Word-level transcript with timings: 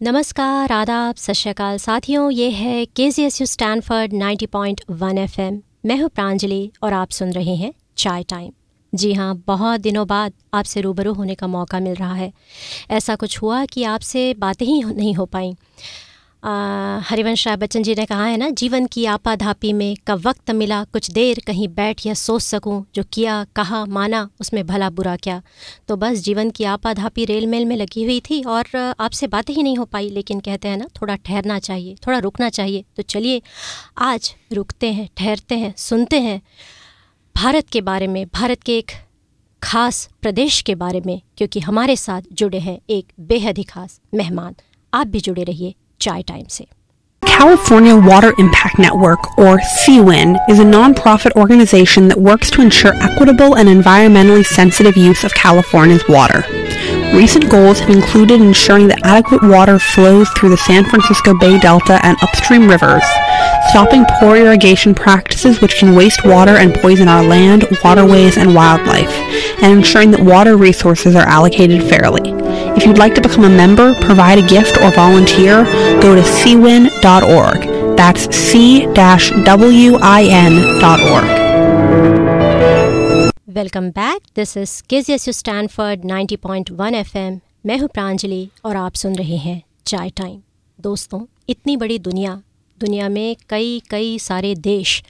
नमस्कार, 0.00 0.72
आदाब, 0.72 1.14
सत 1.14 1.32
श्रीकाल। 1.32 1.76
साथियों, 1.78 2.30
ये 2.30 2.50
है 2.50 2.84
K 2.86 3.10
G 3.10 3.22
S 3.22 3.40
U 3.40 3.46
Stanford 3.46 4.12
ninety 4.12 4.46
point 4.46 4.80
one 4.90 5.18
F 5.18 5.40
M 5.40 5.60
मैं 5.86 5.96
हूँ 5.96 6.08
प्रांजलि 6.08 6.72
और 6.82 6.92
आप 6.92 7.10
सुन 7.10 7.32
रहे 7.32 7.54
हैं 7.56 7.72
चाय 7.96 8.22
टाइम। 8.22 8.52
जी 8.94 9.12
हाँ 9.12 9.42
बहुत 9.46 9.80
दिनों 9.80 10.06
बाद 10.06 10.32
आपसे 10.54 10.80
रूबरू 10.80 11.12
होने 11.12 11.34
का 11.34 11.46
मौका 11.46 11.80
मिल 11.80 11.94
रहा 11.94 12.14
है। 12.14 12.32
ऐसा 12.90 13.16
कुछ 13.16 13.42
हुआ 13.42 13.64
कि 13.64 13.84
आपसे 13.84 14.34
बातें 14.34 14.66
ही 14.66 14.82
नहीं 14.82 15.14
हो 15.14 15.26
पाई। 15.26 15.54
हरिवंश 16.44 17.46
राय 17.46 17.56
बच्चन 17.56 17.82
जी 17.82 17.94
ने 17.94 18.04
कहा 18.06 18.24
है 18.24 18.36
ना, 18.36 18.48
जीवन 18.50 18.86
की 18.86 19.04
आपाधापी 19.04 19.72
में 19.72 19.96
कब 20.08 20.26
वक्त 20.26 20.50
मिला, 20.50 20.84
कुछ 20.84 21.10
देर 21.10 21.40
कहीं 21.46 21.68
बैठ 21.68 22.06
या 22.06 22.14
सोच 22.14 22.42
सकूँ, 22.42 22.84
जो 22.94 23.02
किया, 23.12 23.44
कहा, 23.56 23.84
माना, 23.84 24.28
उसमें 24.40 24.66
भला 24.66 24.90
बुरा 24.90 25.16
क्या। 25.16 25.40
तो 25.88 25.96
बस 25.96 26.18
जीवन 26.18 26.50
की 26.50 26.64
आपाधापी 26.64 27.24
रेल 27.24 27.46
मेल 27.46 27.64
में 27.64 27.76
लगी 27.76 28.04
हुई 28.04 28.20
थी 28.20 28.42
और 28.42 28.94
आपसे 29.00 29.26
बातें 29.26 29.54
ही 29.54 29.62
नहीं 29.62 29.76
हो 29.76 29.84
पाई, 29.84 30.08
लेकिन 30.08 30.40
कहते 30.40 30.68
हैं 30.68 30.76
ना, 30.76 30.86
थोड़ा 31.00 31.16
ठहरना 31.16 31.58
चाहिए, 31.58 31.94
थोड़ा 32.06 32.18
रुकना 32.18 32.48
चाहिए। 32.48 32.84
तो 32.96 33.02
चलिए, 33.02 33.42
आज 33.98 34.34
रुकते 34.52 34.92
हैं, 34.92 35.08
ठहरते 35.16 35.54
हैं, 35.54 35.74
सुनते 35.76 36.20
हैं 36.20 36.40
भारत 37.36 37.68
के 37.68 37.80
बारे 37.80 38.06
में, 38.06 38.26
भारत 38.34 38.62
के 38.62 38.78
एक 38.78 38.90
खास 39.62 40.08
प्रदेश 40.22 40.60
के 40.62 40.74
बारे 40.74 41.00
में, 41.06 41.20
क्योंकि 41.36 41.60
हमारे 41.60 41.96
साथ 41.96 42.22
जुड़े 42.32 42.58
हैं 42.58 42.78
एक 42.90 43.12
बेहद 43.20 43.58
ही 43.58 43.64
खास 43.64 44.00
मेहमान। 44.14 44.54
आप 44.92 45.06
भी 45.06 45.20
जुड़े 45.20 45.44
रहिए 45.44 45.74
चाय 46.03 46.21
टाइम 46.27 46.45
से 46.49 46.65
California 47.39 47.95
Water 47.95 48.33
Impact 48.37 48.79
Network, 48.79 49.37
or 49.37 49.59
CWIN, 49.59 50.37
is 50.49 50.59
a 50.59 50.63
nonprofit 50.63 51.31
organization 51.37 52.09
that 52.09 52.19
works 52.19 52.49
to 52.51 52.61
ensure 52.61 52.93
equitable 53.01 53.55
and 53.55 53.69
environmentally 53.69 54.45
sensitive 54.45 54.97
use 54.97 55.23
of 55.23 55.33
California's 55.33 56.03
water. 56.09 56.43
Recent 57.13 57.49
goals 57.49 57.79
have 57.79 57.89
included 57.89 58.41
ensuring 58.41 58.87
that 58.89 59.05
adequate 59.05 59.41
water 59.41 59.79
flows 59.79 60.29
through 60.31 60.49
the 60.49 60.57
San 60.57 60.83
Francisco 60.83 61.33
Bay 61.33 61.57
Delta 61.59 61.99
and 62.05 62.17
upstream 62.21 62.67
rivers, 62.67 63.03
stopping 63.69 64.05
poor 64.19 64.35
irrigation 64.37 64.93
practices 64.95 65.61
which 65.61 65.75
can 65.77 65.95
waste 65.95 66.25
water 66.25 66.55
and 66.57 66.73
poison 66.75 67.07
our 67.07 67.23
land, 67.23 67.65
waterways, 67.83 68.37
and 68.37 68.55
wildlife, 68.55 69.13
and 69.61 69.71
ensuring 69.73 70.11
that 70.11 70.21
water 70.21 70.57
resources 70.57 71.15
are 71.15 71.27
allocated 71.27 71.83
fairly. 71.83 72.31
If 72.77 72.85
you'd 72.85 72.97
like 72.97 73.15
to 73.15 73.21
become 73.21 73.43
a 73.43 73.49
member, 73.49 73.93
provide 73.95 74.39
a 74.39 74.47
gift, 74.47 74.77
or 74.77 74.91
volunteer, 74.91 75.63
go 76.01 76.15
to 76.15 76.21
cwin.org. 76.21 77.59
That's 77.97 78.23
c-win.org. 78.35 78.99
Welcome 83.49 83.89
back 83.91 84.21
this 84.35 84.55
is 84.57 84.81
K 84.89 85.01
C 85.03 85.13
S 85.13 85.27
U 85.27 85.31
Stanford 85.33 86.01
90.1 86.11 86.95
FM 86.95 87.39
मैं 87.65 87.77
हूँ 87.77 87.87
प्रांजलि 87.93 88.47
और 88.65 88.75
आप 88.75 88.93
सुन 88.95 89.15
रहे 89.15 89.37
हैं 89.37 89.61
चाय 89.87 90.09
time 90.17 90.39
दोस्तों 90.79 91.25
इतनी 91.49 91.75
बड़ी 91.77 91.97
दुनिया 91.99 92.41
दुनिया 92.80 93.08
में 93.08 93.36
कई 93.48 93.82
कई 93.90 94.18
सारे 94.18 94.54
देश, 94.54 95.02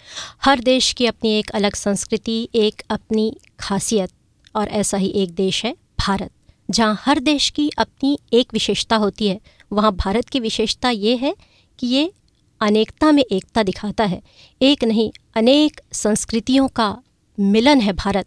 हर 0.44 0.60
देश 0.60 0.92
की 0.92 1.06
अपनी 1.06 1.32
एक 1.38 1.50
अलग 1.50 1.74
संस्कृति, 1.74 2.48
एक 2.54 2.82
अपनी 2.90 3.36
खासियत 3.60 4.10
और 4.56 4.68
ऐसा 4.68 4.96
ही 4.96 5.08
एक 5.08 5.34
देश 5.34 5.64
है 5.64 5.76
भारत, 6.00 6.30
जहाँ 6.70 6.98
हर 7.00 7.20
देश 7.20 7.50
की 7.50 7.70
अपनी 7.78 8.18
एक 8.32 8.52
विशेषता 8.52 8.96
होती 8.96 9.28
है। 9.28 9.40
वहाँ 9.72 9.92
भारत 9.94 10.28
की 10.28 10.40
विशेषता 10.40 10.90
ये 10.90 11.16
है 11.16 11.34
कि 11.78 11.86
ये 11.86 12.12
अनेकता 12.60 13.12
में 13.12 13.22
एकता 13.32 13.62
दिखाता 13.62 14.04
है। 14.04 14.22
एक 14.62 14.84
नहीं, 14.84 15.10
अनेक 15.36 15.80
संस्कृतियों 15.92 16.68
का 16.68 16.96
मिलन 17.40 17.80
है 17.80 17.92
भारत। 17.92 18.27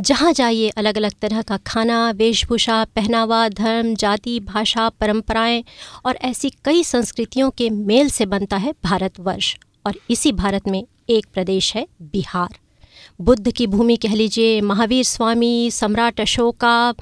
जहाँ 0.00 0.32
जाइए 0.32 0.68
अलग 0.68 0.96
अलग 0.96 1.12
तरह 1.22 1.42
का 1.42 1.56
खाना, 1.56 2.10
वेशभूषा, 2.10 2.84
पहनावा, 2.84 3.48
धर्म, 3.48 3.94
जाति, 3.94 4.40
भाषा, 4.40 4.88
परंपराएँ 4.88 5.64
और 6.06 6.16
ऐसी 6.16 6.50
कई 6.64 6.84
संस्कृतियों 6.84 7.50
के 7.50 7.70
मेल 7.70 8.10
से 8.10 8.26
बनता 8.26 8.56
है 8.56 8.74
भारतवर्ष। 8.84 9.56
और 9.86 9.94
इसी 10.10 10.32
भारत 10.32 10.68
में 10.68 10.86
एक 11.08 11.26
प्रदेश 11.34 11.74
है 11.76 11.88
बिहार। 12.02 12.58
बुद्ध 13.20 13.52
की 13.52 13.66
भूमि 13.66 13.96
कह 13.96 14.14
लीजिए, 14.14 14.60
महावीर 14.60 15.04
स्वामी, 15.04 15.70
सम्राट 15.70 16.20
अशोका 16.20 16.94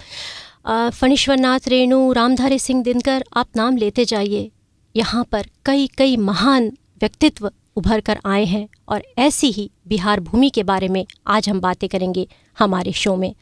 फणीश्वरनाथ 0.69 1.61
रेणु, 1.69 2.13
रामधारी 2.13 2.59
सिंह 2.59 2.83
दिनकर, 2.83 3.25
आप 3.37 3.49
नाम 3.57 3.77
लेते 3.77 4.05
जाइए। 4.05 4.51
यहाँ 4.97 5.25
पर 5.25 5.47
कई 5.65 5.87
कई 5.87 6.17
महान 6.17 6.69
व्यक्तित्व 7.01 7.51
उभर 7.77 8.01
कर 8.01 8.19
आए 8.27 8.45
हैं 8.45 8.69
और 8.89 9.03
ऐसी 9.19 9.51
ही 9.51 9.71
बिहार 9.87 10.21
भूमि 10.21 10.51
के 10.51 10.63
बारे 10.63 10.89
में 10.89 11.07
आज 11.27 11.49
हम 11.49 11.61
बातें 11.61 11.89
करेंगे 11.89 12.29
हमारे 12.59 12.93
शो 12.93 13.17
में। 13.17 13.35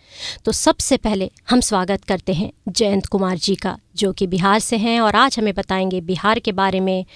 तो 0.44 0.52
सबसे 0.52 0.96
पहले 0.96 1.30
हम 1.50 1.60
स्वागत 1.60 2.04
करते 2.04 2.32
हैं 2.32 2.52
जयंत 2.68 3.06
कुमार 3.06 3.38
जी 3.38 3.54
का, 3.54 3.78
जो 3.96 4.12
कि 4.12 4.26
बिहार 4.26 4.60
से 4.60 4.76
हैं 4.76 5.00
और 5.00 5.16
आज 5.16 5.38
हमें 5.38 5.54
बताएँगे 5.54 6.00
बिहार 6.00 6.38
के 6.38 6.52
बारे 6.52 6.80
में, 6.80 7.06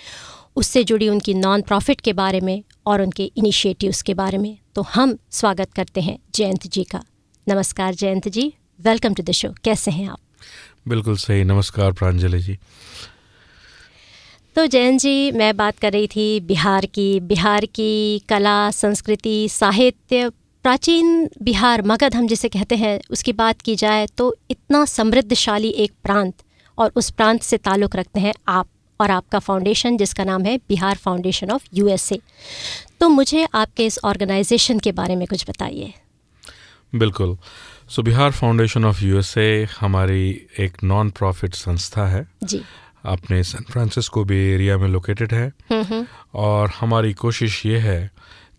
उससे 0.57 0.85
जुड़ी 0.85 1.09
उनकी 1.09 1.35
नॉन 1.35 1.63
प्रॉफिट 1.63 2.01
के 2.01 2.13
बारे 2.13 2.41
में 2.41 2.63
और 2.87 3.03
उनके 3.03 3.25
इनिशिएटिव्स 3.25 4.03
के 4.03 4.15
बारे 4.15 4.39
में। 4.39 4.59
तो 4.75 4.83
हम 4.83 5.19
स्वागत 5.31 5.73
करते 5.73 6.01
हैं 6.01 6.19
जयंत 6.35 6.67
जी 6.67 6.85
का। 6.85 7.05
नमस्कार 7.49 7.95
Jayant 7.95 8.29
ji 8.29 8.55
welcome 8.81 9.15
to 9.15 9.23
the 9.23 9.31
show 9.31 9.55
कैसे 9.65 9.91
हैं 9.91 10.09
आप? 10.09 10.19
बिल्कुल 10.89 11.17
सही, 11.17 11.45
नमस्कार 11.45 11.93
प्रांजलि 11.93 12.39
जी। 12.39 12.59
तो 14.57 14.67
जैन 14.67 14.99
जी 14.99 15.31
मैं 15.33 15.57
बात 15.57 15.79
कर 15.79 15.93
रही 15.93 16.07
थी 16.07 16.41
बिहार 16.41 16.87
की। 16.87 17.21
बिहार 17.21 17.65
की 17.67 18.19
कला 18.29 18.71
संस्कृति 18.71 19.49
साहित्य 19.49 20.29
प्राचीन 20.65 21.29
बिहार 21.43 21.83
मगध 21.83 22.15
हम 22.15 22.27
जिसे 22.27 22.49
कहते 22.49 22.77
हैं 22.77 22.99
उसकी 23.11 23.33
बात 23.33 23.61
की 23.61 23.75
जाए 23.77 24.07
तो 24.19 24.35
इतना 24.51 24.85
समृद्धशाली 24.85 25.69
एक 25.69 25.93
प्रांत 26.05 26.35
और 26.79 26.93
उस 26.97 27.11
प्रांत 27.11 27.43
से 27.43 27.57
ताल्लुक़ 27.59 27.97
रखते 27.97 28.21
हैं 28.21 28.35
आप 28.49 28.69
और 29.01 29.11
आपका 29.11 29.39
फाउंडेशन 29.39 29.97
जिसका 29.97 30.25
नाम 30.25 30.45
है 30.45 30.57
बिहार 30.69 30.97
फाउंडेशन 30.97 31.51
ऑफ़ 31.51 31.67
यूएसए। 31.75 32.21
तो 33.01 33.09
मुझे 33.09 33.47
आपके 33.55 33.87
इस 33.87 33.99
ऑर्गेनाइजेशन 34.05 34.79
के 34.79 34.93
बारे 34.93 35.17
में 35.17 35.27
कुछ 35.27 35.45
बताइए। 35.51 35.93
बिल्कुल। 36.95 37.37
So 37.89 38.03
Bihar 38.03 38.31
foundation 38.31 38.85
of 38.85 39.05
USA 39.05 39.67
हमारी 39.81 40.31
एक 40.61 40.83
नॉन 40.85 41.11
प्रॉफिट 41.11 41.55
संस्था 41.55 42.07
है। 42.09 42.27
जी। 42.45 42.61
अपने 43.05 43.43
सैन 43.45 43.65
फ्रांसिस्को 43.71 44.25
बे 44.25 44.37
एरिया 44.55 44.79
में 44.79 44.89
लोकेटेड 44.89 45.33
है। 45.35 45.53
और 46.35 46.71
हमारी 46.81 47.13
कोशिश 47.13 47.67
ये 47.67 47.79
है 47.79 48.11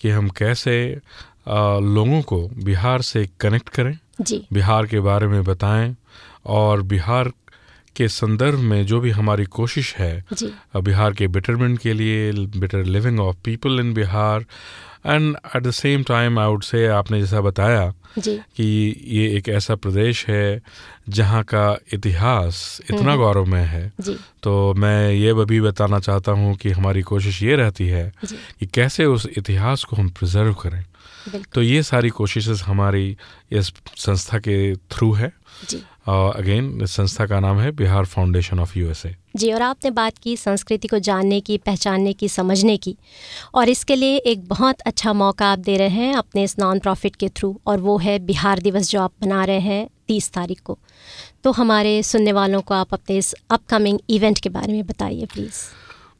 कि 0.01 0.09
हम 0.09 0.29
कैसे 0.29 1.01
आ, 1.47 1.79
लोगों 1.79 2.22
को 2.22 2.47
बिहार 2.63 3.01
से 3.01 3.29
कनेक्ट 3.39 3.69
करें 3.69 3.97
जी। 4.22 4.47
बिहार 4.53 4.85
के 4.85 5.00
बारे 5.00 5.28
में 5.28 5.44
बताएँ 5.44 5.95
और 6.45 6.81
बिहार 6.81 7.31
के 7.95 8.07
संदर्भ 8.07 8.59
में 8.59 8.85
जो 8.85 9.00
भी 9.00 9.09
हमारी 9.11 9.45
कोशिश 9.45 9.95
है 9.95 10.25
बिहार 10.81 11.13
के 11.13 11.28
बेटरमेंट 11.28 11.79
के 11.79 11.94
लिए 11.94 12.31
better 12.31 12.84
living 12.84 13.19
of 13.19 13.35
people 13.45 13.79
in 13.79 13.94
Bihar 13.94 14.45
and 15.05 15.38
at 15.55 15.63
the 15.63 15.71
same 15.71 16.03
time 16.03 16.39
I 16.39 16.47
would 16.47 16.63
say 16.63 16.88
आपने 16.88 17.19
जैसा 17.19 17.41
बताया 17.41 17.93
जी। 18.19 18.38
कि 18.38 18.95
ये 19.07 19.38
एक 19.38 19.49
ऐसा 19.49 19.75
प्रदेश 19.75 20.27
है 20.27 20.61
जहाँ 21.09 21.43
का 21.43 21.77
इतिहास 21.93 22.81
इतना 22.91 23.16
गौरवमय 23.16 23.61
है। 23.61 23.93
जी। 24.01 24.17
तो 24.43 24.73
मैं 24.73 25.11
ये 25.11 25.33
भी 25.33 25.61
बताना 25.61 25.99
चाहता 25.99 26.31
हूँ 26.31 26.55
कि 26.55 26.71
हमारी 26.71 27.01
कोशिश 27.01 27.43
ये 27.43 27.55
रहती 27.55 27.88
है 27.88 28.11
जी। 28.25 28.35
कि 28.59 28.66
कैसे 28.66 29.05
उस 29.05 29.27
इतिहास 29.38 29.83
को 29.83 29.95
हम 29.95 30.09
प्रिजर्व 30.09 30.53
करें। 30.53 30.85
तो 31.53 31.61
ये 31.61 31.83
सारी 31.83 32.09
कोशिशें 32.09 32.53
हमारी 32.53 33.17
इस 33.51 33.73
संस्था 33.97 34.37
के 34.37 34.75
थ्रू 34.75 35.13
है। 35.13 35.33
जी। 35.69 35.83
अगेन 36.05 36.81
इस 36.83 36.91
संस्था 36.91 37.25
का 37.25 37.39
नाम 37.39 37.59
है 37.59 37.71
Bihar 37.71 38.05
foundation 38.05 38.59
of 38.59 38.77
USA 38.79 39.16
ji 39.35 39.51
और 39.51 39.61
आपने 39.61 39.91
बात 39.91 40.17
की 40.17 40.35
संस्कृति 40.38 40.88
को 40.88 40.99
जानने 40.99 41.39
की 41.39 41.57
पहचानने 41.57 42.13
की 42.13 42.27
समझने 42.29 42.75
की 42.77 42.95
और 43.55 43.69
इसके 43.69 43.95
लिए 43.95 44.17
एक 44.17 44.47
बहुत 44.47 44.81
अच्छा 44.81 45.13
मौका 45.13 45.51
आप 45.51 45.59
दे 45.59 45.77
रहे 45.77 45.89
हैं 45.89 46.13
अपने 46.16 46.43
इस 46.43 46.57
नॉन 46.59 46.79
प्रॉफिट 46.79 47.16
के 47.16 47.29
थ्रू 47.29 47.59
और 47.67 47.79
वो 47.79 47.97
है 47.97 48.17
बिहार 48.25 48.59
दिवस 48.59 48.89
जो 48.89 49.01
आप 49.01 49.11
मना 49.23 49.43
रहे 49.43 49.59
हैं 49.59 49.88
तीस 50.07 50.31
तारीख 50.31 50.59
को। 50.61 50.77
तो 51.43 51.51
हमारे 51.51 52.01
सुनने 52.03 52.31
वालों 52.31 52.61
को 52.61 52.73
आप 52.73 52.93
अपने 52.93 53.17
इस 53.17 53.33
अपकमिंग 53.51 53.99
इवेंट 54.09 54.39
के 54.39 54.49
बारे 54.49 54.73
में 54.73 54.85
बताइए 54.85 55.25
प्लीज़ 55.25 55.63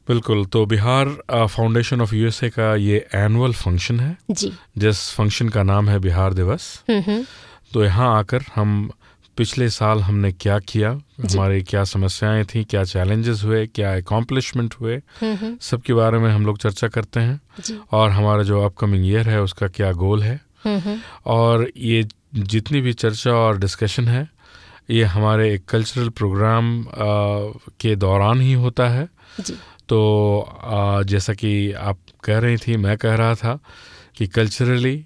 बिल्कुल 0.08 0.44
तो 0.46 0.64
बिहार 0.66 1.08
फाउंडेशन 1.46 2.00
ऑफ़ 2.00 2.14
यूएसए 2.14 2.48
का 2.50 2.74
ये 2.76 3.06
एनुअल 3.14 3.52
फ़ंक्शन 3.54 4.00
है। 4.00 4.16
जी। 4.30 4.52
जिस 4.78 5.10
फ़ंक्शन 5.12 5.48
का 5.48 5.62
नाम 5.62 5.88
है 5.88 5.98
बिहार 5.98 6.34
दिवस। 6.34 6.68
हम्म 6.90 7.02
हम्म। 7.02 7.24
तो 7.72 7.84
यहाँ 7.84 8.16
आकर 8.18 8.44
हम 8.54 8.90
पिछले 9.36 9.68
साल 9.70 10.00
हमने 10.00 10.32
क्या 10.32 10.58
किया। 10.58 10.90
हमारी 11.20 11.62
क्या 11.62 11.84
समस्याएँ 11.84 12.44
थी? 12.44 12.64
क्या 12.64 12.84
चैलेंजेस 12.84 13.42
हुए? 13.44 13.66
क्या 13.66 13.96
अकॉम्प्लिशमेंट 13.96 14.74
हुए? 14.80 14.96
हम्म 14.96 15.34
हम्म। 15.34 15.56
सबके 15.60 15.94
बारे 15.94 16.18
में 16.18 16.30
हम 16.30 16.46
लोग 16.46 16.58
चर्चा 16.58 16.88
करते 16.88 17.20
हैं। 17.20 17.40
और 17.92 18.10
हमारा 18.10 18.42
जो 18.42 18.62
अपकमिंग 18.62 19.06
ईयर 19.06 19.28
है 19.28 19.42
उसका 19.42 19.68
क्या 19.68 19.92
गोल 19.92 20.22
है? 20.22 20.40
हम्म 20.64 20.98
और 21.26 21.70
ये 21.76 22.08
जितनी 22.34 22.80
भी 22.80 22.92
चर्चा 22.92 23.32
और 23.32 23.58
डिस्कशन 23.58 24.08
है 24.08 24.28
ये 24.90 25.04
हमारे 25.04 25.54
एक 25.54 25.64
कल्चरल 25.64 26.08
प्रोग्राम 26.08 26.80
आ, 26.80 26.86
के 27.80 27.96
दौरान 27.96 28.40
ही 28.40 28.52
होता 28.52 28.88
है। 28.88 29.08
तो 29.88 29.98
आ, 30.64 31.02
जैसा 31.02 31.32
कि 31.32 31.72
आप 31.72 31.98
कह 32.24 32.38
रही 32.38 32.56
थी 32.56 32.76
मैं 32.76 32.96
कह 32.96 33.14
रहा 33.14 33.34
था 33.34 33.58
कि 34.16 34.26
कल्चरली 34.26 34.96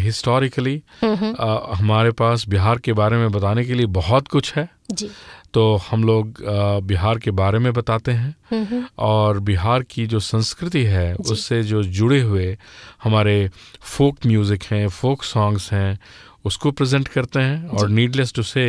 हिस्टोरिकली 0.00 0.82
हम्म 1.02 1.14
हम्म 1.14 1.74
हमारे 1.76 2.10
पास 2.12 2.48
बिहार 2.48 2.78
के 2.78 2.92
बारे 2.92 3.16
में 3.16 3.30
बताने 3.32 3.64
के 3.64 3.74
लिए 3.74 3.86
बहुत 3.98 4.28
कुछ 4.28 4.54
है। 4.54 4.68
जी। 4.90 5.10
तो 5.54 5.62
हम 5.90 6.04
लोग 6.04 6.38
बिहार 6.86 7.18
के 7.18 7.30
बारे 7.30 7.58
में 7.58 7.72
बताते 7.72 8.12
हैं। 8.12 8.34
हम्म, 8.50 8.84
और 8.98 9.38
बिहार 9.40 9.82
की 9.82 10.06
जो 10.06 10.20
संस्कृति 10.20 10.84
है 10.84 11.14
उससे 11.14 11.62
जो 11.62 11.82
जुड़े 11.82 12.20
हुए 12.20 12.56
हमारे 13.04 13.50
फोक 13.82 14.26
म्यूज़िक 14.26 14.62
हैं 14.62 14.88
फोक 14.88 15.22
सॉन्ग्स 15.24 15.72
हैं 15.72 15.98
उसको 16.44 16.70
प्रेजेंट 16.70 17.08
करते 17.08 17.40
हैं 17.40 17.68
और 17.68 17.88
नीडलेस 17.90 18.32
टू 18.34 18.42
से 18.42 18.64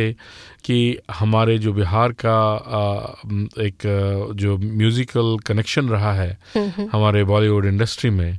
कि 0.64 0.76
हमारे 1.14 1.58
जो 1.58 1.72
बिहार 1.72 2.12
का 2.24 2.36
एक 3.60 3.86
जो 4.36 4.56
म्यूज़िकल 4.58 5.36
कनेक्शन 5.46 5.88
रहा 5.88 6.12
है 6.12 6.38
हमारे 6.92 7.24
बॉलीवुड 7.24 7.66
इंडस्ट्री 7.66 8.10
में 8.10 8.38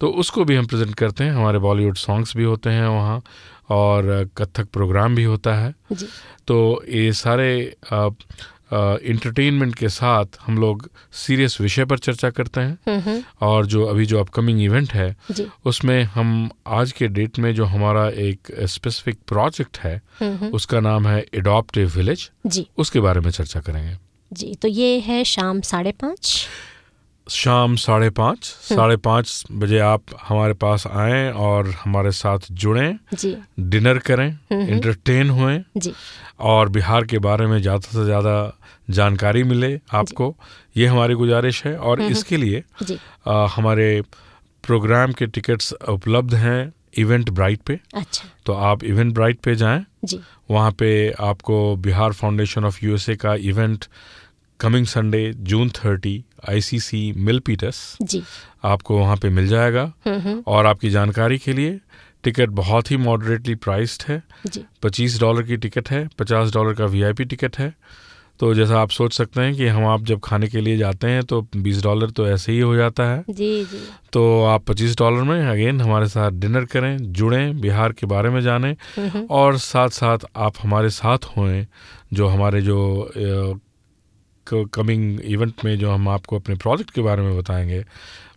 तो 0.00 0.08
उसको 0.14 0.44
भी 0.44 0.56
हम 0.56 0.66
प्रेजेंट 0.66 0.94
करते 0.94 1.24
हैं। 1.24 1.32
हमारे 1.32 1.58
बॉलीवुड 1.58 1.96
सॉन्ग्स 1.96 2.36
भी 2.36 2.44
होते 2.44 2.70
हैं 2.70 2.86
वहाँ 2.88 3.22
और 3.70 4.28
कथक 4.38 4.68
प्रोग्राम 4.72 5.14
भी 5.14 5.24
होता 5.24 5.54
है। 5.54 5.74
तो 6.48 6.84
ये 6.88 7.12
सारे 7.14 7.76
इंटरटेनमेंट 8.72 9.74
के 9.74 9.88
साथ 9.88 10.38
हम 10.46 10.58
लोग 10.58 10.90
सीरियस 11.12 11.60
विषय 11.60 11.84
पर 11.84 11.98
चर्चा 11.98 12.30
करते 12.30 12.60
हैं। 12.60 13.00
हम्म, 13.00 13.22
और 13.40 13.66
जो 13.66 13.84
अभी 13.86 14.06
जो 14.06 14.20
अपकमिंग 14.20 14.62
इवेंट 14.62 14.92
है 14.92 15.16
उसमें 15.64 16.02
हम 16.04 16.50
आज 16.66 16.92
के 16.92 17.08
डेट 17.08 17.38
में 17.38 17.54
जो 17.54 17.64
हमारा 17.64 18.08
एक 18.08 18.52
स्पेसिफिक 18.64 19.18
प्रोजेक्ट 19.28 19.78
है 19.78 20.00
हम्म, 20.20 20.46
उसका 20.46 20.80
नाम 20.80 21.06
है 21.08 21.24
एडॉप्टिव 21.34 21.92
विलेज 21.96 22.30
जी। 22.46 22.66
उसके 22.78 23.00
बारे 23.00 23.20
में 23.20 23.30
चर्चा 23.30 23.60
करेंगे। 23.60 23.96
जी 24.32 24.54
तो 24.54 24.68
ये 24.68 24.98
है 25.00 25.22
शाम 25.24 25.60
साढ़े 25.60 25.92
पाँच। 25.92 26.46
शाम 27.26 27.74
साढ़े 27.76 28.08
पाँच 28.10 28.44
साढ़े 28.44 28.96
पाँच 28.96 29.44
बजे 29.52 29.78
आप 29.78 30.02
हमारे 30.22 30.54
पास 30.54 30.86
आएँ 30.86 31.30
और 31.32 31.70
हमारे 31.84 32.10
साथ 32.12 32.46
जुड़ें 32.52 32.98
डिनर 33.60 33.98
करें 34.06 34.28
इंटरटेन 34.52 35.30
हुए 35.30 35.58
और 36.40 36.68
बिहार 36.68 37.04
के 37.04 37.18
बारे 37.18 37.46
में 37.46 37.60
ज़्यादा 37.60 37.90
से 37.92 38.04
ज़्यादा 38.04 38.36
जानकारी 38.90 39.42
मिले 39.42 39.74
आपको। 39.94 40.34
ये 40.76 40.86
हमारी 40.86 41.14
गुजारिश 41.14 41.64
है 41.64 41.76
और 41.78 42.00
इसके 42.02 42.36
लिए 42.36 42.62
आ, 43.28 43.46
हमारे 43.46 44.02
प्रोग्राम 44.64 45.12
के 45.12 45.26
टिकट्स 45.26 45.72
उपलब्ध 45.88 46.34
हैं 46.34 46.72
इवेंट 46.98 47.30
ब्राइट 47.30 47.60
पे। 47.60 47.78
अच्छा। 47.94 48.28
तो 48.46 48.52
आप 48.52 48.84
इवेंट 48.84 49.12
ब्राइट 49.14 49.40
पे 49.40 49.54
जाएँ। 49.56 49.84
जी। 50.04 50.20
वहाँ 50.50 50.70
पे 50.78 51.10
आपको 51.20 51.74
बिहार 51.76 52.12
फाउंडेशन 52.12 52.64
ऑफ़ 52.64 52.84
यूएसए 52.84 53.16
का 53.16 53.34
event 53.50 53.84
coming 54.60 54.86
Sunday 54.86 55.32
June 55.36 55.70
thirty 55.70 56.24
ICC 56.48 57.12
Milpitas. 57.38 57.96
जी। 58.02 58.22
आपको 58.64 58.98
वहाँ 58.98 59.16
पे 59.16 59.28
मिल 59.28 59.48
जाएगा। 59.48 59.92
हम्म, 60.06 60.18
हम्म, 60.18 60.42
और 60.46 60.66
आपकी 60.66 60.90
जानकारी 60.90 61.38
के 61.38 61.52
लिए 61.52 61.78
टिकट 62.24 62.48
बहुत 62.50 62.90
ही 62.90 62.96
मॉडरेटली 62.96 63.54
प्राइस्ड 63.54 64.02
है। 64.08 64.22
पच्चीस 64.82 65.20
डॉलर 65.20 65.42
की 65.42 65.56
टिकट 65.56 65.90
है 65.90 66.08
पचास 66.18 66.52
डॉलर 66.52 66.74
का 66.74 66.84
वीआईपी 66.84 67.24
टिकट 67.24 67.58
है। 67.58 67.74
तो 68.40 68.52
जैसा 68.54 68.80
आप 68.80 68.90
सोच 68.90 69.12
सकते 69.12 69.40
हैं 69.40 69.54
कि 69.54 69.66
हम 69.66 69.84
आप 69.86 70.02
जब 70.04 70.20
खाने 70.20 70.48
के 70.48 70.60
लिए 70.60 70.76
जाते 70.76 71.06
हैं 71.06 71.22
तो 71.24 71.40
बीस 71.56 71.82
डॉलर 71.82 72.10
तो 72.10 72.26
ऐसे 72.28 72.52
ही 72.52 72.58
हो 72.60 72.74
जाता 72.76 73.04
है। 73.04 73.24
जी 73.30 73.64
जी। 73.64 73.78
तो 74.12 74.42
आप 74.44 74.64
पच्चीस 74.64 74.96
डॉलर 74.98 75.22
में 75.22 75.48
अगेन 75.48 75.80
हमारे 75.80 76.06
साथ 76.06 76.30
डिनर 76.30 76.64
करें 76.64 76.96
जुड़ें 77.12 77.60
बिहार 77.60 77.92
के 77.92 78.06
बारे 78.06 78.30
में 78.30 78.40
जानें। 78.40 78.72
हम्म, 78.96 79.24
और 79.30 79.58
साथ 79.58 79.88
साथ 79.88 80.26
आप 80.36 80.54
हमारे 80.62 80.90
साथ 80.90 81.24
होएँ 81.36 81.66
जो 82.12 82.26
हमारे 82.26 82.62
जो 82.62 82.78
कमिंग 84.48 85.20
इवेंट 85.24 85.64
में 85.64 85.78
जो 85.78 85.90
हम 85.90 86.08
आपको 86.08 86.38
अपने 86.38 86.54
प्रोजेक्ट 86.54 86.90
के 86.90 87.02
बारे 87.02 87.22
में 87.22 87.36
बताएँगे 87.38 87.84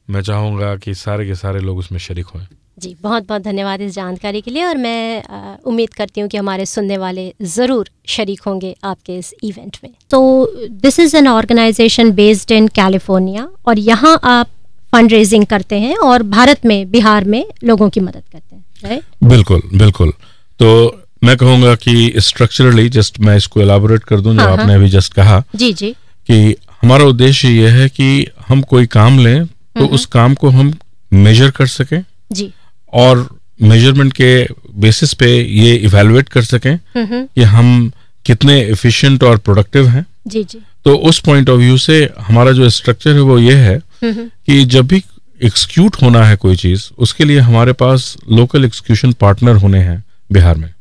मैं 0.09 0.21
चाहूँगा 0.21 0.75
कि 0.75 0.93
सारे 0.95 1.25
के 1.25 1.35
सारे 1.35 1.59
लोग 1.59 1.77
उसमें 1.77 1.99
शरीक 1.99 2.25
हों 2.25 2.41
जी 2.77 2.95
बहुत 3.01 3.27
बहुत 3.27 3.41
धन्यवाद 3.41 3.81
इस 3.81 3.93
जानकारी 3.93 4.41
के 4.41 4.51
लिए 4.51 4.65
और 4.65 4.77
मैं 4.77 5.57
उम्मीद 5.63 5.93
करती 5.93 6.21
हूँ 6.21 6.29
कि 6.29 6.37
हमारे 6.37 6.65
सुनने 6.65 6.97
वाले 6.97 7.33
ज़रूर 7.43 7.89
शरीक 8.07 8.41
होंगे 8.41 8.75
आपके 8.83 9.17
इस 9.17 9.33
इवेंट 9.43 9.77
में। 9.83 9.91
तो 10.11 10.19
this 10.83 10.99
is 10.99 11.15
an 11.17 11.27
organization 11.27 12.11
based 12.11 12.51
in 12.51 12.67
California 12.67 13.47
और 13.67 13.79
यहाँ 13.79 14.19
आप 14.23 14.47
फंड 14.93 15.11
रेजिंग 15.11 15.45
करते 15.45 15.79
हैं 15.79 15.97
और 15.97 16.23
भारत 16.23 16.65
में 16.65 16.91
बिहार 16.91 17.25
में 17.25 17.43
लोगों 17.63 17.89
की 17.89 17.99
मदद 17.99 18.23
करते 18.31 18.55
हैं 18.55 18.63
राइट 18.83 19.03
बिल्कुल 19.23 19.61
बिल्कुल। 19.75 20.13
तो 20.59 21.01
मैं 21.21 21.35
कहूँगा 21.37 21.73
कि 21.75 22.13
स्ट्रक्चरली 22.17 22.89
जस्ट 22.89 23.19
मैं 23.19 23.35
इसको 23.37 23.61
एलाबोरेट 23.61 24.03
कर 24.03 24.21
दूँ 24.21 24.33
जो 24.35 24.41
हाँ, 24.41 24.51
आपने 24.57 24.73
अभी 24.73 24.89
जस्ट 24.89 25.13
कहा 25.13 25.43
जी 25.55 25.71
जी। 25.73 25.91
कि 26.29 26.55
हमारा 26.81 27.05
उद्देश्य 27.05 27.49
ये 27.49 27.69
है 27.69 27.87
कि 27.89 28.27
हम 28.47 28.61
कोई 28.71 28.85
काम 28.87 29.19
लें 29.19 29.45
तो 29.45 29.85
उस 29.87 30.05
काम 30.13 30.33
को 30.35 30.49
हम 30.49 30.73
मेजर 31.11 31.51
कर 31.51 31.67
सकें 31.67 32.01
जी। 32.31 32.51
और 32.93 33.27
मेज़रमेंट 33.61 34.13
के 34.13 34.31
बेसिस 34.81 35.13
पे 35.13 35.27
ये 35.41 35.75
इवेलुएट 35.75 36.29
कर 36.29 36.41
सकें 36.43 36.73
हम्म, 36.73 37.25
कि 37.25 37.43
हम 37.43 37.91
कितने 38.25 38.59
एफिशिएंट 38.61 39.23
और 39.23 39.37
प्रोडक्टिव 39.37 39.87
हैं। 39.87 40.05
जी 40.27 40.43
जी। 40.43 40.59
तो 40.85 40.95
उस 41.09 41.19
पॉइंट 41.19 41.49
ऑफ़ 41.49 41.57
व्यू 41.57 41.77
से 41.77 41.97
हमारा 42.21 42.51
जो 42.51 42.69
स्ट्रक्चर 42.69 43.13
है 43.15 43.21
वो 43.21 43.37
ये 43.39 43.55
है 43.55 43.75
हम्म, 44.03 44.25
कि 44.45 44.63
जब 44.65 44.87
भी 44.87 45.03
एक्सक्यूट 45.43 46.01
होना 46.01 46.23
है 46.25 46.35
कोई 46.35 46.55
चीज़ 46.55 46.89
उसके 46.97 47.25
लिए 47.25 47.39
हमारे 47.39 47.73
पास 47.73 48.15
लोकल 48.31 48.65
एक्सक्यूशन 48.65 49.13
पार्टनर 49.21 49.55
होने 49.55 49.79
हैं 49.79 50.03
बिहार 50.31 50.55
में। 50.57 50.73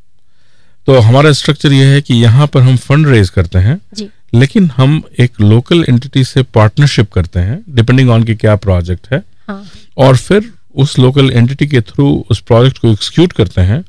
तो 0.89 0.99
हमारा 0.99 1.31
स्ट्रक्चर 1.31 1.73
ये 1.73 1.85
है 1.85 1.99
कि 2.01 2.13
यहाँ 2.15 2.45
पर 2.47 2.61
हम 2.61 2.77
फंड 2.77 3.07
रेज 3.07 3.29
करते 3.29 3.59
हैं 3.59 3.79
जी। 3.95 4.07
लेकिन 4.33 4.69
हम 4.77 5.01
एक 5.19 5.41
लोकल 5.41 5.83
एंटिटी 5.89 6.23
से 6.23 6.43
पार्टनरशिप 6.55 7.11
करते 7.13 7.39
हैं 7.39 7.59
डिपेंडिंग 7.75 8.09
ऑन 8.09 8.23
कि 8.23 8.35
क्या 8.35 8.55
प्रोजेक्ट 8.55 9.07
है। 9.13 9.21
हाँ। 9.47 9.63
और 9.97 10.17
फिर 10.17 10.51
उस 10.75 10.97
लोकल 10.99 11.31
एंटिटी 11.31 11.67
के 11.67 11.81
थ्रू 11.81 12.07
उस 12.29 12.39
प्रोजेक्ट 12.41 12.77
को 12.77 12.91
एक्सक्यूट 12.91 13.33
करते 13.33 13.61
हैं 13.61 13.83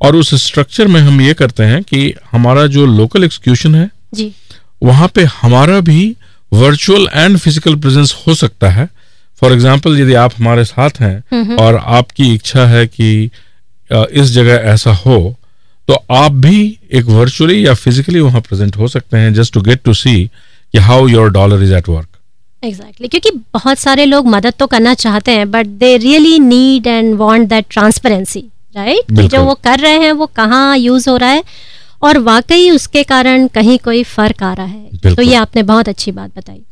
और 0.00 0.16
उस 0.16 0.34
स्ट्रक्चर 0.44 0.86
में 0.86 1.00
हम 1.00 1.20
ये 1.20 1.34
करते 1.34 1.62
हैं 1.64 1.82
कि 1.82 2.14
हमारा 2.32 2.66
जो 2.68 2.86
लोकल 2.88 3.24
एक्सक्यूशन 3.24 3.74
है 3.74 3.90
जी। 4.14 4.32
वहाँ 4.82 5.10
पे 5.14 5.24
हमारा 5.34 5.80
भी 5.82 6.16
वर्चुअल 6.52 7.08
एंड 7.14 7.38
फ़िज़िकल 7.38 7.76
प्रेजेंस 7.76 8.16
हो 8.26 8.34
सकता 8.36 8.70
है। 8.70 8.88
फॉर 9.42 9.52
एग्ज़ाम्पल 9.52 10.00
यदि 10.00 10.14
आप 10.16 10.32
हमारे 10.38 10.64
साथ 10.66 11.00
हैं 11.00 11.56
और 11.56 11.76
आपकी 11.76 12.34
इच्छा 12.34 12.66
है 12.68 12.86
कि 12.88 13.30
इस 13.90 14.30
जगह 14.32 14.70
ऐसा 14.72 14.92
हो 14.96 15.34
तो 15.88 15.94
आप 16.14 16.32
भी 16.32 16.78
एक 16.92 17.04
वर्चुअली 17.06 17.66
या 17.66 17.74
फिजिकली 17.74 18.20
वहाँ 18.20 18.40
प्रेजेंट 18.40 18.76
हो 18.76 18.88
सकते 18.88 19.16
हैं 19.16 19.32
just 19.34 19.54
to 19.54 19.60
get 19.60 19.82
to 19.84 19.94
see 19.94 20.24
कि 20.74 20.78
how 20.78 21.06
your 21.08 21.30
dollar 21.30 21.62
is 21.62 21.74
at 21.74 21.88
work 21.88 22.08
exactly 22.62 23.08
क्योंकि 23.08 23.30
बहुत 23.54 23.78
सारे 23.78 24.04
लोग 24.04 24.26
मदद 24.26 24.54
तो 24.58 24.66
करना 24.66 24.94
चाहते 24.94 25.32
हैं 25.32 25.50
but 25.50 25.66
they 25.66 25.96
really 25.96 26.38
need 26.38 26.86
and 26.86 27.14
want 27.14 27.48
that 27.48 27.66
transparency 27.70 28.44
right. 28.76 29.12
जो 29.12 29.42
वो 29.44 29.54
कर 29.54 29.78
रहे 29.78 29.98
हैं 29.98 30.12
वो 30.12 30.26
कहाँ 30.26 30.76
यूज़ 30.78 31.08
हो 31.10 31.16
रहा 31.16 31.30
है 31.30 31.42
और 32.02 32.18
वाकई 32.20 32.70
उसके 32.70 33.02
कारण 33.02 33.46
कहीं 33.48 33.78
कोई 33.78 34.02
फ़र्क 34.04 34.42
आ 34.42 34.52
रहा 34.52 34.66
है। 34.66 35.14
तो 35.14 35.22
ये 35.22 35.34
आपने 35.34 35.62
बहुत 35.62 35.88
अच्छी 35.88 36.12
बात 36.12 36.30
बताई। 36.38 36.62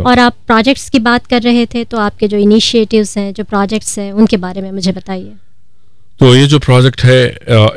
और 0.00 0.18
आप 0.18 0.34
प्रोजेक्ट्स 0.46 0.88
की 0.90 0.98
बात 0.98 1.26
कर 1.26 1.42
रहे 1.42 1.64
थे 1.66 1.84
तो 1.84 1.98
आपके 1.98 2.28
जो 2.28 2.36
इनिशिएटिव्स 2.36 3.16
हैं 3.18 3.32
जो 3.34 3.44
प्रोजेक्ट्स 3.44 3.98
हैं 3.98 4.12
उनके 4.12 4.36
बारे 4.36 4.60
में 4.62 4.70
मुझे 4.72 4.92
बताइए। 4.92 5.32
तो 6.20 6.34
ये 6.34 6.46
जो 6.46 6.58
प्रोजेक्ट 6.58 7.02
है 7.04 7.22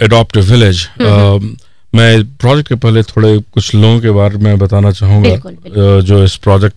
एडॉप्ट 0.03 0.37
विलेज 0.49 0.87
मैं 1.93 2.23
प्रोजेक्ट 2.37 2.69
के 2.69 2.75
पहले 2.75 3.01
थोड़े 3.03 3.37
कुछ 3.53 3.73
लोगों 3.75 3.99
के 4.01 4.11
बारे 4.11 4.37
में 4.37 4.57
बताना 4.59 4.91
चाहूँगा 4.91 5.29
बिल्कुल। 5.29 6.01
जो 6.01 6.23
इस 6.23 6.35
प्रोजेक्ट 6.35 6.75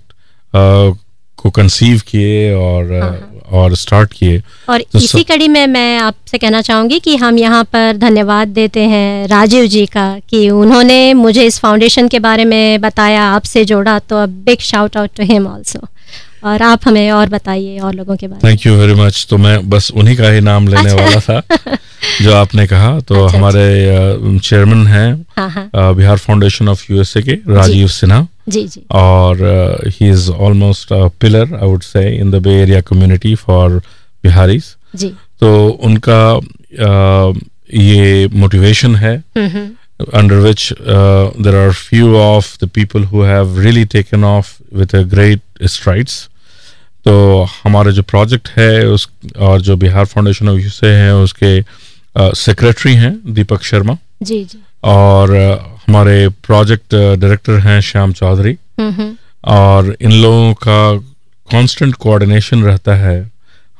को 1.38 1.50
कंसीव 1.50 2.00
किए 2.08 2.52
और 2.54 3.30
और 3.52 3.74
स्टार्ट 3.76 4.12
किए। 4.12 4.42
और 4.68 4.82
तो 4.92 4.98
इसी 4.98 5.22
कड़ी 5.24 5.48
में 5.48 5.66
मैं 5.66 5.98
आपसे 5.98 6.38
कहना 6.38 6.60
चाहूँगी 6.62 6.98
कि 7.00 7.16
हम 7.16 7.38
यहाँ 7.38 7.62
पर 7.64 7.96
धन्यवाद 7.96 8.48
देते 8.48 8.80
हैं 8.88 9.26
राजीव 9.28 9.66
जी 9.66 9.84
का 9.86 10.06
कि 10.30 10.48
उन्होंने 10.50 11.12
मुझे 11.14 11.44
इस 11.46 11.58
फाउंडेशन 11.58 12.08
के 12.08 12.18
बारे 12.18 12.44
में 12.44 12.80
बताया 12.80 13.24
आपसे 13.24 13.64
जोड़ा 13.64 13.98
तो 13.98 14.16
अब 14.16 14.42
big 14.46 14.60
shout 14.70 14.96
out 14.96 15.10
to 15.16 15.24
him 15.24 15.48
also 15.48 15.80
और 16.44 16.62
आप 16.62 16.80
हमें 16.86 17.10
और 17.12 17.28
बताइए 17.28 17.78
और 17.78 17.94
लोगों 17.94 18.16
के 18.16 18.26
बारे 18.26 18.40
में। 18.44 18.50
थैंक 18.50 18.66
यू 18.66 18.74
वेरी 18.76 18.94
मच 19.00 19.26
तो 19.30 19.36
मैं 19.38 19.58
बस 19.70 19.90
उन्हीं 19.96 20.16
का 20.16 20.28
ही 20.30 20.40
नाम 20.40 20.68
लेने 20.68 20.90
अच्छा। 20.90 21.04
वाला 21.04 21.20
था 21.20 21.76
जो 22.22 22.32
आपने 22.34 22.66
कहा। 22.66 22.98
तो 23.08 23.24
अच्छा, 23.24 23.36
हमारे 23.38 24.38
चेयरमैन 24.38 24.86
हैं 24.86 25.26
हाँ 25.36 25.48
हाँ। 25.50 25.64
अ, 25.74 25.92
बिहार 25.96 26.16
फाउंडेशन 26.18 26.68
ऑफ़ 26.68 26.84
यूएसए 26.92 27.22
के 27.22 27.32
राजीव 27.54 27.86
सिन्हा। 27.98 28.26
जी 28.48 28.66
जी। 28.68 28.82
और 28.90 29.44
he 29.86 30.08
is 30.10 30.30
almost 30.30 30.88
pillar 31.20 31.54
I 31.54 31.68
would 31.68 31.82
say 31.82 32.08
in 32.16 32.30
the 32.30 32.42
bay 32.46 32.54
area 32.62 32.80
community 32.90 33.34
for 33.44 33.80
Biharis 34.24 34.74
जी। 34.96 35.08
तो 35.40 35.68
उनका 35.68 36.24
अ, 36.36 37.38
ये 37.74 38.26
मोटिवेशन 38.32 38.96
है 38.96 39.22
under 40.18 40.36
which 40.44 40.62
uh, 40.72 41.30
there 41.46 41.58
are 41.58 41.72
few 41.80 42.06
of 42.20 42.46
the 42.62 42.66
people 42.76 43.02
who 43.10 43.20
have 43.26 43.50
really 43.64 43.84
taken 43.92 44.24
off 44.30 44.48
with 44.78 44.94
a 45.00 45.02
great 45.12 45.42
strides. 45.74 46.14
तो 47.04 47.46
हमारा 47.64 47.90
जो 47.90 48.02
project 48.02 48.48
है 48.48 48.86
उस 48.86 49.08
और 49.38 49.60
जो 49.60 49.76
बिहार 49.76 50.04
फाउंडेशन 50.04 50.48
ऑफ़ 50.48 50.60
यूसे 50.60 50.86
हैं 50.86 51.12
उसके 51.12 51.64
सेक्रेटरी 52.18 52.94
हैं 52.94 53.34
दीपक 53.34 53.62
शर्मा। 53.62 53.96
जी 54.22 54.44
जी। 54.44 54.58
और 54.84 55.36
हमारे 55.88 56.28
प्रोजेक्ट 56.28 56.94
डायरेक्टर 57.20 57.58
हैं 57.58 57.80
श्याम 57.80 58.12
चौधरी। 58.12 58.58
हम्म, 58.80 58.92
हम्म, 58.92 59.16
और 59.44 59.96
इन 60.00 60.12
लोगों 60.12 60.54
का 60.54 60.96
कांस्टेंट 61.52 61.94
कोऑर्डिनेशन 61.94 62.62
रहता 62.62 62.94
है। 62.94 63.30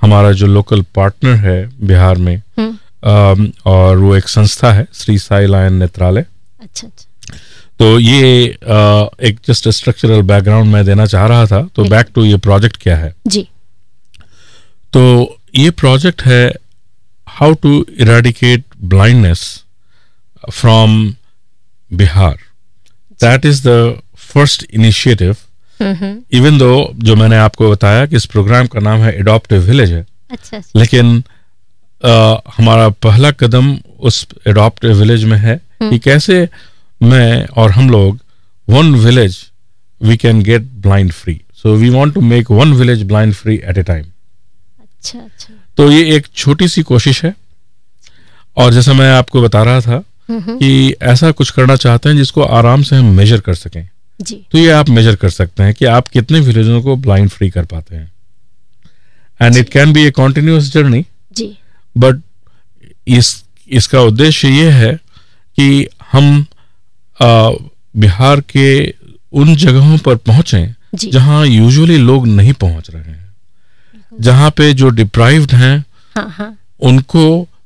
हमारा 0.01 0.33
जो 0.33 0.47
लोकल 0.47 0.83
पार्टनर 0.83 1.35
है 1.35 1.71
बिहार 1.83 2.17
में 2.17 2.43
हम्म, 2.59 2.79
अम, 3.05 3.53
और 3.67 3.99
वो 3.99 4.17
एक 4.17 4.29
संस्था 4.29 4.73
है 4.73 4.87
श्री 4.95 5.19
साई 5.19 5.47
लायन 5.47 5.73
नेत्रालय। 5.73 6.25
अच्छा 6.61 6.87
अच्छा। 6.87 7.12
तो 7.83 7.99
ये 7.99 8.49
आ, 8.49 9.07
एक 9.27 9.39
जस्ट 9.47 9.69
स्ट्रक्चरल 9.69 10.23
बैकग्राउंड 10.23 10.73
मैं 10.73 10.85
देना 10.85 11.07
चाह 11.07 11.27
रहा 11.27 11.47
था। 11.47 11.61
तो 11.77 11.85
बैक 11.85 12.07
टू 12.15 12.25
ये 12.25 12.37
प्रोजेक्ट 12.37 12.77
क्या 12.77 12.97
है? 12.97 13.15
जी। 13.27 13.49
तो 14.93 15.03
ये 15.55 15.71
प्रोजेक्ट 15.71 16.23
है 16.23 16.45
how 17.29 17.55
to 17.55 17.87
eradicate 18.01 18.65
blindness 18.85 19.43
from 20.53 20.95
Bihar 21.91 22.39
that 23.21 23.47
is 23.47 23.63
the 23.69 24.01
first 24.17 24.67
initiative 24.75 25.37
even 26.33 26.59
though 26.59 26.73
जो 26.99 27.17
मैंने 27.17 27.37
आपको 27.37 27.71
बताया 27.71 28.07
कि 28.07 28.17
इस 28.17 28.27
प्रोग्राम 28.27 28.67
का 28.67 28.81
नाम 28.81 29.01
है 29.01 29.19
एडॉप्टिव 29.19 29.61
विलेज 29.61 29.93
है 29.93 30.07
अच्छा 30.31 30.57
अच्छा। 30.57 30.79
लेकिन 30.81 31.17
आ, 32.05 32.37
हमारा 32.57 32.89
पहला 32.89 33.31
कदम 33.31 33.77
उस 34.01 34.27
एडॉप्टिव 34.47 34.93
विलेज 34.99 35.25
में 35.25 35.39
है 35.39 35.61
कि 35.83 35.99
कैसे 35.99 36.49
मैं 37.03 37.47
और 37.57 37.71
हम 37.71 37.91
लोग 37.91 38.19
one 38.69 38.95
village 38.95 39.39
we 40.01 40.17
can 40.17 40.43
get 40.43 40.63
blind 40.83 41.13
free 41.13 41.41
so 41.55 41.75
we 41.77 41.89
want 41.89 42.15
to 42.15 42.21
make 42.21 42.51
one 42.51 42.73
village 42.73 43.03
blind 43.03 43.35
free 43.35 43.55
at 43.65 43.79
a 43.79 43.83
time 43.83 44.05
अच्छा 44.05 45.19
अच्छा। 45.19 45.55
तो 45.77 45.91
ये 45.91 46.17
एक 46.17 46.27
छोटी 46.37 46.69
सी 46.69 46.83
कोशिश 46.83 47.23
है। 47.25 47.35
और 48.57 48.73
जैसा 48.73 48.93
मैं 48.93 49.11
आपको 49.13 49.43
बता 49.43 49.63
रहा 49.63 49.81
था 49.81 50.03
कि 50.31 50.95
ऐसा 51.03 51.31
कुछ 51.31 51.51
करना 51.51 51.77
चाहते 51.77 52.09
हैं 52.09 52.17
जिसको 52.17 52.43
आराम 52.43 52.83
से 52.83 52.97
हम 52.97 53.05
मेजर 53.17 53.41
कर 53.41 53.55
सकें। 53.55 53.89
जी। 54.21 54.35
तो 54.53 54.59
ये 54.59 54.71
आप 54.71 54.89
मेजर 54.89 55.17
कर 55.17 55.31
सकते 55.31 55.63
हैं 55.63 55.75
कि 55.75 55.85
आप 55.85 56.09
कितने 56.09 56.41
विलेजों 56.41 56.83
को 56.83 56.97
ब्लाइंड 56.97 57.31
फ्री 57.31 57.49
कर 57.51 57.65
पाते 57.65 57.97
हैं। 57.97 58.13
And 59.41 59.57
it 59.57 59.69
can 59.69 59.93
be 59.93 60.05
a 60.05 60.11
continuous 60.11 60.73
journey 60.73 61.05
but 61.97 62.21
इस 63.09 63.45
इसका 63.71 64.01
उद्देश्य 64.03 64.49
ये 64.49 64.71
है 64.71 64.93
कि 65.59 65.89
हम 66.13 66.47
बिहार 67.95 68.41
के 68.51 68.69
उन 69.33 69.55
जगहों 69.57 69.99
पर 69.99 70.17
पहुँचे 70.29 70.67
जहाँ 70.95 71.47
यूजुअली 71.47 71.97
लोग 71.99 72.27
नहीं 72.27 72.53
पहुँच 72.53 72.91
रहे 72.91 73.03
हैं। 73.03 73.35
जहाँ 74.21 74.51
पे 74.51 74.73
जो 74.75 74.89
डिप्राइव्ड 74.91 75.53
हैं 75.53 75.85
हाँ 76.17 76.29
हाँ। 76.31 76.57
उनको 76.81 77.25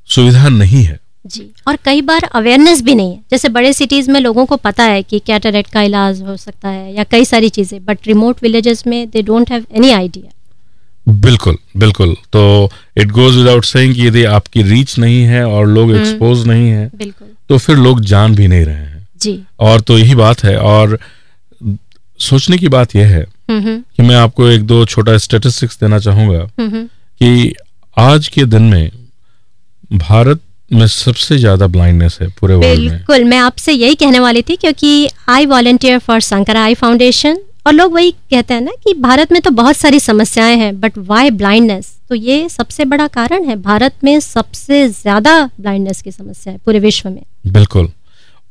सुविधा 0.08 0.48
नहीं 0.48 0.84
है। 0.84 0.98
जी 1.26 1.46
और 1.68 1.76
कई 1.84 2.00
बार 2.02 2.24
अवेयरनेस 2.34 2.82
भी 2.82 2.94
नहीं 2.94 3.12
है। 3.12 3.20
जैसे 3.30 3.48
बड़े 3.48 3.72
सिटीज़ 3.72 4.10
में 4.10 4.20
लोगों 4.20 4.44
को 4.46 4.56
पता 4.56 4.84
है 4.84 5.02
कि 5.02 5.18
कैटरेक्ट 5.18 5.72
का 5.72 5.82
इलाज 5.82 6.22
हो 6.22 6.36
सकता 6.36 6.68
है 6.68 6.94
या 6.94 7.04
कई 7.04 7.24
सारी 7.24 7.48
चीज़ें 7.48 7.84
बट 7.84 8.06
रिमोट 8.06 8.42
विलेजेस 8.42 8.86
में 8.86 9.08
they 9.10 9.22
don't 9.22 9.50
have 9.52 9.64
any 9.72 9.90
idea 9.90 10.30
बिल्कुल 11.06 11.56
बिल्कुल। 11.76 12.14
तो 12.32 12.70
इट 12.96 13.10
गोज 13.10 13.36
विदाउट 13.36 13.64
सेइंग 13.64 13.94
कि 13.94 14.06
यदि 14.06 14.24
आपकी 14.26 14.62
रीच 14.62 14.98
नहीं 14.98 15.22
है 15.24 15.44
और 15.46 15.66
लोग 15.68 15.94
एक्सपोज 15.96 16.46
नहीं 16.46 16.68
है 16.68 16.90
बिल्कुल। 16.96 17.28
तो 17.48 17.58
फिर 17.58 17.76
लोग 17.76 18.00
जान 18.04 18.34
भी 18.34 18.48
नहीं 18.48 18.64
रहे 18.64 18.74
हैं। 18.74 18.95
जी। 19.22 19.38
और 19.60 19.80
तो 19.80 19.98
यही 19.98 20.14
बात 20.14 20.44
है 20.44 20.56
और 20.58 20.98
सोचने 22.20 22.58
की 22.58 22.68
बात 22.68 22.94
यह 22.96 23.06
है 23.08 23.22
हम्म 23.50 23.60
हम्म। 23.60 23.80
कि 23.96 24.02
मैं 24.02 24.16
आपको 24.16 24.48
एक 24.48 24.62
दो 24.66 24.84
छोटा 24.86 25.16
स्टेटिस्टिक्स 25.18 25.78
देना 25.80 25.98
चाहूँगा 25.98 26.42
हम्म, 26.60 26.84
कि 27.20 27.54
आज 27.96 28.28
के 28.28 28.44
दिन 28.46 28.62
में 28.62 28.90
भारत 29.94 30.40
में 30.70 30.86
सबसे 30.86 31.38
ज़्यादा 31.38 31.66
ब्लाइंडनेस 31.66 32.18
है 32.20 32.28
पूरे 32.40 32.54
वर्ल्ड 32.54 32.80
में। 32.80 32.88
बिल्कुल 32.90 33.24
मैं 33.24 33.38
आपसे 33.38 33.72
यही 33.72 33.94
कहने 33.94 34.20
वाली 34.20 34.42
थी 34.42 34.56
क्योंकि 34.56 35.08
I 35.28 35.46
volunteer 35.46 35.98
for 35.98 36.20
Shankar 36.20 36.56
eye 36.56 36.74
foundation 36.74 37.38
और 37.66 37.72
लोग 37.72 37.92
वही 37.92 38.10
कहते 38.30 38.54
हैं 38.54 38.60
ना 38.60 38.72
कि 38.84 38.94
भारत 38.94 39.32
में 39.32 39.40
तो 39.42 39.50
बहुत 39.52 39.76
सारी 39.76 40.00
समस्याएँ 40.00 40.56
हैं 40.56 40.80
बट 40.80 40.98
वाई 40.98 41.30
ब्लाइंडनेस 41.32 41.94
तो 42.08 42.14
ये 42.14 42.48
सबसे 42.48 42.84
बड़ा 42.84 43.06
कारण 43.08 43.44
है 43.44 43.56
भारत 43.62 43.94
में 44.04 44.18
सबसे 44.20 44.88
ज़्यादा 44.88 45.42
ब्लाइंडनेस 45.60 46.02
की 46.02 46.10
समस्या 46.12 46.52
है 46.52 46.58
पूरे 46.64 46.78
विश्व 46.80 47.08
में। 47.10 47.22
बिल्कुल 47.46 47.88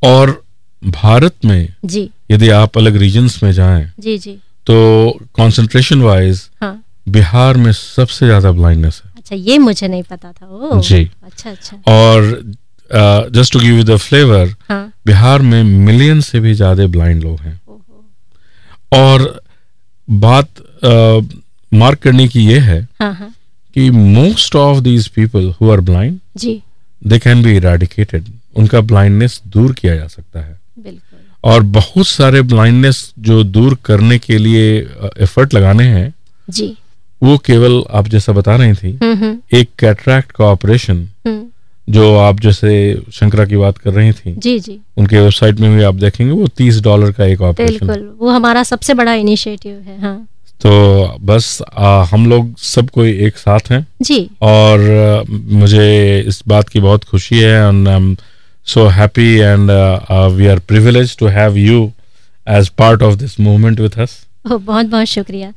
और 0.01 0.41
भारत 0.85 1.45
में 1.45 1.73
जी। 1.85 2.09
यदि 2.31 2.49
आप 2.51 2.77
अलग 2.77 2.95
रीजन्स 2.97 3.41
में 3.43 3.51
जाएँ 3.53 3.91
जी 3.99 4.17
जी। 4.17 4.37
तो 4.67 5.11
कंसंट्रेशन 5.37 6.01
वाइज 6.01 6.49
हाँ। 6.61 6.81
बिहार 7.07 7.57
में 7.57 7.71
सबसे 7.71 8.25
ज़्यादा 8.25 8.51
ब्लाइंडनेस 8.51 9.01
है। 9.05 9.11
अच्छा 9.17 9.35
ये 9.35 9.57
मुझे 9.57 9.87
नहीं 9.87 10.03
पता 10.03 10.31
था। 10.31 10.47
ओ 10.47 10.79
जी। 10.81 11.09
अच्छा 11.23 11.49
अच्छा। 11.51 11.77
और 11.87 13.29
just 13.31 13.53
to 13.53 13.59
give 13.59 13.75
you 13.77 13.83
the 13.83 13.95
flavour 13.97 14.53
Bihar 14.71 15.41
में 15.41 15.63
मिलियन 15.63 16.21
से 16.21 16.39
भी 16.39 16.53
ज़्यादा 16.53 16.87
ब्लाइंड 16.87 17.23
लोग 17.23 17.39
हैं। 17.39 17.59
और 18.93 19.41
बात 20.07 20.49
मार्क 21.71 21.97
uh, 21.97 22.03
करने 22.03 22.27
की 22.27 22.45
ये 22.45 22.59
है 22.59 22.81
हाँ 23.01 23.13
हाँ। 23.13 23.33
कि 23.75 23.89
most 23.89 24.55
of 24.55 24.79
these 24.83 25.07
people 25.07 25.53
who 25.61 25.71
are 25.71 25.79
blind 25.81 26.19
ji. 26.37 26.61
They 27.01 27.19
can 27.19 27.41
be 27.43 27.55
eradicated 27.55 28.25
उनका 28.55 28.81
ब्लाइंडनेस 28.83 29.41
दूर 29.47 29.73
किया 29.73 29.95
जा 29.95 30.07
सकता 30.07 30.39
है। 30.39 30.59
और 31.45 31.61
बहुत 31.61 32.07
सारे 32.07 32.41
ब्लाइंडनेस 32.41 33.13
जो 33.19 33.43
दूर 33.43 33.77
करने 33.85 34.17
के 34.19 34.37
लिए 34.37 34.77
एफर्ट 35.21 35.53
लगाने 35.53 35.83
हैं 35.83 36.13
जी। 36.49 36.75
वो 37.23 37.37
केवल 37.37 37.83
आप 37.91 38.07
जैसा 38.07 38.33
बता 38.33 38.55
रही 38.55 38.73
थी 38.73 38.97
हम्म 39.03 39.13
हम्म। 39.15 39.57
एक 39.57 39.69
कैटरैक्ट 39.79 40.31
का 40.31 40.45
ऑपरेशन 40.45 41.07
हम्म, 41.27 41.43
जो 41.89 42.15
आप 42.17 42.39
जैसे 42.39 42.71
शंकरा 43.13 43.45
की 43.45 43.57
बात 43.57 43.77
कर 43.77 43.93
रही 43.93 44.11
थी 44.11 44.33
जी 44.37 44.59
जी। 44.59 44.79
उनके 44.97 45.19
वेबसाइट 45.19 45.59
में 45.59 45.75
भी 45.77 45.83
आप 45.83 45.95
देखेंगे 45.95 46.31
वो 46.31 46.47
तीस 46.47 46.79
डॉलर 46.81 47.11
का 47.11 47.25
एक 47.25 47.41
ऑपरेशन 47.41 47.87
बिल्कुल 47.87 48.15
वो 48.19 48.29
हमारा 48.29 48.63
सबसे 48.63 48.93
बड़ा 48.93 49.13
इनिशिएटिव 49.13 49.73
है 49.87 49.99
हाँ। 50.01 50.27
तो 50.61 51.17
बस 51.21 51.61
आ, 51.77 52.03
हम 52.03 52.29
लोग 52.29 52.57
सब 52.57 52.89
कोई 52.89 53.11
एक 53.25 53.37
साथ 53.37 53.71
हैं। 53.71 53.85
जी। 54.01 54.29
और 54.41 54.79
आ, 54.91 55.23
मुझे 55.57 56.19
इस 56.27 56.41
बात 56.47 56.69
की 56.69 56.79
बहुत 56.79 57.03
खुशी 57.03 57.39
है 57.39 57.67
and 57.67 57.87
I 58.67 58.71
am 58.71 58.73
so 58.73 58.87
happy 58.89 59.33
and 59.35 59.71
we 60.37 60.47
are 60.47 60.59
privilege 60.59 61.17
to 61.17 61.27
have 61.27 61.57
you 61.57 61.91
as 62.47 62.69
part 62.69 63.03
of 63.03 63.15
this 63.15 63.39
movement 63.39 63.79
with 63.79 63.99
us 63.99 64.17
ओ, 64.51 64.57
बहुत 64.57 64.85
बहुत 64.85 65.05
शुक्रिया। 65.07 65.53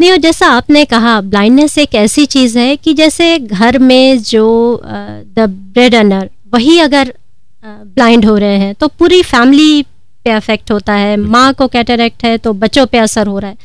नहीं 0.00 0.10
और 0.10 0.16
जैसा 0.16 0.46
आपने 0.46 0.84
कहा 0.84 1.20
ब्लाइंडनेस 1.20 1.78
एक 1.78 1.94
ऐसी 1.94 2.26
चीज़ 2.26 2.58
है 2.58 2.76
कि 2.76 2.94
जैसे 2.94 3.38
घर 3.38 3.78
में 3.78 4.22
जो 4.22 4.82
द 4.84 5.46
ब्रेड 5.48 5.94
अनर 5.94 6.30
वही 6.54 6.78
अगर 6.78 7.12
ब्लाइंड 7.64 8.24
हो 8.24 8.36
रहे 8.36 8.58
हैं 8.58 8.74
तो 8.74 8.88
पूरी 8.88 9.22
फैमिली 9.22 9.82
पे 10.24 10.30
अफेक्ट 10.30 10.70
होता 10.70 10.92
है 10.92 11.16
माँ 11.16 11.52
को 11.54 11.66
कैटरेक्ट 11.68 12.24
है 12.24 12.36
तो 12.38 12.52
बच्चों 12.52 12.86
पे 12.86 12.98
असर 12.98 13.26
हो 13.26 13.38
रहा 13.38 13.50
है। 13.50 13.56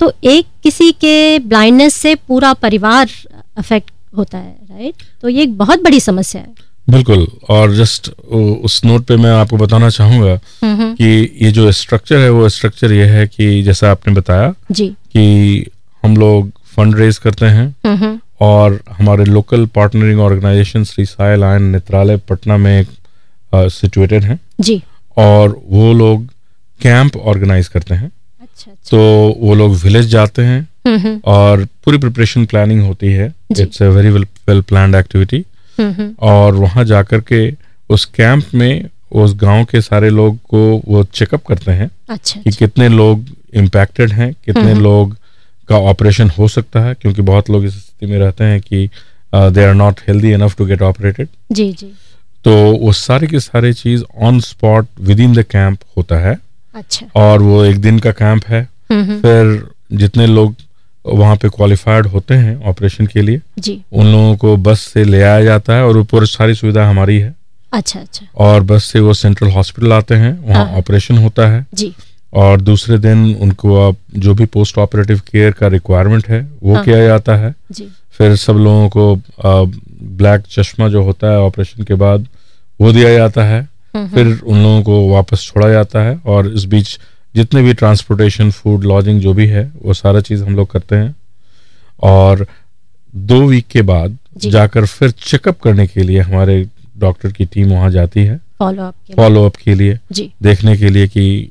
तो 0.00 0.12
एक 0.24 0.46
किसी 0.62 0.90
के 0.92 1.38
ब्लाइंडनेस 1.38 1.94
से 1.94 2.14
पूरा 2.14 2.52
परिवार 2.52 3.10
अफेक्ट 3.58 3.90
होता 4.16 4.38
है 4.38 4.56
राइट 4.70 4.94
तो 5.22 5.28
ये 5.28 5.42
एक 5.42 5.56
बहुत 5.58 5.82
बड़ी 5.82 6.00
समस्या 6.00 6.42
है। 6.42 6.54
बिल्कुल। 6.86 7.26
और 7.50 7.74
जस्ट 7.74 8.08
उस 8.08 8.80
नोट 8.84 9.04
पे 9.06 9.16
मैं 9.16 9.30
आपको 9.32 9.56
बताना 9.56 9.88
चाहूँगा 9.90 10.36
कि 10.64 11.06
ये 11.42 11.50
जो 11.52 11.70
स्ट्रक्चर 11.72 12.18
है 12.18 12.30
वो 12.30 12.48
स्ट्रक्चर 12.48 12.92
ये 12.92 13.04
है 13.06 13.26
कि 13.26 13.62
जैसा 13.62 13.90
आपने 13.90 14.14
बताया 14.14 14.52
जी। 14.70 14.88
कि 14.88 15.70
हम 16.02 16.16
लोग 16.16 16.50
फंड 16.76 16.96
रेज 16.96 17.18
करते 17.18 17.46
हैं 17.46 18.20
और 18.40 18.80
हमारे 18.92 19.24
local 19.24 19.66
partnering 19.74 20.20
organization 20.20 20.84
Shri 20.84 21.04
Sai 21.04 21.36
lion 21.36 21.62
Netralaya 21.62 22.16
Patna 22.28 22.56
में 22.56 22.84
सिचुएटेड 23.54 24.24
हैं। 24.24 24.38
जी। 24.60 24.82
और 25.16 25.60
वो 25.68 25.92
लोग 25.92 26.26
कैंप 26.80 27.16
ऑर्गेनाइज 27.16 27.68
करते 27.68 27.94
हैं। 27.94 28.10
अच्छा 28.42 28.70
अच्छा। 28.70 28.88
तो 28.90 28.98
वो 29.40 29.54
लोग 29.54 29.74
विलेज 29.76 30.06
जाते 30.06 30.42
हैं 30.42 31.20
और 31.26 31.64
पूरी 31.84 31.98
प्रिपरेशन 31.98 32.44
प्लानिंग 32.46 32.82
होती 32.82 33.12
है। 33.12 33.32
It's 33.52 33.82
a 33.82 33.88
very 33.88 34.10
well 34.10 34.60
planned 34.62 34.94
activity 34.94 35.44
और 36.20 36.54
वहाँ 36.54 36.84
जाकर 36.84 37.20
के 37.20 37.50
उस 37.88 38.04
कैंप 38.04 38.44
में 38.54 38.88
उस 39.12 39.34
गाँव 39.34 39.64
के 39.64 39.80
सारे 39.80 40.10
लोग 40.10 40.36
को 40.36 40.82
वो 40.88 41.04
चेकअप 41.04 41.44
करते 41.46 41.72
हैं 41.72 41.90
अच्छा 42.08 42.40
कि 42.40 42.50
अच्छा। 42.50 42.66
कितने 42.66 42.88
लोग 42.88 43.24
इम्पैक्टेड 43.54 44.12
हैं 44.12 44.32
कितने। 44.44 44.74
लोग 44.74 45.16
का 45.68 45.76
ऑपरेशन 45.78 46.30
हो 46.30 46.48
सकता 46.48 46.80
है 46.80 46.94
क्योंकि 46.94 47.22
बहुत 47.22 47.50
लोग 47.50 47.64
इस 47.64 47.74
स्थिति 47.74 48.06
में 48.06 48.18
रहते 48.18 48.44
हैं 48.44 48.60
कि 48.60 48.88
they 49.34 49.64
are 49.64 49.74
not 49.74 50.00
healthy 50.08 50.32
enough 50.32 50.56
to 50.56 50.66
get 50.66 50.82
operated 50.82 51.28
जी 51.52 51.72
जी। 51.72 51.92
तो 52.44 52.54
वो 52.76 52.92
सारे 52.92 53.26
की 53.26 53.40
सारे 53.40 53.72
चीज़ 53.72 54.02
on 54.18 54.40
spot 54.40 54.86
within 55.20 55.34
the 55.34 55.42
camp 55.42 55.78
होता 55.96 56.18
है। 56.18 56.38
अच्छा। 56.74 57.06
और 57.14 57.42
वो 57.42 57.64
एक 57.64 57.80
दिन 57.80 57.98
का 57.98 58.10
कैंप 58.12 58.46
है। 58.46 58.68
फिर 58.92 59.68
जितने 59.92 60.26
लोग 60.26 60.54
वहाँ 61.06 61.36
पे 61.36 61.48
क्वालिफाइड 61.48 62.06
होते 62.06 62.34
हैं 62.34 62.62
ऑपरेशन 62.64 63.06
के 63.06 63.22
लिए। 63.22 63.40
जी। 63.58 63.80
उन 63.92 64.06
लोगों 64.06 64.36
को 64.36 64.56
बस 64.56 64.80
से 64.80 65.04
ले 65.04 65.22
आया 65.22 65.44
जाता 65.44 65.74
है 65.74 65.84
और 65.84 65.98
ऊपर 65.98 66.26
सारी 66.26 66.54
सुविधा 66.54 66.88
हमारी 66.90 67.18
है। 67.18 67.34
अच्छा 67.72 68.00
अच्छा। 68.00 68.26
और 68.36 68.62
बस 68.62 68.84
से 68.84 69.00
वो 69.00 69.14
सेंट्रल 69.14 69.50
हॉस्पिटल 69.50 69.92
आते 69.92 70.14
हैं 70.14 70.38
वहाँ 70.48 70.64
हाँ। 70.66 70.74
ऑपरेशन 70.74 71.18
होता 71.18 71.48
है। 71.48 71.66
जी। 71.74 71.92
और 72.32 72.60
दूसरे 72.60 72.98
दिन 72.98 73.34
उनको 73.34 73.88
आप 73.88 73.96
जो 74.16 74.34
भी 74.34 74.44
पोस्ट 74.44 74.78
ऑपरेटिव 74.78 75.20
केयर 75.32 75.52
का 75.52 75.66
रिक्वायरमेंट 75.66 76.26
है 76.28 76.40
वो 76.62 76.74
हाँ। 76.74 76.84
किया 76.84 77.04
जाता 77.06 77.36
है। 77.36 77.54
जी। 77.72 77.88
फिर 78.18 78.36
सब 78.36 78.52
लोगों 78.52 78.88
को 78.88 79.14
ब्लैक 80.16 80.42
चश्मा 80.50 80.88
जो 80.88 81.02
होता 81.02 81.30
है 81.30 81.38
ऑपरेशन 81.38 81.82
के 81.82 81.94
बाद 81.94 82.26
वो 82.80 82.92
दिया 82.92 83.14
जाता 83.14 83.44
है। 83.44 83.68
हम्म, 83.94 84.08
फिर 84.08 84.26
उन 84.26 84.62
लोगों 84.62 84.82
को 84.82 85.08
वापस 85.10 85.42
छोड़ा 85.42 85.68
जाता 85.68 86.02
है 86.02 86.20
और 86.26 86.48
इस 86.48 86.64
बीच 86.64 86.98
जितने 87.36 87.62
भी 87.62 87.72
ट्रांसपोर्टेशन 87.74 88.50
फ़ूड 88.50 88.84
लॉजिंग 88.84 89.20
जो 89.20 89.32
भी 89.34 89.46
है 89.46 89.72
वो 89.82 89.94
सारा 89.94 90.20
चीज़ 90.20 90.44
हम 90.44 90.56
लोग 90.56 90.70
करते 90.70 90.96
हैं। 90.96 91.14
और 92.02 92.46
दो 93.16 93.40
वीक 93.42 93.66
के 93.70 93.82
बाद 93.82 94.16
जाकर 94.44 94.86
फिर 94.86 95.10
चेकअप 95.10 95.60
करने 95.60 95.86
के 95.86 96.02
लिए 96.02 96.20
हमारे 96.20 96.66
डॉक्टर 96.98 97.32
की 97.32 97.44
टीम 97.44 97.68
वहाँ 97.72 97.90
जाती 97.90 98.20
है। 98.20 98.40
फॉलो 99.16 99.44
अप 99.46 99.56
के 99.56 99.74
लिए। 99.74 99.98
जी। 100.12 100.30
देखने 100.42 100.76
के 100.76 100.88
लिए 100.88 101.06
कि 101.08 101.50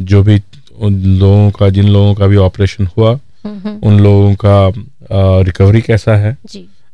जो 0.00 0.22
भी 0.22 0.40
उन 0.78 0.94
लोगों 1.18 1.50
का 1.50 1.68
जिन 1.70 1.88
लोगों 1.88 2.14
का 2.14 2.26
भी 2.26 2.36
ऑपरेशन 2.36 2.88
हुआ 2.96 3.10
हम्म, 3.44 3.58
हम्म, 3.58 3.78
उन 3.82 4.00
लोगों 4.00 4.34
का 4.44 4.72
रिकवरी 5.42 5.80
कैसा 5.80 6.16
है? 6.16 6.36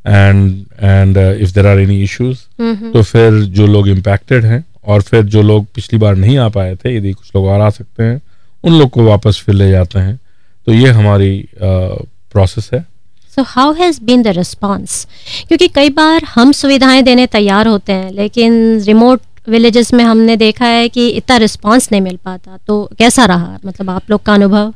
And 0.06 0.64
and 0.80 1.16
if 1.42 1.52
there 1.54 1.66
are 1.66 1.78
any 1.80 2.02
issues 2.02 2.38
तो 2.92 3.02
फिर 3.02 3.42
जो 3.58 3.66
लोग 3.66 3.88
इम्पैक्टेड 3.88 4.44
हैं 4.44 4.64
और 4.88 5.02
फिर 5.02 5.22
जो 5.34 5.42
लोग 5.42 5.66
पिछली 5.74 5.98
बार 5.98 6.14
नहीं 6.16 6.36
आ 6.38 6.48
पाए 6.48 6.74
थे 6.74 6.96
यदि 6.96 7.12
कुछ 7.12 7.30
लोग 7.36 7.46
और 7.46 7.60
आ 7.60 7.70
सकते 7.70 8.02
हैं 8.02 8.20
उन 8.64 8.78
लोग 8.78 8.90
को 8.90 9.04
वापस 9.04 9.42
फिर 9.46 9.54
ले 9.54 9.70
जाते 9.70 9.98
हैं। 9.98 10.18
तो 10.66 10.72
ये 10.72 10.90
हमारी 10.90 11.32
प्रोसेस 11.62 12.70
है। 12.74 12.80
So 13.34 13.42
how 13.46 13.72
has 13.72 14.00
been 14.04 14.22
the 14.22 14.28
response 14.36 15.06
क्योंकि 15.48 15.68
कई 15.68 15.90
बार 15.90 16.24
हम 16.34 16.52
सुविधाएँ 16.52 17.02
देने 17.02 17.26
तैयार 17.26 17.66
होते 17.68 17.92
हैं 17.92 18.10
लेकिन 18.12 18.80
रिमोट 18.82 19.20
विलेजेस 19.48 19.92
में 19.94 20.04
हमने 20.04 20.36
देखा 20.36 20.66
है 20.66 20.88
कि 20.88 21.08
इतना 21.10 21.36
रिस्पॉन्स 21.36 21.88
नहीं 21.92 22.00
मिल 22.00 22.16
पाता। 22.24 22.58
तो 22.66 22.74
कैसा 22.98 23.24
रहा? 23.24 23.58
मतलब 23.66 23.90
आप 23.90 24.10
लोग 24.10 24.22
का 24.22 24.34
अनुभव? 24.34 24.72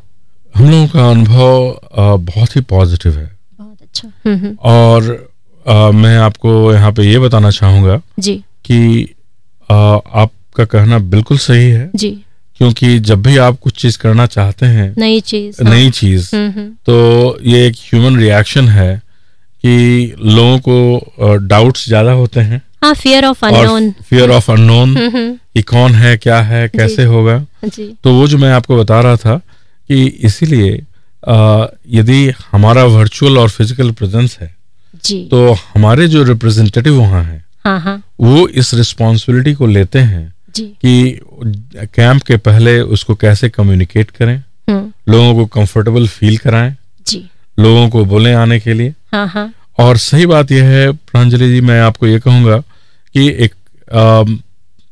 हम 0.56 0.70
लोगों 0.70 0.86
का 0.88 1.10
अनुभव 1.10 2.16
बहुत 2.30 2.56
ही 2.56 2.60
पॉजिटिव 2.70 3.18
है। 3.18 3.30
बहुत 3.60 3.76
अच्छा। 3.82 4.08
हम्म, 4.26 4.36
हम्म, 4.38 4.56
और 4.62 5.30
अ, 5.66 5.90
मैं 5.94 6.16
आपको 6.18 6.72
यहाँ 6.74 6.92
पे 6.92 7.02
ये 7.02 7.18
बताना 7.18 7.50
चाहूँगा 7.50 8.00
जी। 8.18 8.34
कि 8.64 8.78
आपका 9.72 10.64
कहना 10.66 10.98
बिल्कुल 11.14 11.38
सही 11.38 11.70
है। 11.70 11.90
जी। 11.94 12.10
क्योंकि 12.56 12.98
जब 13.00 13.22
भी 13.22 13.36
आप 13.38 13.58
कुछ 13.60 13.80
चीज़ 13.82 13.98
करना 13.98 14.26
चाहते 14.26 14.66
हैं 14.66 14.92
नई 14.98 15.20
चीज़ 15.22 15.62
नई 15.64 15.90
चीज़ 15.90 16.34
हम्म, 16.34 16.50
हम्म, 16.50 16.68
तो 16.86 17.38
ये 17.42 17.66
एक 17.66 17.76
ह्यूमन 17.84 18.18
रिएक्शन 18.18 18.68
है 18.68 18.96
कि 19.64 20.14
लोगों 20.18 20.58
को 20.58 21.36
डाउट्स 21.48 21.86
ज़्यादा 21.86 22.12
होते 22.12 22.40
हैं। 22.40 22.60
हाँ 22.84 22.92
फियर 22.94 23.24
ऑफ़ 23.24 23.44
और 23.44 23.52
unknown 23.52 23.90
fear 24.08 24.30
of 24.30 24.50
unknown 24.52 24.96
hmm, 24.96 25.32
कि 25.54 25.62
कौन 25.64 25.94
है 25.94 26.16
क्या 26.18 26.40
है 26.42 26.68
कैसे 26.68 27.04
होगा। 27.04 27.38
जी। 27.66 27.92
तो 28.04 28.14
वो 28.14 28.26
जो 28.28 28.38
मैं 28.38 28.52
आपको 28.52 28.76
बता 28.76 29.00
रहा 29.00 29.16
था 29.16 29.36
कि 29.36 30.04
इसीलिए 30.24 30.72
यदि 31.98 32.32
हमारा 32.52 32.84
वर्चुअल 32.86 33.38
और 33.38 33.48
फ़िज़िकल 33.50 33.90
प्रेजेंस 33.92 34.36
है 34.40 34.54
जी। 35.04 35.22
तो 35.30 35.52
हमारे 35.52 36.06
जो 36.08 36.22
रिप्रेजेंटेटिव 36.24 36.98
वहाँ 36.98 37.22
हैं 37.24 37.41
हाँ 37.64 37.78
हाँ। 37.80 38.02
वो 38.20 38.46
इस 38.48 38.72
रिस्पॉन्सिबिलिटी 38.74 39.54
को 39.54 39.66
लेते 39.66 39.98
हैं 39.98 40.32
कि 40.58 41.20
कैंप 41.96 42.22
के 42.22 42.36
पहले 42.46 42.80
उसको 42.96 43.14
कैसे 43.14 43.48
कम्युनिकेट 43.48 44.10
करें 44.10 44.36
हम्म, 44.70 44.92
लोगों 45.12 45.34
को 45.34 45.46
कंफर्टेबल 45.60 46.06
फील 46.08 46.36
कराएँ 46.38 46.74
जी। 47.06 47.24
लोगों 47.58 47.88
को 47.90 48.04
बोले 48.04 48.32
आने 48.32 48.58
के 48.60 48.72
लिए। 48.74 48.94
हाँ 49.12 49.26
हाँ। 49.28 49.52
और 49.80 49.96
सही 49.96 50.26
बात 50.26 50.50
यह 50.52 50.64
है 50.64 50.90
प्रांजलि 50.92 51.48
जी 51.52 51.60
मैं 51.60 51.80
आपको 51.80 52.06
ये 52.06 52.18
कहूँगा 52.20 52.58
कि 53.14 53.28
एक 53.44 53.54
अम, 53.88 54.38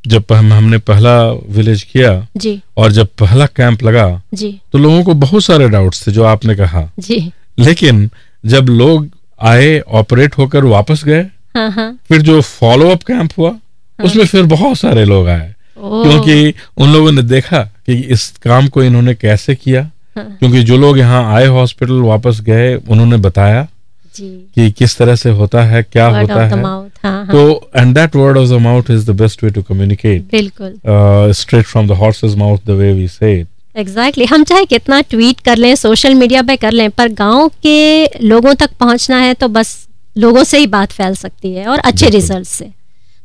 जब 0.07 0.25
हम 0.33 0.53
हमने 0.53 0.79
पहला 0.79 1.13
विलेज 1.57 1.83
किया 1.83 2.11
जी। 2.37 2.61
और 2.77 2.93
जब 2.93 3.09
पहला 3.19 3.47
कैंप 3.47 3.83
लगा 3.83 4.07
जी। 4.35 4.51
तो 4.73 4.79
लोगों 4.79 5.03
को 5.05 5.15
बहुत 5.15 5.45
सारे 5.45 5.69
डाउट्स 5.69 6.07
थे 6.07 6.13
जो 6.13 6.25
आपने 6.25 6.55
कहा। 6.57 6.89
जी। 6.99 7.21
लेकिन 7.59 8.09
जब 8.45 8.69
लोग 8.69 9.09
आए 9.43 9.79
ऑपरेट 10.01 10.39
होकर 10.39 10.65
वापस 10.65 11.05
गए 11.05 11.25
फिर 11.57 12.23
जो 12.23 12.41
फॉलो 12.41 12.91
अप 12.91 13.03
कैंप 13.03 13.31
हुआ 13.39 13.55
उसमें 13.99 14.25
फिर 14.27 14.43
बहुत 14.47 14.77
सारे 14.79 15.05
लोग 15.05 15.29
आए। 15.29 15.55
क्योंकि 15.79 16.55
उन 16.77 16.93
लोगों 16.93 17.13
ने 17.13 17.23
देखा 17.25 17.63
कि 17.87 17.95
इस 18.13 18.29
काम 18.43 18.69
को 18.69 18.83
इन्होंने 18.83 19.15
कैसे 19.15 19.55
किया। 19.55 19.83
हाँ, 20.17 20.25
क्योंकि 20.39 20.63
जो 20.63 20.77
लोग 20.79 20.99
यहाँ 20.99 21.23
आए 21.35 21.47
हॉस्पिटल 21.49 22.01
वापस 22.03 22.41
गए 22.41 22.75
उन्होंने 22.75 23.17
बताया 23.19 23.67
जी। 24.15 24.29
कि 24.55 24.71
किस 24.71 24.97
तरह 24.99 25.17
से 25.17 25.31
होता 25.31 25.63
है 25.65 25.83
क्या 25.83 26.09
वर्ड 26.09 26.31
होता 26.31 26.45
है। 26.45 26.63
हाँ 26.63 26.91
हाँ। 27.05 27.27
तो 27.27 27.71
and 27.77 27.95
that 27.95 28.17
word 28.17 28.39
of 28.39 28.49
the 28.49 28.61
mouth 28.63 28.91
is 28.91 29.11
the 29.11 29.15
best 29.17 29.45
way 29.45 29.51
to 29.51 29.63
communicate 29.63 30.23
बिल्कुल। 30.33 31.33
Straight 31.35 31.67
from 31.67 31.89
the 31.89 31.93
horse's 32.01 32.35
mouth 32.37 32.67
the 32.67 32.71
way 32.71 32.93
we 32.93 33.09
say 33.09 33.33
exactly 33.33 34.25
exactly. 34.25 34.35
हम 34.35 34.45
चाहे 34.45 34.65
कितना 34.65 35.01
ट्वीट 35.01 35.41
कर 35.41 35.57
लें 35.57 35.75
सोशल 35.77 36.15
मीडिया 36.15 36.43
पे 36.43 36.57
कर 36.57 36.73
लें 36.73 36.91
पर 36.91 37.09
गाँव 37.15 37.49
के 37.63 38.07
लोगों 38.23 38.55
तक 38.55 38.71
पहुँचना 38.81 39.17
है 39.17 39.35
तो 39.35 39.49
बस 39.49 39.77
लोगों 40.17 40.45
से 40.45 40.59
ही 40.59 40.67
बात 40.67 40.93
फैल 40.93 41.15
सकती 41.15 41.53
है 41.53 41.67
और 41.67 41.79
अच्छे 41.79 42.09
रिज़ल्ट 42.09 42.47
से। 42.49 42.71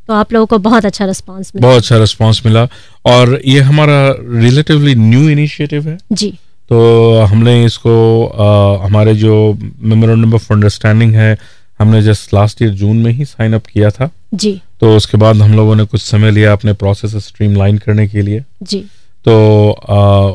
तो 0.08 0.14
आप 0.14 0.32
लोगों 0.32 0.46
को 0.46 0.58
बहुत 0.58 0.84
अच्छा 0.86 1.04
रिस्पांस 1.04 1.52
मिला। 1.54 1.66
बहुत 1.68 1.78
अच्छा 1.78 1.96
रिस्पांस 1.98 2.42
मिला। 2.46 2.66
और 3.06 3.40
ये 3.46 3.60
हमारा 3.60 4.14
रिलेटिवली 4.20 4.94
न्यू 4.94 5.28
इनिशिएटिव 5.28 5.88
है। 5.88 5.98
जी। 6.12 6.30
तो 6.68 7.20
हमने 7.20 7.64
इसको 7.64 7.94
अ, 8.26 8.84
हमारे 8.86 9.14
जो 9.14 9.58
मेमोरेंडम 9.80 10.34
ऑफ़ 10.34 10.52
अंडरस्टैंडिंग 10.52 11.14
है 11.14 11.36
हमने 11.78 12.02
जस्ट 12.02 12.34
लास्ट 12.34 12.62
ईयर 12.62 12.70
जून 12.70 12.96
में 12.96 13.10
ही 13.12 13.24
साइन 13.24 13.52
अप 13.54 13.66
किया 13.66 13.90
था। 13.90 14.10
जी। 14.34 14.60
तो 14.80 14.96
उसके 14.96 15.16
बाद 15.16 15.36
हम 15.36 15.52
लोगों 15.52 15.74
ने 15.76 15.84
कुछ 15.84 16.02
समय 16.02 16.30
लिया 16.30 16.52
अपने 16.52 16.72
प्रोसेस 16.72 17.16
स्ट्रीमलाइन 17.16 17.78
करने 17.78 18.08
के 18.08 18.22
लिए। 18.22 18.42
जी। 18.62 18.78
तो 19.24 19.36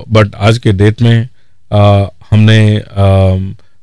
बट 0.10 0.36
आज 0.36 0.58
के 0.58 0.72
डेट 0.72 1.02
में 1.02 1.28
अ, 1.72 2.10
हमने 2.32 2.84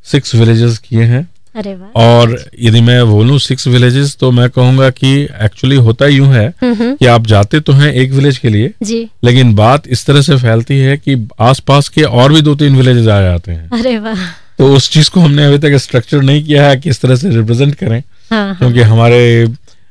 सिक्स 0.04 0.34
विलेजेस 0.34 0.78
किए 0.78 1.02
हैं। 1.02 1.28
अरे 1.56 1.76
और 1.96 2.36
यदि 2.60 2.80
मैं 2.80 3.06
बोलूँ 3.06 3.38
सिक्स 3.38 3.66
विलेजेस 3.68 4.16
तो 4.20 4.30
मैं 4.30 4.48
कहूँगा 4.50 4.90
कि 4.90 5.12
एक्चुअली 5.42 5.76
होता 5.76 6.06
यूँ 6.06 6.26
है 6.26 6.46
हम्म, 6.62 6.74
हम्म, 6.74 6.94
कि 6.94 7.06
आप 7.06 7.26
जाते 7.26 7.60
तो 7.60 7.72
हैं 7.72 7.92
एक 7.92 8.12
विलेज 8.12 8.38
के 8.38 8.48
लिए 8.48 8.72
जी। 8.82 9.08
लेकिन 9.24 9.54
बात 9.54 9.88
इस 9.88 10.04
तरह 10.06 10.22
से 10.22 10.36
फैलती 10.36 10.78
है 10.78 10.96
कि 10.96 11.16
आसपास 11.40 11.88
के 11.88 12.02
और 12.02 12.32
भी 12.32 12.42
दो 12.42 12.54
तीन 12.54 12.76
विलेजेस 12.76 13.08
आ 13.08 13.20
जाते 13.20 13.52
हैं। 13.52 13.68
अरे 13.80 13.98
वाह। 13.98 14.26
तो 14.58 14.72
उस 14.76 14.90
चीज़ 14.90 15.10
को 15.10 15.20
हमने 15.20 15.44
अभी 15.44 15.58
तक 15.58 15.76
स्ट्रक्चर 15.78 16.22
नहीं 16.22 16.44
किया 16.44 16.68
है 16.68 16.76
कि 16.76 16.90
इस 16.90 17.00
तरह 17.00 17.16
से 17.16 17.30
रिप्रेजेंट 17.30 17.74
करें 17.74 17.98
हाँ 18.30 18.44
हाँ। 18.46 18.56
क्योंकि 18.58 18.80
हमारे 18.82 19.20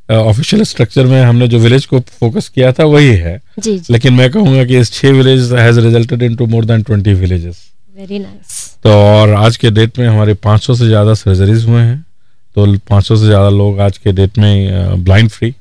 ऑफिशियल 0.10 0.64
स्ट्रक्चर 0.64 1.06
में 1.06 1.22
हमने 1.22 1.48
जो 1.48 1.60
विलेज 1.60 1.86
को 1.86 2.00
फोकस 2.20 2.48
किया 2.50 2.72
था 2.74 2.86
वही 2.86 3.08
है। 3.08 3.40
जी 3.60 3.78
जी। 3.78 3.94
लेकिन 3.94 4.14
मैं 4.14 4.30
कहूँगा 4.32 4.64
कि 4.66 4.78
इस 4.80 4.92
छह 4.94 5.12
village 5.12 5.52
has 5.54 5.80
resulted 5.80 6.22
into 6.24 6.46
more 6.46 6.66
than 6.66 6.84
twenty 6.84 7.14
villages 7.14 7.66
very 7.98 8.18
nice 8.20 8.78
तो 8.84 8.90
और 8.90 9.32
आज 9.36 9.56
के 9.58 9.70
डेट 9.72 9.98
में 10.00 10.08
हमारे 10.08 10.34
500 10.36 10.74
से 10.78 10.88
ज़्यादा 10.88 11.14
सर्जरीज 11.14 11.64
हुए 11.66 11.82
हैं। 11.82 12.06
तो 12.56 12.66
500 12.90 13.16
से 13.16 13.26
ज़्यादा 13.26 13.50
लोग 13.50 13.80
आज 13.82 13.98
के 13.98 14.12
डेट 14.12 14.38
में 14.38 15.04
ब्लाइंड 15.04 15.30
फ्री 15.30 15.54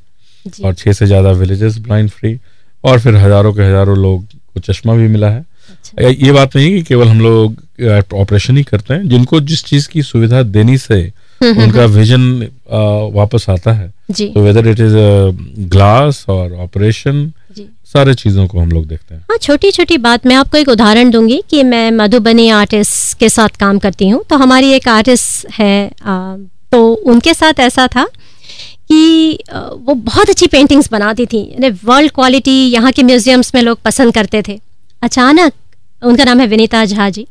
और 0.64 0.75
छः 0.75 0.92
से 0.92 1.07
ज़्यादा 1.07 1.31
विलेजेस 1.38 1.79
ब्लाइंड 1.79 2.11
फ्री 2.11 2.37
और 2.85 3.01
फिर 3.01 3.16
हज़ारों 3.16 3.53
के 3.55 3.62
हज़ारों 3.62 3.96
लोग 3.99 4.25
को 4.25 4.61
चश्मा 4.61 4.94
भी 4.94 5.09
मिला 5.09 5.31
है। 5.31 5.40
अच्छा। 5.70 6.09
ये 6.09 6.33
बात 6.33 6.57
नहीं 6.57 6.75
कि 6.75 6.83
केवल 6.83 7.09
हम 7.09 7.20
लोग 7.20 8.12
ऑपरेशन 8.14 8.57
ही 8.57 8.62
करते 8.64 8.94
हैं। 8.94 9.09
जिनको 9.09 9.40
जिस 9.42 9.64
चीज़ 9.64 9.88
की 9.88 10.03
सुविधा 10.03 10.42
देनी 10.42 10.79
से 10.79 11.03
उनका 11.42 11.85
विजन 11.87 12.49
वापस 13.14 13.46
आता 13.51 13.72
है। 13.72 13.88
तो 14.12 14.42
वेदर 14.42 14.68
इट 14.68 14.81
इज़ 14.81 14.96
ग्लास 15.70 16.25
और 16.29 16.53
ऑपरेशन 16.55 17.31
सारे 17.96 18.14
चीज़ों 18.14 18.46
को 18.46 18.59
हम 18.59 18.70
लोग 18.70 18.87
देखते 18.87 19.14
हैं। 19.14 19.20
हाँ 19.30 19.37
छोटी 19.42 19.70
छोटी 19.72 19.96
बात 19.98 20.26
मैं 20.26 20.37
आपको 20.37 20.59
एक 20.59 20.68
उदाहरण 20.68 21.11
दूँगी 21.11 21.42
कि 21.50 21.62
मैं 21.64 21.90
मधुबनी 21.92 22.48
आर्टिस्ट 22.52 23.18
के 23.18 23.28
साथ 23.30 23.56
काम 23.61 23.78
करती 23.78 24.09
हूँ। 24.09 24.22
तो 24.30 24.37
हमारी 24.37 24.72
एक 24.72 24.88
आर्टिस्ट 24.88 25.50
है 25.52 25.90
आ, 26.02 26.37
तो 26.72 26.92
उनके 27.06 27.35
साथ 27.35 27.61
ऐसा 27.61 27.87
था 27.88 28.04
कि 28.90 29.38
वो 29.50 29.94
बहुत 29.94 30.30
अच्छी 30.30 30.46
पेंटिंग्स 30.46 30.90
बनाती 30.90 31.26
थी। 31.26 31.70
वर्ल्ड 31.85 32.12
क्वालिटी 32.12 32.59
यहाँ 32.70 32.92
के 32.92 33.02
म्यूजियम्स 33.02 33.54
में 33.54 33.62
लोग 33.62 33.78
पसंद 33.85 34.14
करते 34.14 34.42
थे। 34.48 34.59
अचानक 35.02 35.52
उनका 36.02 36.24
नाम 36.24 36.40
है 36.40 36.46
विनीता 36.46 36.85
झा 36.85 37.09
जी। 37.11 37.26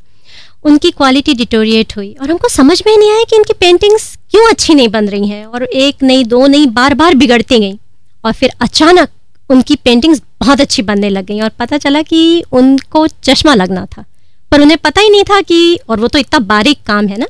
उनकी 0.65 0.91
क्वालिटी 0.91 1.34
डिटोरिएट 1.36 1.95
हुई 1.97 2.15
और 2.21 2.30
हमको 2.30 2.49
समझ 2.49 2.82
में 2.88 2.95
नहीं 2.97 3.12
आया 3.12 3.23
कि 3.23 3.36
इनकी 3.36 3.54
पेंटिंग्स 3.60 4.15
क्यों 4.32 4.49
अच्छी 4.49 4.73
नहीं 4.75 4.88
बन 4.89 5.10
रही 5.10 5.28
हैं 5.28 5.45
और 5.45 5.63
एक 5.63 6.04
नहीं 6.04 6.23
दो 6.25 6.45
नहीं 6.47 6.67
बार 6.73 6.93
बार 6.93 7.15
बिगड़ती 7.15 7.60
गई। 7.60 7.78
और 8.25 8.34
फिर 8.34 8.51
अचानक 8.62 9.10
उनकी 9.49 9.75
पेंटिंग्स 9.78 10.21
बहुत 10.41 10.62
अच्छी 10.62 10.82
बनने 10.82 11.10
लग 11.10 11.26
गई 11.26 11.39
और 11.39 11.50
पता 11.50 11.78
चला 11.78 12.02
कि 12.02 12.43
उनको 12.52 13.08
चश्मा 13.08 13.54
लगना 13.54 13.86
था। 13.88 14.04
पर 14.52 14.62
उन्हें 14.62 14.78
पता 14.78 15.02
ही 15.02 15.10
नहीं 15.10 15.24
था 15.24 15.41
कि, 15.41 15.80
और 15.89 16.00
वो 16.00 16.08
तो 16.08 16.19
इतना 16.19 16.39
बारीक 16.39 16.84
काम 16.86 17.08
है 17.08 17.17
ना 17.17 17.28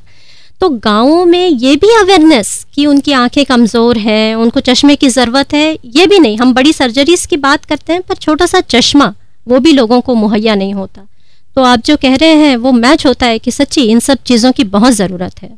तो 0.61 0.69
गाँवों 0.69 1.25
में 1.25 1.47
ये 1.47 1.75
भी 1.75 1.87
अवेयरनेस 1.95 2.65
कि 2.73 2.85
उनकी 2.85 3.11
आँखें 3.11 3.43
कमज़ोर 3.45 3.97
हैं, 3.97 4.35
उनको 4.35 4.59
चश्मे 4.59 4.95
की 4.95 5.09
ज़रूरत 5.09 5.53
है, 5.53 5.77
ये 5.85 6.05
भी 6.07 6.19
नहीं। 6.19 6.37
हम 6.37 6.53
बड़ी 6.53 6.73
सर्जरीज 6.73 7.25
की 7.25 7.37
बात 7.37 7.65
करते 7.65 7.93
हैं, 7.93 8.01
पर 8.01 8.15
छोटा 8.15 8.45
सा 8.45 8.61
चश्मा, 8.61 9.13
वो 9.47 9.59
भी 9.59 9.71
लोगों 9.71 9.99
को 10.01 10.15
मुहैया 10.15 10.55
नहीं 10.55 10.73
होता। 10.73 11.01
तो 11.55 11.63
आप 11.63 11.83
जो 11.85 11.97
कह 11.97 12.15
रहे 12.15 12.35
हैं, 12.35 12.55
वो 12.57 12.71
मैच 12.71 13.05
होता 13.05 13.25
है 13.25 13.39
कि 13.39 13.51
सच्ची 13.51 13.81
इन 13.81 13.99
सब 13.99 14.17
चीज़ों 14.25 14.51
की 14.51 14.63
बहुत 14.63 14.93
ज़रूरत 14.93 15.41
है। 15.41 15.49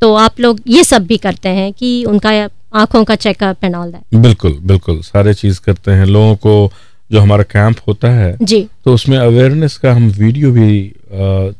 तो 0.00 0.14
आप 0.14 0.40
लोग 0.40 0.60
ये 0.68 0.84
सब 0.84 1.06
भी 1.06 1.16
करते 1.16 1.48
हैं 1.48 1.72
कि 1.72 2.04
उनका 2.04 2.32
आँखों 2.72 3.02
का 3.04 3.14
चेकअप 3.16 3.64
एंड 3.64 3.74
ऑल 3.74 3.90
दैट 3.92 4.18
बिल्कुल 4.22 4.56
बिल्कुल। 4.62 5.00
सारे 5.02 5.34
चीज़ 5.34 5.60
करते 5.64 5.90
हैं। 5.90 6.04
लोगों 6.06 6.34
को 6.36 6.72
जो 7.12 7.20
हमारा 7.20 7.42
कैंप 7.42 7.76
होता 7.88 8.08
है 8.14 8.36
जी। 8.42 8.60
तो 8.84 8.94
उसमें 8.94 9.16
अवेयरनेस 9.18 9.76
का 9.76 9.92
हम 9.94 10.08
वीडियो 10.18 10.50
भी 10.52 10.86
आ, 10.88 11.50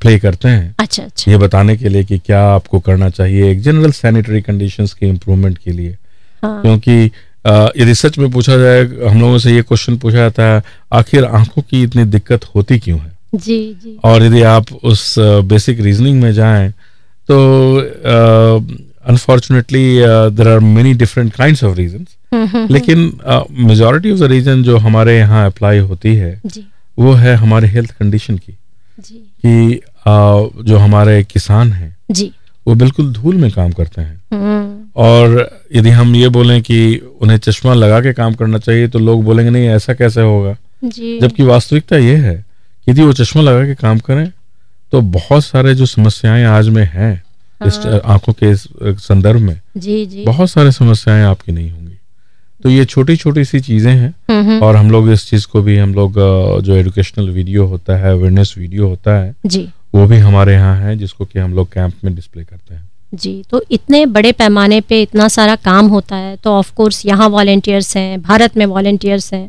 प्ले 0.00 0.18
करते 0.18 0.48
हैं। 0.48 0.74
अच्छा 0.78 1.02
अच्छा। 1.02 1.30
ये 1.30 1.36
बताने 1.38 1.76
के 1.76 1.88
लिए 1.88 2.04
कि 2.04 2.18
क्या 2.18 2.42
आपको 2.48 2.78
करना 2.80 3.08
चाहिए 3.10 3.50
एक 3.50 3.60
जनरल 3.62 3.90
सैनिटरी 3.92 4.40
कंडीशंस 4.42 4.92
के 4.92 5.06
इम्प्रूवमेंट 5.08 5.58
के 5.58 5.72
लिए। 5.72 5.96
हाँ। 6.42 6.60
क्योंकि 6.62 7.10
यदि 7.82 7.94
सच 7.94 8.18
में 8.18 8.30
पूछा 8.32 8.56
जाए 8.56 8.82
हम 9.08 9.20
लोगों 9.20 9.38
से 9.38 9.54
ये 9.54 9.62
क्वेश्चन 9.62 9.96
पूछा 9.98 10.16
जाता 10.16 10.42
है 10.54 10.62
आखिर 10.92 11.24
आँखों 11.24 11.62
की 11.62 11.82
इतनी 11.82 12.04
दिक्कत 12.04 12.44
होती 12.54 12.78
क्यों 12.78 12.98
है? 13.00 13.12
जी 13.34 13.58
जी। 13.82 13.96
और 14.04 14.22
यदि 14.22 14.42
आप 14.48 14.72
उस 14.84 15.14
बेसिक 15.50 15.80
रीजनिंग 15.80 16.22
में 16.22 16.32
जाएँ 16.32 16.70
तो 17.28 17.36
अ, 17.78 18.84
unfortunately 19.06 19.84
there 20.36 20.48
are 20.48 20.58
many 20.58 20.94
different 20.94 21.32
kind 21.34 21.64
of 21.64 21.76
reason 21.76 22.06
लेकिन 22.70 23.18
मेजोरिटी 23.50 24.10
ऑफ़ 24.10 24.18
द 24.18 24.22
रीजन 24.22 24.62
जो 24.62 24.76
हमारे 24.76 25.18
यहाँ 25.18 25.46
अप्लाई 25.46 25.78
होती 25.78 26.14
है 26.16 26.40
जी। 26.46 26.64
वो 26.98 27.12
है 27.12 27.34
हमारे 27.34 27.68
हेल्थ 27.68 27.90
कंडीशन 27.90 28.38
की। 28.38 28.56
जी। 29.00 29.14
कि 29.14 29.76
uh, 29.76 30.64
जो 30.64 30.76
हमारे 30.76 31.22
किसान 31.24 31.72
हैं 31.72 31.96
वो 32.66 32.74
बिल्कुल 32.74 33.12
धूल 33.12 33.36
में 33.36 33.50
काम 33.50 33.72
करते 33.72 34.02
हैं। 34.02 34.22
हम्म, 34.32 34.84
और 34.96 35.60
यदि 35.74 35.90
हम 35.90 36.16
ये 36.16 36.28
बोलें 36.28 36.62
कि 36.62 36.78
उन्हें 37.20 37.38
चश्मा 37.38 37.74
लगा 37.74 38.00
के 38.00 38.12
काम 38.12 38.34
करना 38.34 38.58
चाहिए 38.58 38.88
तो 38.88 38.98
लोग 38.98 39.24
बोलेंगे 39.24 39.50
नहीं 39.50 39.68
ऐसा 39.68 39.94
कैसे 39.94 40.20
होगा? 40.20 40.56
जबकि 41.20 41.42
वास्तविकता 41.42 41.96
ये 41.96 42.16
है 42.16 42.44
यदि 42.88 43.02
वो 43.02 43.12
चश्मा 43.12 43.42
लगा 43.42 43.66
के 43.66 43.74
काम 43.74 43.98
करें 43.98 44.32
तो 44.92 45.00
बहुत 45.00 45.44
सारे 45.44 45.74
जो 45.74 45.86
समस्याएँ 45.86 46.44
आज 46.44 46.68
में 46.68 46.90
हैं 46.92 47.22
इस 47.60 47.78
हाँ। 47.84 48.00
आँखों 48.14 48.32
के 48.42 48.54
संदर्भ 48.54 49.40
में 49.40 49.60
जी 49.76 50.04
जी। 50.06 50.24
बहुत 50.24 50.50
सारे 50.50 50.72
समस्याएँ 50.72 51.24
आपकी 51.24 51.52
नहीं 51.52 51.70
होंगी। 51.70 51.92
तो 52.62 52.70
ये 52.70 52.84
छोटी 52.84 53.16
छोटी 53.16 53.44
सी 53.44 53.60
चीज़ें 53.60 53.92
हैं 53.92 54.08
हम्म, 54.30 54.42
हम्म, 54.42 54.58
और 54.60 54.76
हम 54.76 54.90
लोग 54.90 55.10
इस 55.12 55.28
चीज़ 55.30 55.46
को 55.46 55.62
भी 55.62 55.76
हम 55.78 55.94
लोग 55.94 56.14
जो 56.62 56.74
एजुकेशनल 56.76 57.28
वीडियो 57.30 57.66
होता 57.66 57.96
है 57.96 58.12
अवेयरनेस 58.12 58.54
वीडियो 58.58 58.88
होता 58.88 59.16
है 59.18 59.34
जी। 59.46 59.68
वो 59.94 60.06
भी 60.06 60.18
हमारे 60.18 60.52
यहाँ 60.52 60.76
है 60.76 60.96
जिसको 60.96 61.24
कि 61.24 61.38
हम 61.38 61.54
लोग 61.54 61.72
कैंप 61.72 61.94
में 62.04 62.14
डिस्प्ले 62.14 62.44
करते 62.44 62.74
हैं। 62.74 62.88
जी 63.14 63.44
तो 63.50 63.62
इतने 63.70 64.04
बड़े 64.06 64.30
पैमाने 64.32 64.80
पे 64.80 65.00
इतना 65.02 65.28
सारा 65.28 65.56
काम 65.64 65.86
होता 65.86 66.16
है 66.16 66.36
तो 66.36 66.50
ऑफ़ 66.50 66.72
कोर्स 66.74 67.04
यहाँ 67.06 67.28
वॉलेंटियर्स 67.28 67.96
हैं 67.96 68.20
भारत 68.22 68.56
में 68.56 68.64
वॉलेंटियर्स 68.66 69.32
हैं 69.34 69.48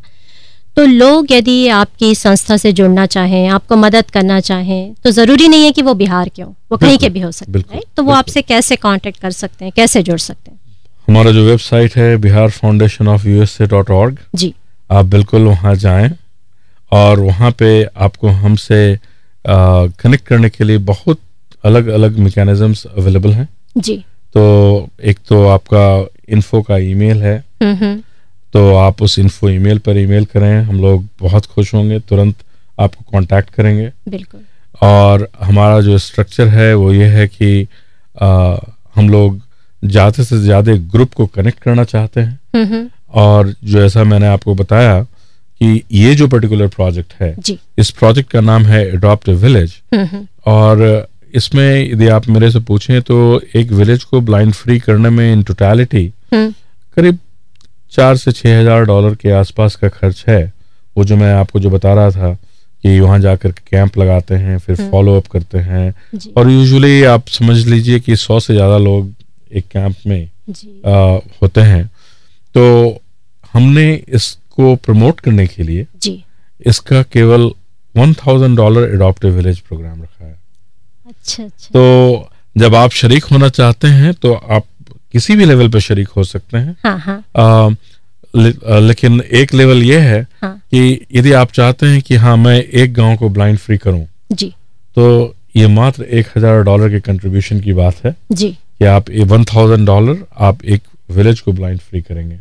तो 0.78 0.86
लोग 0.86 1.32
यदि 1.32 1.68
आपकी 1.70 2.14
संस्था 2.16 2.58
से 2.58 2.72
जुड़ना 2.74 3.06
चाहें 3.06 3.48
आपको 3.50 3.76
मदद 3.76 4.10
करना 4.14 4.40
चाहें 4.40 4.94
तो 5.04 5.12
ज़रूरी 5.12 5.48
नहीं 5.48 5.64
है 5.64 5.72
कि 5.72 5.82
वो 5.82 5.94
बिहार 5.94 6.30
के 6.30 6.42
हों। 6.42 6.52
वो 6.72 6.78
कहीं 6.78 6.98
के 6.98 7.10
भी 7.10 7.20
हो 7.20 7.32
सकते 7.32 7.60
हैं 7.72 7.82
तो 7.98 8.04
वो 8.04 8.12
आपसे 8.14 8.42
कैसे 8.42 8.76
कांटेक्ट 8.78 9.20
कर 9.20 9.32
सकते 9.32 9.66
हैं 9.66 9.72
कैसे 9.76 10.02
जुड़ 10.04 10.18
सकते 10.20 10.52
हैं? 10.52 10.60
हमारा 11.08 11.32
जो 11.32 11.46
वेबसाइट 11.46 11.96
है 11.96 12.16
Bihar 12.18 12.50
foundation 12.52 13.08
of 13.08 13.28
USA 13.28 13.68
dot 13.68 13.90
org 13.92 14.18
जी। 14.36 14.54
आप 14.90 15.06
बिल्कुल 15.06 15.42
वहाँ 15.42 15.76
जाएँ 15.76 16.10
और 16.92 17.20
वहाँ 17.20 17.52
पे 17.60 17.70
आपको 18.06 18.28
हमसे 18.42 18.80
कनेक्ट 19.46 20.26
करने 20.28 20.50
के 20.50 20.64
लिए 20.64 20.78
बहुत 20.90 21.20
अलग 21.66 21.88
अलग 21.90 22.18
मैकेनिज्म्स 22.20 22.86
अवेलेबल 22.88 23.34
हैं। 23.34 23.48
जी। 23.78 23.96
तो 24.36 24.44
एक 25.04 25.20
तो 25.28 25.46
आपका 25.48 25.86
इन्फो 26.30 26.62
का 26.62 26.78
ईमेल 26.84 27.22
है। 27.24 27.38
हम्म 27.64 27.76
हम्म। 27.76 28.02
तो 28.56 28.76
आप 28.76 29.02
उस 29.02 29.18
इन्फो 29.20 29.50
ईमेल 29.50 29.80
पर 29.86 29.98
ईमेल 29.98 30.26
करें 30.26 30.62
हम 30.64 30.80
लोग 30.82 31.08
बहुत 31.22 31.46
खुश 31.46 31.74
होंगे 31.74 32.00
तुरंत 32.10 32.36
आपको 32.80 33.04
कांटेक्ट 33.12 33.50
करेंगे। 33.50 33.92
बिल्कुल। 34.10 34.42
और 34.82 35.28
हमारा 35.42 35.80
जो 35.82 35.98
स्ट्रक्चर 35.98 36.48
है 36.50 36.74
वो 36.76 36.92
ये 36.94 37.06
है 37.08 37.28
कि 37.28 37.68
आ, 38.16 38.56
हम 38.96 39.10
लोग 39.10 39.42
ज़्यादा 39.84 40.24
से 40.24 40.40
ज़्यादा 40.40 40.74
ग्रुप 40.94 41.14
को 41.14 41.26
कनेक्ट 41.28 41.60
करना 41.64 41.84
चाहते 41.84 42.22
हैं। 42.22 42.40
हम्म 42.56 42.66
हम्म। 42.66 42.90
और 43.14 43.54
जो 43.64 43.84
ऐसा 43.84 44.04
मैंने 44.04 44.28
आपको 44.28 44.56
बताया 44.56 45.02
कि 45.02 45.82
ये 45.94 46.14
जो 46.16 46.28
पर्टिकुलर 46.28 46.68
प्रोजेक्ट 46.68 47.14
है 47.20 47.34
जी। 47.40 47.58
इस 47.80 47.92
प्रोजेक्ट 48.00 48.32
का 48.32 48.42
नाम 48.42 48.66
है 48.66 48.86
एडॉप्ट 48.88 49.30
विलेज 49.44 49.76
हम्म 49.94 50.06
हम्म। 50.06 50.26
और 50.48 51.08
इसमें 51.34 51.92
यदि 51.92 52.08
आप 52.10 52.28
मेरे 52.30 52.52
से 52.52 52.60
पूछें 52.64 53.02
तो 53.02 53.20
एक 53.56 53.72
विलेज 53.74 54.04
को 54.04 54.22
ब्लाइंड 54.22 54.54
फ्री 54.54 54.80
करने 54.80 55.10
में 55.10 55.32
इन 55.32 55.44
टोटलिटी 55.44 56.12
करीब 56.34 57.20
चार 57.92 58.16
से 58.18 58.32
छः 58.32 58.60
हज़ार 58.60 58.86
डॉलर 58.86 59.16
के 59.16 59.32
आसपास 59.34 59.76
का 59.76 59.90
खर्च 59.90 60.24
है। 60.28 60.44
वो 60.98 61.04
जो 61.04 61.16
मैं 61.18 61.34
आपको 61.34 61.60
जो 61.60 61.70
बता 61.70 61.94
रहा 61.94 62.10
था 62.12 62.34
कि 62.84 63.00
वहाँ 63.00 63.20
जाकर 63.20 63.52
कैंप 63.52 63.98
लगाते 63.98 64.36
हैं 64.36 64.58
फिर 64.60 64.80
हम्म। 64.80 64.92
फॉलो 64.92 65.16
अप 65.18 65.28
करते 65.28 65.58
हैं। 65.60 65.94
और 66.38 66.50
यूजुअली 66.52 67.04
आप 67.06 67.28
समझ 67.30 67.58
लीजिए 67.68 68.00
कि 68.00 68.16
सौ 68.16 68.40
से 68.40 68.54
ज़्यादा 68.54 68.78
लोग 68.80 69.14
एक 69.52 69.68
कैंप 69.68 69.96
में 70.08 70.30
जी। 70.50 70.82
आ, 70.86 71.20
होते 71.42 71.62
हैं। 71.64 71.86
तो 72.56 73.02
हमने 73.54 73.94
इसको 74.10 74.76
प्रमोट 74.78 75.20
करने 75.20 75.48
के 75.48 75.64
लिए 75.64 75.86
जी। 76.04 76.24
इसका 76.66 77.02
केवल 77.04 77.52
one 77.96 78.14
thousand 78.16 78.58
dollar 78.58 78.94
adoptive 78.94 79.32
village 79.32 79.60
program 79.60 80.02
रखा 80.02 80.26
है। 80.26 80.38
अच्छा 81.08 81.44
अच्छा। 81.44 81.70
तो 81.70 82.30
जब 82.56 82.76
आप 82.76 82.92
शरीक 82.94 83.24
होना 83.26 83.50
चाहते 83.50 83.88
हैं 83.90 84.14
तो 84.14 84.34
आप 84.34 84.66
किसी 85.16 85.36
भी 85.36 85.46
लेवल 85.46 85.70
पर 85.70 85.80
शरीक 85.80 86.08
हो 86.10 86.24
सकते 86.24 86.58
हैं। 86.58 86.76
हाँ 86.84 86.98
हाँ। 87.00 87.18
आ, 87.38 87.70
ले, 88.36 88.50
आ, 88.50 88.80
लेकिन 88.80 89.22
एक 89.34 89.54
लेवल 89.54 89.84
ये 89.84 90.00
है 90.00 90.22
हाँ। 90.42 90.58
कि 90.72 91.06
यदि 91.14 91.32
आप 91.34 91.52
चाहते 91.52 91.86
हैं 91.86 92.02
कि 92.02 92.16
हाँ 92.16 92.36
मैं 92.38 92.56
एक 92.62 92.94
गाँव 92.94 93.16
को 93.18 93.30
ब्लाइंड 93.30 93.58
फ्री 93.58 93.78
करूँ 93.78 94.06
जी। 94.34 94.50
तो 94.98 95.36
ये 95.56 95.68
मात्र 95.68 96.04
एक 96.04 96.28
हज़ार 96.36 96.62
डॉलर 96.64 96.90
के 96.90 97.00
कंट्रीब्यूशन 97.02 97.60
की 97.60 97.74
बात 97.74 98.04
है 98.06 98.16
जी। 98.32 98.50
कि 98.52 98.86
आप 98.86 99.10
वन 99.26 99.44
थाउज़ेंड 99.46 99.86
डॉलर 99.88 100.26
आप 100.40 100.66
एक 100.66 100.82
विलेज 101.12 101.40
को 101.40 101.52
ब्लाइंड 101.54 101.80
फ्री 101.80 102.02
करेंगे। 102.02 102.40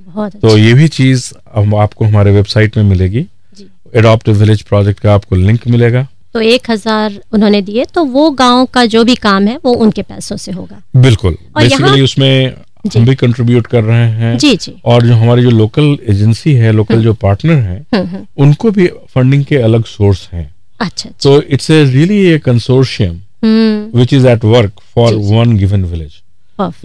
बहुत 0.00 0.32
तो 0.32 0.48
अच्छा। 0.48 0.60
ये 0.60 0.74
भी 0.74 0.88
चीज़ 0.90 1.32
हम 1.54 1.74
आपको 1.76 2.04
हमारे 2.04 2.32
वेबसाइट 2.32 2.76
में 2.76 2.84
मिलेगी। 2.84 3.26
जी। 3.56 3.68
एडॉप्टिव 3.94 4.34
विलेज 4.34 4.62
प्रोजेक्ट 4.62 5.00
का 5.00 5.14
आपको 5.14 5.36
लिंक 5.36 5.66
मिलेगा। 5.68 6.06
तो 6.34 6.40
एक 6.40 6.70
हज़ार 6.70 7.20
उन्होंने 7.32 7.60
दिए 7.62 7.84
तो 7.94 8.04
वो 8.04 8.30
गाँव 8.40 8.64
का 8.74 8.84
जो 8.86 9.04
भी 9.04 9.14
काम 9.22 9.46
है 9.48 9.58
वो 9.64 9.72
उनके 9.84 10.02
पैसों 10.02 10.36
से 10.36 10.52
होगा। 10.52 10.80
बिल्कुल। 10.96 11.36
और 11.56 11.64
यहाँ- 11.64 11.98
उसमें 12.04 12.52
हम 12.96 13.04
भी 13.06 13.14
कंट्रीब्यूट 13.14 13.66
कर 13.66 13.82
रहे 13.84 14.08
हैं। 14.10 14.36
जी 14.38 14.54
जी। 14.56 14.72
और 14.84 15.06
जो 15.06 15.14
हमारी 15.14 15.42
जो 15.42 15.50
लोकल 15.50 15.96
एजेंसी 16.08 16.52
है 16.54 16.72
लोकल 16.72 17.02
जो 17.02 17.12
पार्टनर 17.24 17.58
हैं 17.62 17.80
हम्म 17.94 18.06
हम्म। 18.06 18.26
उनको 18.44 18.70
भी 18.70 18.86
फंडिंग 19.14 19.44
के 19.44 19.56
अलग 19.68 19.84
सोर्स 19.86 20.28
हैं। 20.32 20.48
अच्छा 20.80 21.10
तो 21.22 21.40
it's 21.42 21.70
a 21.70 21.82
really 21.84 22.18
a 22.26 22.38
consortium 22.38 23.20
hmm. 23.44 23.98
Which 23.98 24.12
is 24.14 24.26
at 24.28 24.44
work 24.44 24.80
for. 24.94 25.14
One 25.32 25.56
given 25.56 25.84
village 25.84 26.20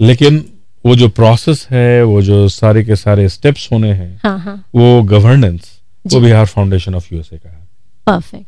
लेकिन 0.00 0.44
वो 0.84 0.94
जो 0.96 1.08
प्रोसेस 1.10 1.66
है 1.70 2.02
वो 2.04 2.20
जो 2.22 2.48
सारे 2.48 2.82
के 2.84 2.96
सारे 2.96 3.28
स्टेप्स 3.28 3.68
होने 3.72 3.92
हैं 3.92 4.10
हाँ 4.24 4.38
हाँ। 4.38 4.56
वो 4.74 5.02
गवर्नेंस 5.12 5.70
वो 6.06 6.20
बिहार 6.20 6.46
फाउंडेशन 6.46 6.94
ऑफ़ 6.94 7.08
यूएसए 7.14 7.36
का 7.36 7.48
है। 7.48 7.64
परफेक्ट 8.06 8.46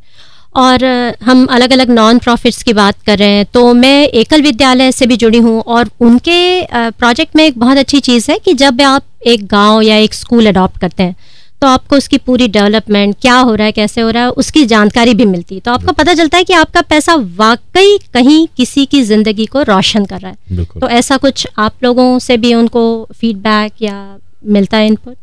और 0.54 0.84
हम 1.24 1.44
अलग 1.46 1.72
अलग 1.72 1.90
नॉन 1.90 2.18
प्रॉफिट्स 2.18 2.62
की 2.62 2.72
बात 2.72 3.02
कर 3.06 3.18
रहे 3.18 3.28
हैं 3.28 3.46
तो 3.52 3.72
मैं 3.74 4.06
एकल 4.20 4.42
विद्यालय 4.42 4.92
से 4.92 5.06
भी 5.06 5.16
जुड़ी 5.16 5.38
हूँ 5.38 5.60
और 5.62 5.90
उनके 6.00 6.40
प्रोजेक्ट 6.72 7.36
में 7.36 7.44
एक 7.44 7.58
बहुत 7.58 7.78
अच्छी 7.78 8.00
चीज़ 8.00 8.30
है 8.30 8.38
कि 8.38 8.54
जब 8.54 8.82
आप 8.82 9.04
एक 9.26 9.46
गाँव 9.46 9.82
या 9.82 9.96
एक 9.96 10.14
स्कूल 10.14 10.46
अडॉप्ट 10.46 10.80
करते 10.80 11.02
हैं 11.02 11.16
तो 11.62 11.66
आपको 11.66 11.96
उसकी 11.96 12.18
पूरी 12.18 12.46
डेवलपमेंट 12.48 13.14
क्या 13.22 13.36
हो 13.36 13.54
रहा 13.54 13.66
है 13.66 13.72
कैसे 13.72 14.00
हो 14.00 14.10
रहा 14.10 14.22
है 14.22 14.30
उसकी 14.32 14.64
जानकारी 14.66 15.14
भी 15.14 15.24
मिलती 15.26 15.54
है। 15.54 15.60
तो 15.60 15.72
आपको 15.72 15.92
पता 15.92 16.14
चलता 16.14 16.38
है 16.38 16.44
कि 16.44 16.52
आपका 16.54 16.80
पैसा 16.82 17.14
वाकई 17.36 17.96
कहीं 18.14 18.46
किसी 18.56 18.84
की 18.86 19.02
ज़िंदगी 19.04 19.46
को 19.46 19.62
रोशन 19.62 20.04
कर 20.04 20.20
रहा 20.20 20.30
है। 20.30 20.64
तो 20.64 20.88
ऐसा 20.88 21.16
कुछ 21.16 21.46
आप 21.58 21.84
लोगों 21.84 22.18
से 22.18 22.36
भी 22.36 22.54
उनको 22.54 22.84
फीडबैक 23.12 23.82
या 23.82 23.96
मिलता 24.46 24.76
है 24.76 24.86
इनपुट 24.86 25.16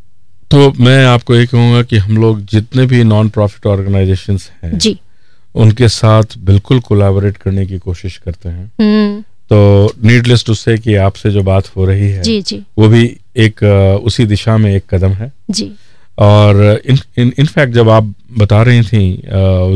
तो 0.52 0.72
मैं 0.80 1.06
आपको 1.06 1.36
ये 1.36 1.46
कहूँगा 1.46 1.82
कि 1.84 1.98
हम 1.98 2.18
लोग 2.18 2.46
जितने 2.46 2.86
भी 2.86 3.04
नॉन 3.04 3.30
प्रॉफिट 3.30 3.66
ऑर्गेनाइजेशंस 3.68 4.50
हैं 4.64 4.78
जी। 4.78 4.98
उनके 5.56 5.88
साथ 5.89 6.38
बिल्कुल 6.46 6.80
कोलैबोरेट 6.82 7.38
करने 7.38 7.65
की 7.65 7.78
कोशिश 7.80 8.18
करते 8.18 8.50
हैं। 8.50 8.72
हम्म 8.82 9.22
तो 9.52 9.94
नीडलेस 10.04 10.44
टू 10.46 10.54
से 10.54 10.78
कि 10.78 10.96
आपसे 10.98 11.32
जो 11.32 11.44
बात 11.44 11.68
हो 11.76 11.86
रही 11.86 12.10
है 12.10 12.22
जी 12.24 12.41
जी। 12.41 12.62
वो 12.78 12.88
भी 12.89 13.04
एक 13.38 13.63
उसी 14.06 14.26
दिशा 14.26 14.58
में 14.58 14.74
एक 14.76 14.84
कदम 14.89 15.12
है। 15.13 15.32
जी। 15.52 15.72
और 16.20 16.82
इन 16.86 16.98
इन 17.18 17.32
इनफैक्ट 17.39 17.74
जब 17.74 17.89
आप 17.89 18.13
बता 18.39 18.62
रही 18.63 18.82
थी 18.84 19.22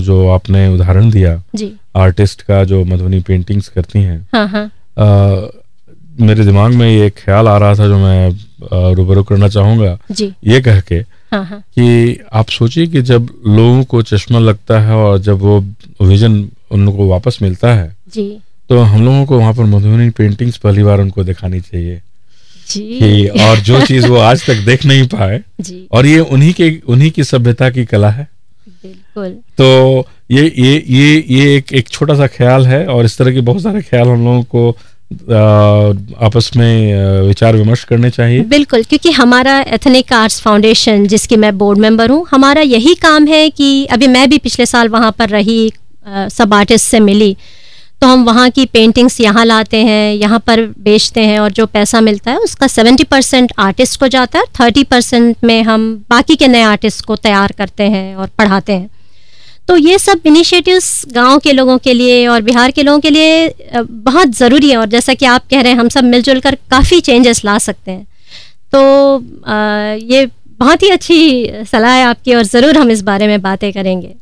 जो 0.03 0.27
आपने 0.29 0.67
उदाहरण 0.67 1.09
दिया 1.11 1.41
जी। 1.55 1.71
आर्टिस्ट 1.97 2.41
का 2.41 2.63
जो 2.63 2.83
मधुबनी 2.85 3.19
पेंटिंग्स 3.27 3.67
करती 3.67 3.99
हैं 3.99 4.19
हाँ 4.33 4.47
हाँ। 4.47 4.69
मेरे 6.21 6.43
दिमाग 6.45 6.73
में 6.73 6.89
ये 6.89 7.09
ख्याल 7.17 7.47
आ 7.47 7.57
रहा 7.57 7.75
था 7.75 7.87
जो 7.87 7.97
मैं 7.97 8.93
रूबरू 8.95 9.23
करना 9.23 9.47
चाहूँगा। 9.49 9.97
जी। 10.11 10.33
ये 10.45 10.61
कह 10.61 10.79
के 10.81 11.01
हाँ 11.31 11.59
कि 11.59 12.19
आप 12.33 12.49
सोचिए 12.49 12.87
कि 12.87 13.01
जब 13.01 13.27
लोगों 13.47 13.83
को 13.83 14.01
चश्मा 14.01 14.39
लगता 14.39 14.79
है 14.79 14.95
और 14.95 15.17
जब 15.19 15.39
वो 15.39 15.59
विजन 16.01 16.37
उनको 16.71 17.07
वापस 17.07 17.37
मिलता 17.41 17.73
है 17.73 17.95
जी। 18.13 18.29
तो 18.69 18.79
हम 18.79 19.05
लोगों 19.05 19.25
को 19.25 19.39
वहाँ 19.39 19.53
पर 19.53 19.63
मधुबनी 19.65 20.09
पेंटिंग्स 20.09 20.57
पहली 20.57 20.83
बार 20.83 21.01
उनको 21.01 21.23
दिखानी 21.23 21.59
चाहिए। 21.61 22.01
जी। 22.69 22.81
कि 22.99 23.27
और 23.43 23.59
जो 23.59 23.81
चीज़ 23.81 24.07
वो 24.07 24.17
आज 24.17 24.45
तक 24.47 24.63
देख 24.65 24.85
नहीं 24.85 25.07
पाए 25.07 25.41
जी। 25.61 25.87
और 25.91 26.05
ये 26.05 26.19
उन्हीं 26.19 26.53
के 26.53 26.69
उन्हीं 26.87 27.11
की 27.11 27.23
सभ्यता 27.23 27.69
की 27.69 27.85
कला 27.85 28.09
है। 28.09 28.27
बिल्कुल। 28.83 29.29
तो 29.57 30.07
ये 30.31 30.43
ये 30.57 30.73
ये 30.87 31.25
ये 31.29 31.55
एक 31.55 31.73
एक 31.73 31.89
छोटा 31.89 32.15
सा 32.15 32.27
ख्याल 32.27 32.67
है 32.67 32.85
और 32.85 33.05
इस 33.05 33.17
तरह 33.17 33.33
के 33.33 33.41
बहुत 33.41 33.61
सारे 33.61 33.81
ख्याल 33.81 34.07
हम 34.07 34.25
लोगों 34.25 34.43
को 34.43 34.77
आपस 35.11 36.49
में 36.57 37.23
विचार 37.23 37.55
विमर्श 37.55 37.83
करने 37.83 38.09
चाहिए। 38.09 38.39
बिल्कुल, 38.41 38.83
क्योंकि 38.83 39.11
हमारा 39.11 39.59
एथनिक 39.69 40.13
आर्ट्स 40.13 40.39
फाउंडेशन 40.41 41.05
जिसकी 41.07 41.37
मैं 41.37 41.57
बोर्ड 41.57 41.79
मेंबर 41.79 42.09
हूँ, 42.09 42.25
हमारा 42.31 42.61
यही 42.63 42.93
काम 42.97 43.27
है 43.27 43.49
कि 43.51 43.85
अभी 43.87 44.07
मैं 44.07 44.29
भी 44.29 44.37
पिछले 44.39 44.65
साल 44.65 44.89
वहाँ 44.89 45.11
पर 45.11 45.29
रही 45.29 45.71
सब 46.07 46.53
आर्टिस्ट 46.53 46.87
से 46.87 46.99
मिली। 47.01 47.35
तो 48.01 48.07
हम 48.07 48.23
वहाँ 48.25 48.49
की 48.49 48.65
पेंटिंग्स 48.67 49.19
यहाँ 49.21 49.45
लाते 49.45 49.77
हैं, 49.77 50.13
यहाँ 50.13 50.39
पर 50.39 50.65
बेचते 50.79 51.21
हैं 51.21 51.39
और 51.39 51.51
जो 51.51 51.65
पैसा 51.67 52.01
मिलता 52.01 52.31
है, 52.31 52.37
उसका 52.39 52.67
सेवेंटी 52.67 53.03
परसेंट 53.05 53.51
आर्टिस्ट 53.59 53.99
को 53.99 54.07
जाता 54.07 54.39
है 54.39 54.45
थर्टी 54.59 54.83
परसेंट 54.85 55.35
में 55.43 55.61
हम 55.63 55.91
बाकी 56.09 56.35
के 56.35 56.47
नए 56.47 56.61
आर्टिस्ट 56.63 57.05
को 57.05 57.15
तैयार 57.17 57.53
करते 57.57 57.83
हैं 57.85 58.15
और 58.15 58.29
पढ़ाते 58.37 58.73
हैं। 58.73 58.89
तो 59.69 59.75
ये 59.77 59.97
सब 59.99 60.21
इनिशिएटिव्स 60.25 61.05
गाँव 61.13 61.39
के 61.39 61.51
लोगों 61.53 61.77
के 61.77 61.93
लिए 61.93 62.25
और 62.27 62.41
बिहार 62.41 62.71
के 62.71 62.83
लोगों 62.83 62.99
के 62.99 63.09
लिए 63.09 63.53
बहुत 63.75 64.29
ज़रूरी 64.35 64.69
है। 64.69 64.77
और 64.77 64.85
जैसा 64.89 65.13
कि 65.13 65.25
आप 65.27 65.43
कह 65.51 65.61
रहे 65.61 65.71
हैं, 65.71 65.79
हम 65.79 65.89
सब 65.89 66.03
मिलजुल 66.03 66.39
कर 66.39 66.55
काफ़ी 66.71 66.99
चेंजेस 67.01 67.43
ला 67.45 67.57
सकते 67.59 67.91
हैं। 67.91 68.05
तो 68.73 68.79
ये 70.05 70.25
बहुत 70.59 70.83
ही 70.83 70.89
अच्छी 70.89 71.19
सलाह 71.71 71.93
है 71.93 72.03
आपकी 72.05 72.33
और 72.35 72.43
ज़रूर 72.45 72.77
हम 72.77 72.91
इस 72.91 73.01
बारे 73.03 73.27
में 73.27 73.41
बातें 73.41 73.71
करेंगे। 73.73 74.13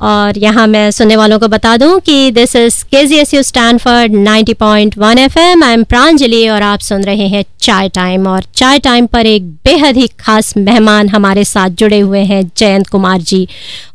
और 0.00 0.38
यहाँ 0.38 0.66
मैं 0.66 0.90
सुनने 0.90 1.16
वालों 1.16 1.38
को 1.38 1.48
बता 1.48 1.76
दूँ 1.76 1.98
कि 2.00 2.30
this 2.30 2.54
is 2.56 2.82
K 2.84 3.04
G 3.06 3.16
S 3.16 3.32
U 3.34 3.42
Stanford 3.42 4.12
ninety 4.14 4.54
point 4.54 4.96
one 4.98 5.18
F 5.18 5.38
M 5.38 5.62
I 5.64 5.72
am 5.72 5.84
Pranjali 5.84 6.48
और 6.48 6.62
आप 6.62 6.80
सुन 6.80 7.04
रहे 7.04 7.28
हैं 7.28 7.44
चाय 7.60 7.88
टाइम 7.88 8.26
और 8.26 8.44
चाय 8.54 8.78
टाइम 8.78 9.06
पर 9.06 9.26
एक 9.26 9.46
बेहद 9.64 9.96
ही 9.96 10.06
खास 10.20 10.56
मेहमान 10.56 11.08
हमारे 11.08 11.44
साथ 11.44 11.70
जुड़े 11.70 11.98
हुए 12.00 12.20
हैं 12.24 12.42
जयंत 12.56 12.86
कुमार 12.86 13.20
जी। 13.22 13.46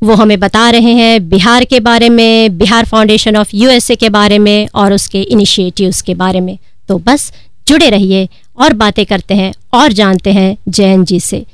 वो 0.03 0.15
हमें 0.15 0.39
बता 0.39 0.69
रहे 0.69 0.93
हैं 0.93 1.29
बिहार 1.29 1.65
के 1.65 1.79
बारे 1.79 2.09
में, 2.09 2.57
बिहार 2.57 2.85
फाउंडेशन 2.85 3.37
ऑफ़ 3.37 3.55
यूएसए 3.55 3.95
के 3.95 4.09
बारे 4.09 4.39
में 4.39 4.67
और 4.75 4.93
उसके 4.93 5.21
इनिशिएटिव्स 5.21 6.01
के 6.01 6.13
बारे 6.15 6.39
में। 6.39 6.57
तो 6.89 6.97
बस 6.99 7.31
जुड़े 7.67 7.89
रहिए 7.89 8.27
और 8.57 8.73
बातें 8.73 9.05
करते 9.05 9.33
हैं 9.33 9.53
और 9.73 9.91
जानते 9.93 10.31
हैं 10.33 10.55
जयंत 10.67 11.07
जी 11.07 11.19
से। 11.19 11.45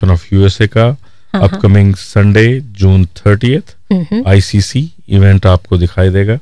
ऑफ़ 0.00 0.34
यूएसए 0.34 0.66
का 0.66 0.96
upcoming 1.38 1.94
Sunday 1.96 2.48
June 2.78 3.04
thirtieth 3.16 4.24
ICC 4.26 4.90
event 5.08 5.46
आपको 5.46 5.78
दिखाई 5.78 6.10
देगा। 6.10 6.38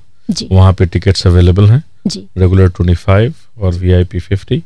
वहाँ 0.52 0.72
पे 0.72 0.86
टिकट्स 0.86 1.26
अवेलेबल 1.26 1.70
हैं। 1.70 1.82
रेगुलर 2.38 2.68
ट्वेंटी 2.68 2.94
फाइव 2.96 3.34
और 3.58 3.74
वी 3.74 3.92
आई 3.92 4.04
पी 4.04 4.18
फिफ्टी 4.20 4.62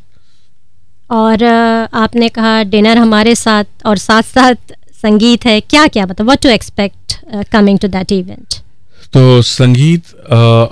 और 1.10 1.44
आपने 1.44 2.28
कहा 2.28 2.62
डिनर 2.64 2.98
हमारे 2.98 3.34
साथ 3.34 3.86
और 3.86 3.98
साथ 3.98 4.22
साथ 4.24 4.74
संगीत 5.02 5.44
है। 5.46 5.60
क्या 5.60 5.86
क्या 5.86 6.06
मतलब 6.06 6.26
what 6.26 6.42
to 6.42 6.48
expect 6.48 7.16
coming 7.52 7.78
to 7.78 7.88
that 7.88 8.12
event 8.12 8.54
तो 9.12 9.40
संगीत 9.42 10.04
uh, 10.06 10.68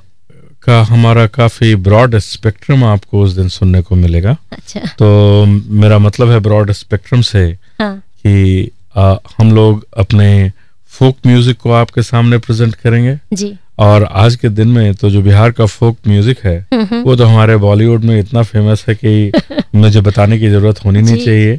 का 0.63 0.81
हमारा 0.85 1.27
काफ़ी 1.27 1.75
ब्रॉड 1.77 2.17
स्पेक्ट्रम 2.19 2.85
आपको 2.85 3.23
उस 3.23 3.33
दिन 3.33 3.49
सुनने 3.49 3.81
को 3.83 3.95
मिलेगा। 3.97 4.37
अच्छा। 4.53 4.81
तो 4.99 5.45
मेरा 5.47 5.99
मतलब 5.99 6.31
है 6.31 6.39
ब्रॉड 6.41 6.73
स्पेक्ट्रम 6.73 7.21
से 7.23 7.45
हाँ. 7.81 7.97
कि 7.97 8.71
आ, 8.99 9.17
हम 9.39 9.53
लोग 9.53 9.87
अपने 9.99 10.53
फोक 10.89 11.17
म्यूज़िक 11.27 11.57
को 11.57 11.73
आपके 11.73 12.03
सामने 12.03 12.39
प्रेजेंट 12.39 12.75
करेंगे। 12.75 13.19
जी। 13.33 13.57
और 13.79 14.05
आज 14.05 14.37
के 14.37 14.49
दिन 14.49 14.69
में 14.69 14.95
तो 14.95 15.11
जो 15.11 15.23
बिहार 15.23 15.51
का 15.51 15.67
फोक 15.67 15.97
म्यूज़िक 16.09 16.39
है 16.45 16.59
हम्म, 16.75 16.85
हम्म। 16.85 17.03
वो 17.03 17.17
तो 17.17 17.25
हमारे 17.25 17.57
बॉलीवुड 17.57 18.05
में 18.05 18.19
इतना 18.21 18.43
फ़ेमस 18.43 18.85
है 18.89 18.95
कि 18.95 19.33
मुझे 19.75 20.01
बताने 20.01 20.39
की 20.39 20.49
ज़रूरत 20.49 20.85
होनी 20.85 21.03
नहीं 21.03 21.25
चाहिए। 21.25 21.57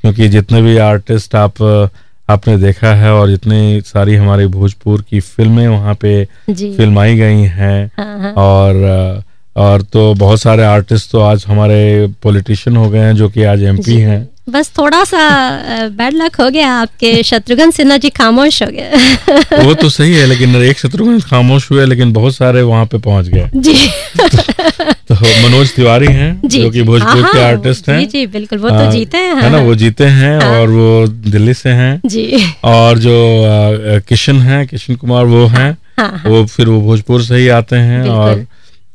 क्योंकि 0.00 0.28
जितने 0.28 0.62
भी 0.62 0.76
आर्टिस्ट 0.76 1.34
आप 1.34 1.62
आपने 2.30 2.56
देखा 2.58 2.94
है 2.94 3.12
और 3.12 3.28
जितनी 3.28 3.80
सारी 3.80 4.14
हमारी 4.14 4.46
भोजपुर 4.46 5.04
की 5.10 5.20
फ़िल्में 5.20 5.68
वहाँ 5.68 5.94
पे 5.94 6.24
फिल्माई 6.50 7.16
गई 7.16 7.42
हैं। 7.42 7.90
हाँ, 7.98 8.18
हाँ। 8.20 8.32
और 8.32 9.22
और 9.56 9.82
तो 9.82 10.14
बहुत 10.14 10.40
सारे 10.40 10.62
आर्टिस्ट 10.62 11.10
तो 11.10 11.20
आज 11.20 11.44
हमारे 11.48 11.80
पॉलिटिशियन 12.22 12.76
हो 12.76 12.90
गए 12.90 12.98
हैं 12.98 13.14
जो 13.16 13.28
कि 13.28 13.42
आज 13.44 13.62
एमपी 13.62 13.96
हैं। 13.96 14.28
बस 14.48 14.70
थोड़ा 14.78 15.02
सा 15.04 15.18
बैड 15.88 16.14
लक 16.14 16.34
हो 16.40 16.48
गया 16.50 16.72
आपके 16.72 17.22
शत्रुघ्न 17.22 17.70
सिन्हा 17.70 17.96
जी 17.96 18.08
खामोश 18.10 18.62
हो 18.62 18.66
गए। 18.70 19.64
वो 19.64 19.74
तो 19.74 19.88
सही 19.88 20.12
है 20.14 20.26
लेकिन 20.26 20.56
एक 20.56 20.78
शत्रुघ्न 20.78 21.20
खामोश 21.20 21.70
हुए 21.70 21.86
लेकिन 21.86 22.12
बहुत 22.12 22.34
सारे 22.34 22.62
वहाँ 22.62 22.84
पे 22.86 22.98
पहुँच 22.98 23.28
गए। 23.28 23.50
जी। 23.56 23.74
तो, 24.20 24.28
तो 25.08 25.14
मनोज 25.14 25.74
तिवारी 25.74 26.06
हैं 26.06 26.40
जो। 26.44 26.70
कि 26.70 26.82
भोजपुर 26.82 27.22
के 27.22 27.40
आर्टिस्ट 27.40 27.88
हैं। 27.88 27.98
जी 28.00 28.06
जी 28.06 28.26
बिल्कुल 28.26 28.58
वो 28.58 28.70
तो 28.70 28.90
जीते 28.92 29.18
हैं 29.18 29.34
है 29.36 29.50
ना 29.50 29.58
वो 29.58 29.74
जीते 29.74 30.04
हैं 30.18 30.40
हाँ। 30.40 30.58
और 30.60 30.68
वो 30.68 31.06
दिल्ली 31.08 31.54
से 31.54 31.70
हैं। 31.70 32.00
जी। 32.06 32.44
और 32.64 32.98
जो 32.98 33.16
किशन 34.08 34.40
हैं 34.40 34.66
किशन 34.66 34.94
कुमार 34.94 35.24
वो 35.24 35.46
हैं 35.46 35.70
हाँ, 35.98 36.08
हाँ। 36.10 36.30
वो 36.30 36.44
फिर 36.46 36.68
वो 36.68 36.80
भोजपुर 36.80 37.22
से 37.22 37.36
ही 37.36 37.48
आते 37.48 37.76
हैं 37.76 38.02
और 38.08 38.46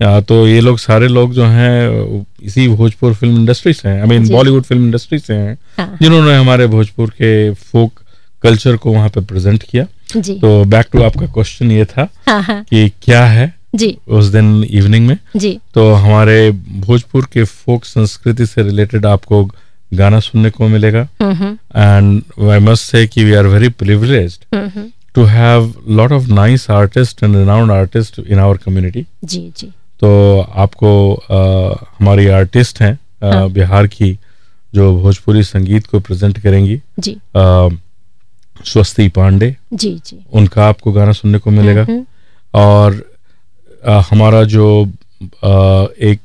तो 0.01 0.47
ये 0.47 0.59
लोग 0.61 0.77
सारे 0.79 1.07
लोग 1.07 1.33
जो 1.33 1.45
हैं 1.45 2.25
इसी 2.43 2.67
भोजपुर 2.67 3.13
फ़िल्म 3.13 3.37
इंडस्ट्री 3.37 3.73
से 3.73 3.89
हैं। 3.89 4.01
I 4.01 4.07
mean 4.07 4.29
Bollywood 4.29 4.63
film 4.63 4.85
industry 4.85 5.19
से 5.19 5.33
हैं 5.33 5.57
हाँ। 5.77 5.97
जिन्होंने 6.01 6.35
हमारे 6.35 6.67
भोजपुर 6.67 7.09
के 7.11 7.51
फोक 7.53 8.01
कल्चर 8.43 8.75
को 8.77 8.91
वहाँ 8.91 9.09
पे 9.09 9.21
प्रेजेंट 9.21 9.63
किया। 9.63 9.85
जी। 10.17 10.33
तो 10.39 10.63
बैक 10.65 10.85
टू 10.91 11.01
आपका 11.03 11.25
क्वेश्चन 11.25 11.71
ये 11.71 11.85
था 11.85 12.07
हाँ, 12.27 12.41
हाँ। 12.41 12.63
कि 12.63 12.89
क्या 13.03 13.25
है 13.25 13.53
जी। 13.75 13.97
उस 14.07 14.25
दिन 14.25 14.63
इवनिंग 14.63 15.07
में? 15.07 15.17
जी। 15.35 15.59
तो 15.73 15.91
हमारे 15.93 16.51
भोजपुर 16.51 17.27
के 17.33 17.43
फोक 17.43 17.85
संस्कृति 17.85 18.45
से 18.45 18.63
रिलेटेड 18.63 19.05
आपको 19.05 19.43
गाना 19.93 20.19
सुनने 20.19 20.49
को 20.49 20.67
मिलेगा। 20.67 21.01
एंड 21.21 22.21
आई 22.49 22.59
मस्ट 22.59 22.91
से 22.91 23.05
कि 23.07 23.23
we 23.23 23.33
are 23.33 23.47
very 23.47 23.69
privileged 23.69 24.55
to 25.15 25.23
have 25.25 25.73
lot 25.89 26.11
of 26.11 26.27
nice 26.29 26.69
artist 26.71 27.23
and 27.23 27.35
renowned 27.35 27.71
artist 27.71 28.19
in 28.19 28.39
our 28.39 28.57
community 28.57 29.05
जी 29.25 29.39
जी। 29.57 29.71
तो 29.99 30.41
आपको 30.41 31.13
आ, 31.15 31.75
हमारी 31.99 32.27
आर्टिस्ट 32.27 32.81
हैं 32.81 32.99
हाँ। 33.33 33.49
बिहार 33.49 33.87
की 33.87 34.19
जो 34.73 35.01
भोजपुरी 35.01 35.43
संगीत 35.43 35.87
को 35.87 35.99
प्रेजेंट 35.99 36.39
करेंगी। 36.39 36.81
जी। 36.99 37.17
स्वस्ति 38.65 39.07
पांडे। 39.07 39.55
जी 39.73 40.01
जी। 40.05 40.25
उनका 40.33 40.65
आपको 40.67 40.91
गाना 40.91 41.11
सुनने 41.11 41.37
को 41.37 41.51
मिलेगा। 41.51 41.81
हम्म, 41.81 41.93
हम्म। 41.93 42.05
और 42.53 43.03
आ, 43.87 44.01
हमारा 44.11 44.43
जो 44.43 44.85
आ, 45.23 45.85
एक 45.99 46.19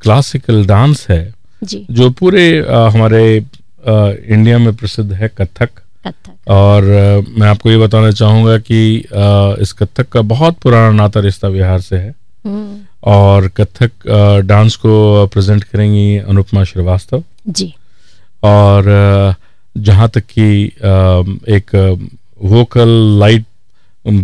क्लासिकल 0.00 0.66
डांस 0.66 1.06
है 1.10 1.34
जी। 1.64 1.86
जो 1.90 2.10
पूरे 2.10 2.66
आ, 2.66 2.88
हमारे 2.88 3.44
आ, 3.88 4.10
इंडिया 4.26 4.58
में 4.58 4.74
प्रसिद्ध 4.76 5.12
है 5.12 5.28
कथक। 5.28 5.68
कथक। 6.06 6.48
और 6.48 6.82
आ, 6.84 7.38
मैं 7.40 7.46
आपको 7.48 7.70
ये 7.70 7.78
बताना 7.78 8.10
चाहूँगा 8.10 8.58
कि 8.58 9.00
आ, 9.00 9.54
इस 9.60 9.72
कथक 9.72 10.08
का 10.08 10.22
बहुत 10.22 10.54
पुराना 10.54 10.90
नाता 10.90 11.20
रिश्ता 11.20 11.48
बिहार 11.48 11.80
से 11.80 11.96
है। 11.96 12.14
हम्म। 12.44 12.78
और 13.06 13.48
कथक 13.48 13.90
डांस 14.46 14.76
को 14.76 15.26
प्रेजेंट 15.26 15.64
करेंगी 15.64 16.16
अनुपमा 16.18 16.64
श्रीवास्तव। 16.64 17.22
जी। 17.48 17.74
और 18.44 19.34
जहाँ 19.78 20.08
तक 20.08 20.24
कि 20.38 20.64
एक 21.56 21.74
वोकल 22.42 22.88
लाइट 23.20 23.44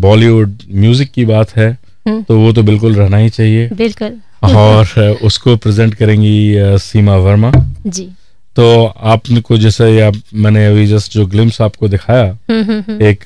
बॉलीवुड 0.00 0.58
म्यूज़िक 0.72 1.10
की 1.10 1.24
बात 1.24 1.56
है 1.56 1.70
हम्म। 2.08 2.22
तो 2.22 2.38
वो 2.38 2.52
तो 2.52 2.62
बिल्कुल 2.62 2.94
रहना 2.94 3.16
ही 3.16 3.28
चाहिए। 3.28 3.68
बिल्कुल। 3.68 4.18
और 4.44 5.18
उसको 5.24 5.56
प्रेजेंट 5.56 5.94
करेंगी 5.94 6.54
सीमा 6.78 7.16
वर्मा। 7.16 7.52
जी। 7.86 8.08
तो 8.56 8.84
आपको 8.84 9.40
को 9.40 9.56
जैसे 9.58 10.00
आप 10.00 10.14
मैंने 10.34 10.66
अभी 10.66 10.86
जस्ट 10.86 11.12
जो 11.12 11.26
ग्लिम्स 11.26 11.60
आपको 11.60 11.88
दिखाया 11.88 12.24
हम्म, 12.50 13.00
एक 13.02 13.24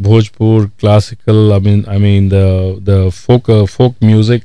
Bhojpur 0.00 0.70
classical 0.80 1.52
I 1.52 1.60
mean 1.60 1.84
I 1.88 1.98
mean 1.98 2.28
the 2.28 2.34
the 2.88 3.08
folk 3.14 3.50
folk 3.66 3.94
music 4.04 4.44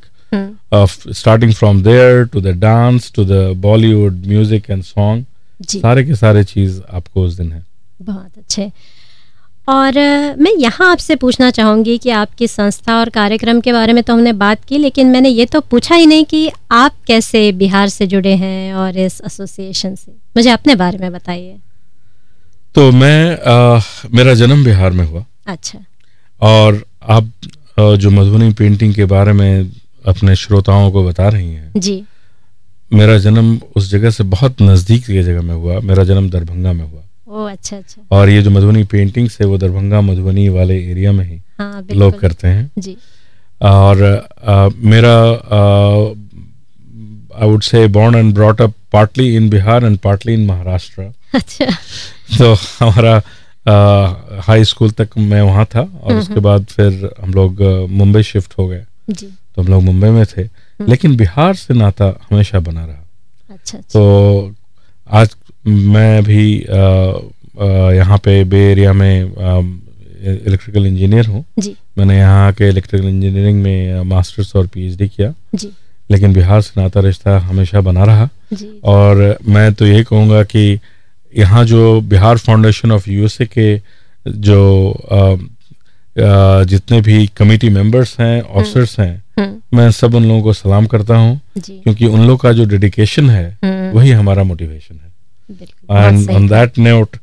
of 0.71 0.91
starting 1.13 1.51
from 1.53 1.81
there 1.83 2.25
to 2.25 2.41
the 2.41 2.53
dance 2.53 3.09
to 3.11 3.23
the 3.25 3.41
Bollywood 3.55 4.25
music 4.27 4.69
and 4.69 4.85
song 4.85 5.23
सारे 5.63 6.03
के 6.03 6.15
सारे 6.15 6.43
चीज़ 6.43 6.79
आपको 6.93 7.21
उस 7.23 7.33
दिन 7.33 7.51
है। 7.51 7.63
बहुत 8.01 8.37
अच्छे। 8.37 8.71
और 9.69 9.93
मैं 10.39 10.51
यहाँ 10.59 10.91
आपसे 10.91 11.15
पूछना 11.15 11.49
चाहूँगी 11.51 11.97
कि 11.97 12.09
आपकी 12.09 12.47
संस्था 12.47 12.97
और 12.99 13.09
कार्यक्रम 13.09 13.59
के 13.61 13.73
बारे 13.73 13.93
में 13.93 14.03
तो 14.03 14.13
हमने 14.13 14.33
बात 14.33 14.63
की 14.65 14.77
लेकिन 14.77 15.07
मैंने 15.11 15.29
ये 15.29 15.45
तो 15.45 15.61
पूछा 15.61 15.95
ही 15.95 16.05
नहीं 16.05 16.25
कि 16.25 16.49
आप 16.71 16.95
कैसे 17.07 17.51
बिहार 17.51 17.89
से 17.89 18.07
जुड़े 18.07 18.35
हैं 18.35 18.73
और 18.73 18.97
इस 18.97 19.21
एसोसिएशन 19.25 19.95
से। 19.95 20.11
मुझे 20.37 20.49
अपने 20.49 20.75
बारे 20.75 20.97
में 20.97 21.11
बताइए। 21.11 21.57
तो 22.75 22.91
मैं 22.91 23.39
आ, 23.41 23.81
मेरा 24.13 24.33
जन्म 24.33 24.63
बिहार 24.65 24.91
में 24.91 25.05
हुआ। 25.05 25.25
अच्छा। 25.47 25.79
और 26.41 26.83
आप 27.09 27.31
जो 27.79 28.09
मधुबनी 28.11 28.53
पेंटिंग 28.53 28.93
के 28.95 29.05
बारे 29.05 29.33
में 29.33 29.71
अपने 30.07 30.35
श्रोताओं 30.35 30.91
को 30.91 31.03
बता 31.05 31.29
रही 31.29 31.53
हैं। 31.53 31.71
जी। 31.77 32.03
मेरा 32.93 33.17
जन्म 33.17 33.59
उस 33.75 33.91
जगह 33.91 34.09
से 34.09 34.23
बहुत 34.23 34.61
नज़दीक 34.61 35.05
की 35.05 35.23
जगह 35.23 35.41
में 35.41 35.55
हुआ। 35.55 35.79
मेरा 35.79 36.03
जन्म 36.03 36.29
दरभंगा 36.29 36.73
में 36.73 36.85
हुआ। 36.85 37.01
ओ 37.27 37.45
अच्छा 37.45 37.77
अच्छा। 37.77 38.01
और 38.11 38.29
ये 38.29 38.41
जो 38.41 38.49
मधुबनी 38.49 38.83
पेंटिंग 38.83 39.29
से 39.29 39.45
वो 39.45 39.57
दरभंगा 39.57 40.01
मधुबनी 40.01 40.49
वाले 40.49 40.91
एरिया 40.91 41.11
में 41.11 41.25
ही 41.25 41.41
हाँ, 41.59 41.87
लोग 41.91 42.19
करते 42.19 42.47
हैं। 42.47 42.71
जी। 42.79 42.97
और 43.61 44.27
आ, 44.45 44.69
मेरा 44.77 45.15
I 47.41 47.49
would 47.49 47.61
say 47.61 47.87
born 47.87 48.15
and 48.15 48.33
brought 48.33 48.61
up 48.61 48.73
partly 48.93 49.35
in 49.35 49.49
Bihar 49.49 49.85
and 49.85 49.97
partly 49.97 50.33
in 50.33 50.45
Maharashtra 50.45 51.11
अच्छा। 51.35 51.65
तो 52.37 52.53
हमारा 52.53 53.21
हाई 54.41 54.63
स्कूल 54.63 54.91
तक 54.91 55.09
मैं 55.17 55.41
वहाँ 55.41 55.65
था। 55.65 55.79
और 55.79 56.11
हम्म, 56.11 56.19
उसके 56.19 56.33
हम्म। 56.33 56.43
बाद 56.43 56.65
फिर 56.65 57.09
हम 57.21 57.33
लोग 57.33 57.61
मुंबई 57.89 58.23
शिफ्ट 58.23 58.53
हो 58.57 58.67
गए। 58.67 58.85
जी। 59.09 59.27
तो 59.57 59.61
हम 59.63 59.67
लोग 59.67 59.83
मुंबई 59.83 60.09
में 60.09 60.25
थे। 60.25 60.41
हम्म। 60.41 60.89
लेकिन 60.89 61.15
बिहार 61.17 61.53
से 61.55 61.73
नाता 61.73 62.05
हमेशा 62.31 62.59
बना 62.59 62.85
रहा। 62.85 63.05
अच्छा, 63.49 63.77
अच्छा। 63.77 63.99
तो 63.99 64.55
आज 65.09 65.35
मैं 65.67 66.23
भी 66.23 66.43
यहाँ 67.97 68.17
पे 68.17 68.43
बे 68.43 68.59
एरिया 68.71 68.93
में 68.93 69.21
इलेक्ट्रिकल 69.23 70.85
इंजीनियर 70.85 71.25
हूँ। 71.25 71.43
मैंने 71.97 72.17
यहाँ 72.17 72.51
के 72.53 72.69
इलेक्ट्रिकल 72.69 73.07
इंजीनियरिंग 73.07 73.61
में 73.63 74.01
मास्टर्स 74.03 74.55
और 74.55 74.67
पीएचडी 74.67 75.07
किया। 75.07 75.33
जी। 75.55 75.71
लेकिन 76.11 76.33
बिहार 76.33 76.61
से 76.61 76.81
नाता 76.81 76.99
रिश्ता 76.99 77.37
हमेशा 77.39 77.81
बना 77.81 78.03
रहा। 78.03 78.29
और 78.83 79.37
मैं 79.47 79.73
तो 79.73 79.85
यही 79.87 80.03
कहूँगा 80.03 80.43
कि 80.43 80.79
यहाँ 81.37 81.65
जो 81.65 81.99
बिहार 82.01 82.37
फाउंडेशन 82.37 82.91
ऑफ़ 82.91 83.09
यूएसए 83.09 83.45
के 83.57 83.77
जो 84.27 84.59
जितने 86.19 87.01
भी 87.01 87.25
कमेटी 87.27 87.69
मेंबर्स 87.69 88.15
हैं 88.19 88.41
ऑफिसर्स 88.41 88.99
हैं 88.99 89.23
हम्म। 89.39 89.77
मैं 89.77 89.89
सब 89.91 90.15
उन 90.15 90.23
लोगों 90.23 90.41
को 90.41 90.53
सलाम 90.53 90.85
करता 90.85 91.15
हूँ 91.15 91.39
क्योंकि 91.59 92.05
उन 92.05 92.21
लोगों 92.21 92.37
का 92.37 92.51
जो 92.51 92.65
डेडिकेशन 92.65 93.29
है 93.29 93.45
हम्म। 93.63 93.91
वही 93.97 94.11
हमारा 94.11 94.43
मोटिवेशन 94.43 94.95
है। 94.95 96.07
And 96.07 96.29
on 96.31 96.47
that 96.47 96.77
note 96.79 97.17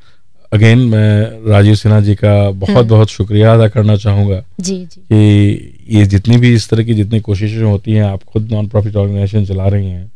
again 0.52 0.78
मैं 0.78 1.50
राजीव 1.50 1.74
सिन्हा 1.74 2.00
जी 2.00 2.14
का 2.14 2.50
बहुत 2.50 2.76
हम्म। 2.76 2.88
बहुत 2.88 3.08
शुक्रिया 3.10 3.54
अदा 3.54 3.68
करना 3.68 3.96
चाहूँगा 3.96 4.42
जी 4.60 4.76
जी। 4.76 5.00
कि 5.00 5.96
ये 5.98 6.04
जितनी 6.06 6.36
भी 6.36 6.54
इस 6.54 6.68
तरह 6.70 6.84
की 6.84 6.94
जितनी 6.94 7.20
कोशिशें 7.20 7.62
होती 7.62 7.92
हैं 7.92 8.04
आप 8.04 8.22
खुद 8.24 8.52
नॉन 8.52 8.68
प्रॉफिट 8.68 8.96
ऑर्गेनाइजेशन 8.96 9.44
चला 9.44 9.68
रही 9.68 9.90
हैं 9.90 10.06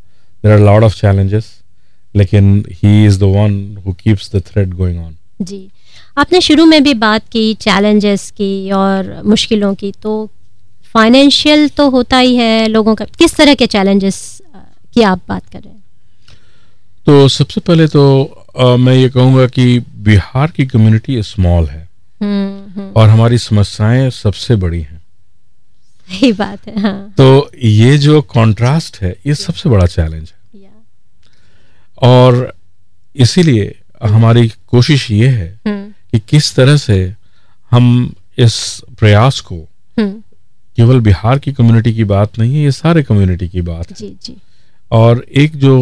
there 0.45 0.53
are 0.53 0.61
lot 0.61 0.83
of 0.83 0.95
challenges 0.95 1.51
लेकिन 2.15 2.65
he 2.83 3.05
is 3.07 3.19
the 3.21 3.33
one 3.37 3.57
who 3.87 3.93
keeps 3.93 4.31
the 4.37 4.43
thread 4.47 4.75
going 4.75 4.99
on 4.99 5.15
जी। 5.43 5.69
आपने 6.19 6.41
शुरू 6.41 6.65
में 6.67 6.83
भी 6.85 6.95
बात 6.95 7.29
की 7.33 7.43
चैलेंजेस 7.55 8.31
की 8.31 8.71
और 8.73 9.23
मुश्किलों 9.25 9.75
की 9.75 9.93
तो 10.03 10.13
फाइनेंशियल 10.95 11.69
तो 11.69 11.89
होता 11.91 12.19
ही 12.19 12.35
है 12.37 12.69
लोगों 12.69 12.95
का। 12.95 13.05
किस 13.19 13.35
तरह 13.37 13.55
के 13.55 13.67
चैलेंजेस 13.67 14.17
की 14.95 15.03
आप 15.03 15.21
बात 15.29 15.43
कर 15.53 15.61
रहे 15.61 15.73
हैं? 15.73 15.83
तो 17.07 17.29
सबसे 17.29 17.61
पहले 17.61 17.87
तो 17.89 18.05
अ, 18.59 18.77
मैं 18.77 18.95
ये 18.95 19.09
कहूँगा 19.09 19.47
कि 19.47 19.79
बिहार 20.05 20.51
की 20.51 20.67
कम्युनिटी 20.67 21.23
स्मॉल 21.23 21.67
है। 21.67 21.87
हम्म 22.21 22.81
हम्म, 22.81 22.91
और 22.97 23.09
हमारी 23.09 23.39
समस्याएँ 23.39 24.09
सबसे 24.11 24.57
बड़ी 24.57 24.81
हैं। 24.81 25.01
सही 26.09 26.33
बात 26.33 26.67
है 26.69 26.81
हाँ। 26.81 27.15
तो 27.19 27.51
ये 27.65 27.97
जो 27.99 28.21
कॉन्ट्रास्ट 28.35 28.97
है 29.03 29.15
ये 29.27 29.35
सबसे 29.35 29.69
बड़ा 29.69 29.87
चैलेंज 29.87 30.33
है। 30.33 30.63
या, 30.63 30.71
और 32.03 32.53
इसीलिए 33.17 33.75
हमारी 34.03 34.49
कोशिश 34.69 35.11
ये 35.11 35.29
है 35.29 35.49
हम्म। 35.67 35.93
कि 36.13 36.19
किस 36.19 36.55
तरह 36.55 36.77
से 36.77 37.15
हम 37.71 38.15
इस 38.39 38.83
प्रयास 38.99 39.41
को 39.41 39.57
हम्म। 39.99 40.11
केवल 40.77 41.01
बिहार 41.01 41.39
की 41.39 41.53
कम्युनिटी 41.53 41.95
की 41.95 42.05
बात 42.05 42.39
नहीं 42.39 42.55
है 42.55 42.63
ये 42.63 42.73
सारे 42.73 43.03
कम्युनिटी 43.03 43.49
की 43.49 43.61
बात 43.61 43.91
है। 43.91 43.97
जी 43.99 44.17
जी। 44.23 44.37
और 44.91 45.25
एक 45.37 45.57
जो 45.57 45.75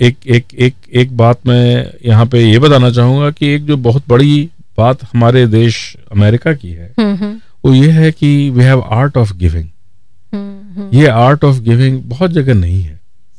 एक 0.00 0.16
एक 0.26 0.54
एक 0.54 0.74
एक 0.94 1.16
बात 1.16 1.46
मैं 1.46 1.92
यहाँ 2.06 2.26
पे 2.26 2.44
ये 2.44 2.58
बताना 2.58 2.90
चाहूँगा 2.90 3.30
कि 3.30 3.46
एक 3.46 3.64
जो 3.64 3.76
बहुत 3.76 4.04
बड़ी 4.08 4.48
बात 4.78 5.02
हमारे 5.04 5.46
देश 5.46 5.96
अमेरिका 6.12 6.52
की 6.54 6.70
है 6.70 6.92
हम्म 7.00 7.14
हम्म। 7.16 7.40
वो 7.64 7.74
ये 7.74 7.90
है 7.90 8.12
कि 8.12 8.50
we 8.50 8.64
have 8.64 8.82
art 8.90 9.16
of 9.16 9.36
giving 9.36 10.94
ये 10.94 11.06
आर्ट 11.06 11.44
ऑफ़ 11.44 11.60
गिविंग 11.60 12.02
बहुत 12.02 12.30
जगह 12.30 12.54
नहीं 12.54 12.82
है। 12.82 12.97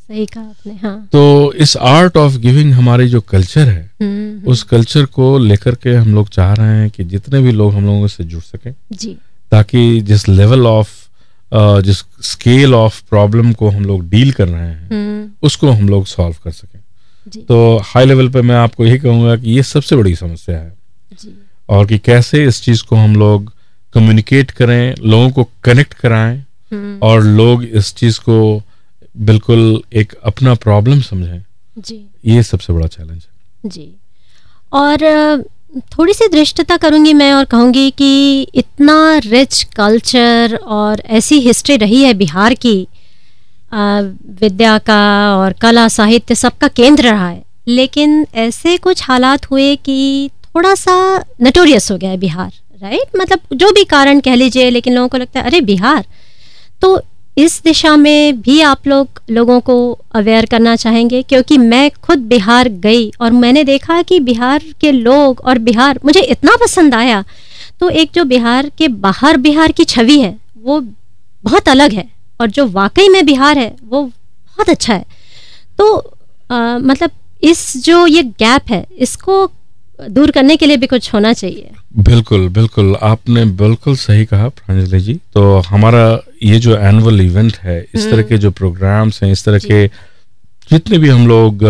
सही 0.10 0.26
कहा 0.26 0.44
आपने 0.44 0.74
हाँ। 0.74 1.08
तो 1.12 1.54
इस 1.64 1.76
आर्ट 1.78 2.16
ऑफ़ 2.18 2.38
गिविंग 2.38 2.72
हमारी 2.74 3.08
जो 3.10 3.20
कल्चर 3.22 3.68
है 3.70 3.82
हम्म, 4.02 4.48
उस 4.52 4.64
कल्चर 4.64 5.06
को 5.06 5.38
लेकर 5.38 5.76
के 5.76 5.94
हम 5.96 6.14
लोग 6.16 6.30
चाह 6.30 6.54
रहे 6.54 6.78
हैं 6.78 6.90
कि 6.90 7.04
जितने 7.04 7.42
भी 7.42 7.52
लोग 7.52 7.74
हम 7.74 7.86
लोगों 7.86 8.08
से 8.08 8.24
जुड़ 8.24 8.42
सकें 8.44 8.74
जी। 8.92 9.16
ताकि 9.52 10.02
जिस 10.02 10.28
लेवल 10.30 10.68
ऑफ़ 10.68 10.98
जिस 11.86 11.98
स्केल 12.22 12.74
ऑफ़ 12.76 13.02
प्रॉब्लम 13.10 13.52
को 13.54 13.70
हम 13.70 13.86
लोग 13.86 14.10
डील 14.10 14.32
कर 14.32 14.48
रहे 14.48 14.62
हैं 14.62 14.90
हम्म। 14.90 15.30
उसको 15.48 15.70
हम 15.72 15.90
लोग 15.90 16.06
सॉल्व 16.06 16.36
कर 16.44 16.52
सकें। 16.52 16.80
जी। 17.28 17.40
तो 17.42 17.78
हाई 17.86 18.06
लेवल 18.06 18.30
पे 18.30 18.42
मैं 18.42 18.56
आपको 18.56 18.86
यही 18.86 18.98
कहूँगा 19.00 19.36
कि 19.36 19.52
ये 19.52 19.64
सबसे 19.64 19.96
बड़ी 19.96 20.16
समस्या 20.16 20.58
है। 20.58 20.74
जी। 21.22 21.34
और 21.70 21.86
कि 21.88 21.98
कैसे 22.00 22.44
इस 22.46 22.62
चीज़ 22.62 22.84
को 22.84 22.96
हम 22.96 23.16
लोग 23.16 23.52
कम्युनिकेट 23.94 24.52
करें 24.52 24.96
लोगों 25.06 25.30
को 25.30 25.48
कनेक्ट 25.64 25.94
कराएँ 25.94 26.38
हम्म, 26.72 27.00
और 27.04 27.24
लोग 27.24 27.64
इस 27.64 27.94
चीज़ 27.96 28.20
को 28.20 28.64
बिल्कुल 29.18 29.82
एक 29.94 30.14
अपना 30.24 30.54
प्रॉब्लम 30.56 31.02
समझें 31.02 31.42
जी। 31.78 32.06
ये 32.26 32.44
सबसे 32.44 32.74
बड़ा 32.74 32.88
चैलेंज 32.88 33.22
है। 33.24 33.70
जी। 33.70 33.90
और 34.74 34.98
थोड़ी 35.98 36.14
सी 36.14 36.28
दृष्टता 36.28 36.78
करूँगी 36.78 37.14
मैं 37.14 37.34
और 37.34 37.46
कहूँगी 37.46 37.90
कि 37.92 38.42
इतना 38.56 39.18
रिच 39.26 39.64
कल्चर 39.76 40.56
और 40.56 41.00
ऐसी 41.10 41.40
हिस्ट्री 41.40 41.78
रही 41.78 42.02
है 42.04 42.14
बिहार 42.14 42.54
की 42.54 42.88
अ, 43.72 43.78
विद्या 44.42 44.78
का 44.78 45.02
और 45.38 45.54
कला 45.54 45.88
साहित्य 45.88 46.36
सबका 46.36 46.68
केंद्र 46.68 47.04
रहा 47.04 47.28
है। 47.30 47.44
लेकिन 47.68 48.26
ऐसे 48.36 48.78
कुछ 48.78 49.04
हालात 49.04 49.46
हुए 49.52 49.76
कि 49.76 50.30
थोड़ा 50.46 50.74
सा 50.76 50.96
नटोरियस 51.42 51.92
हो 51.92 51.98
गया 51.98 52.10
है 52.10 52.18
बिहार 52.18 52.52
राइट 52.84 53.18
मतलब 53.18 53.40
जो 53.54 53.72
भी 53.72 53.84
कारण 53.84 54.20
कह 54.20 54.36
लीजिए 54.36 54.70
लेकिन 54.70 54.94
लोगों 54.96 55.08
को 55.08 55.18
लगता 55.18 55.40
है 55.40 55.46
अरे 55.46 55.62
बिहार? 55.62 56.06
तो 56.82 57.02
इस 57.40 57.62
दिशा 57.64 57.96
में 57.98 58.42
भी 58.42 58.60
आप 58.62 58.88
लोग 58.88 59.22
लोगों 59.30 59.60
को 59.60 59.76
अवेयर 60.16 60.46
करना 60.46 60.76
चाहेंगे 60.76 61.22
क्योंकि 61.24 61.58
मैं 61.58 61.90
खुद 62.04 62.20
बिहार 62.20 62.68
गई 62.68 63.10
और 63.22 63.32
मैंने 63.32 63.64
देखा 63.64 64.02
कि 64.02 64.20
बिहार 64.20 64.64
के 64.82 64.92
लोग 64.92 65.40
और 65.40 65.58
बिहार 65.60 66.00
मुझे 66.06 66.20
इतना 66.20 66.56
पसंद 66.56 66.96
आया। 66.96 67.24
तो 67.80 67.90
एक 67.90 68.12
जो 68.16 68.24
बिहार 68.24 68.70
के 68.78 68.88
बाहर 68.88 69.38
बिहार 69.38 69.72
की 69.72 69.84
छवि 69.86 70.20
है 70.20 70.38
वो 70.58 70.80
बहुत 71.44 71.70
अलग 71.70 71.92
है। 71.92 72.08
और 72.42 72.50
जो 72.50 72.66
वाकई 72.68 73.08
में 73.10 73.26
बिहार 73.26 73.58
है 73.58 73.76
वो 73.84 74.04
बहुत 74.04 74.70
अच्छा 74.70 74.94
है। 74.94 75.06
तो 75.78 75.94
अ, 76.50 76.78
मतलब 76.82 77.12
इस 77.44 77.86
जो 77.86 78.06
ये 78.08 78.24
गैप 78.24 78.72
है 78.72 78.86
इसको 78.98 79.46
दूर 80.02 80.32
करने 80.32 80.56
के 80.58 80.66
लिए 80.66 80.78
भी 80.78 80.88
कुछ 80.88 81.14
होना 81.14 81.32
चाहिए। 81.34 81.70
बिल्कुल 82.00 82.48
बिल्कुल। 82.50 82.96
आपने 83.02 83.44
बिल्कुल 83.62 83.96
सही 83.96 84.26
कहा 84.26 84.48
प्रांजलि 84.50 85.00
जी। 85.00 85.14
तो 85.34 85.58
हमारा 85.60 86.04
ये 86.44 86.60
जो 86.60 86.78
एनुअल 86.78 87.22
इवेंट 87.22 87.58
है 87.58 87.80
इस 87.96 88.10
तरह 88.12 88.22
के 88.22 88.38
जो 88.38 88.52
प्रोग्राम्स 88.52 89.24
हैं 89.24 89.32
इस 89.32 89.44
तरह 89.46 89.60
के 89.60 89.88
जितने 90.72 90.98
भी 90.98 91.10
हम 91.10 91.28
लोग 91.28 91.64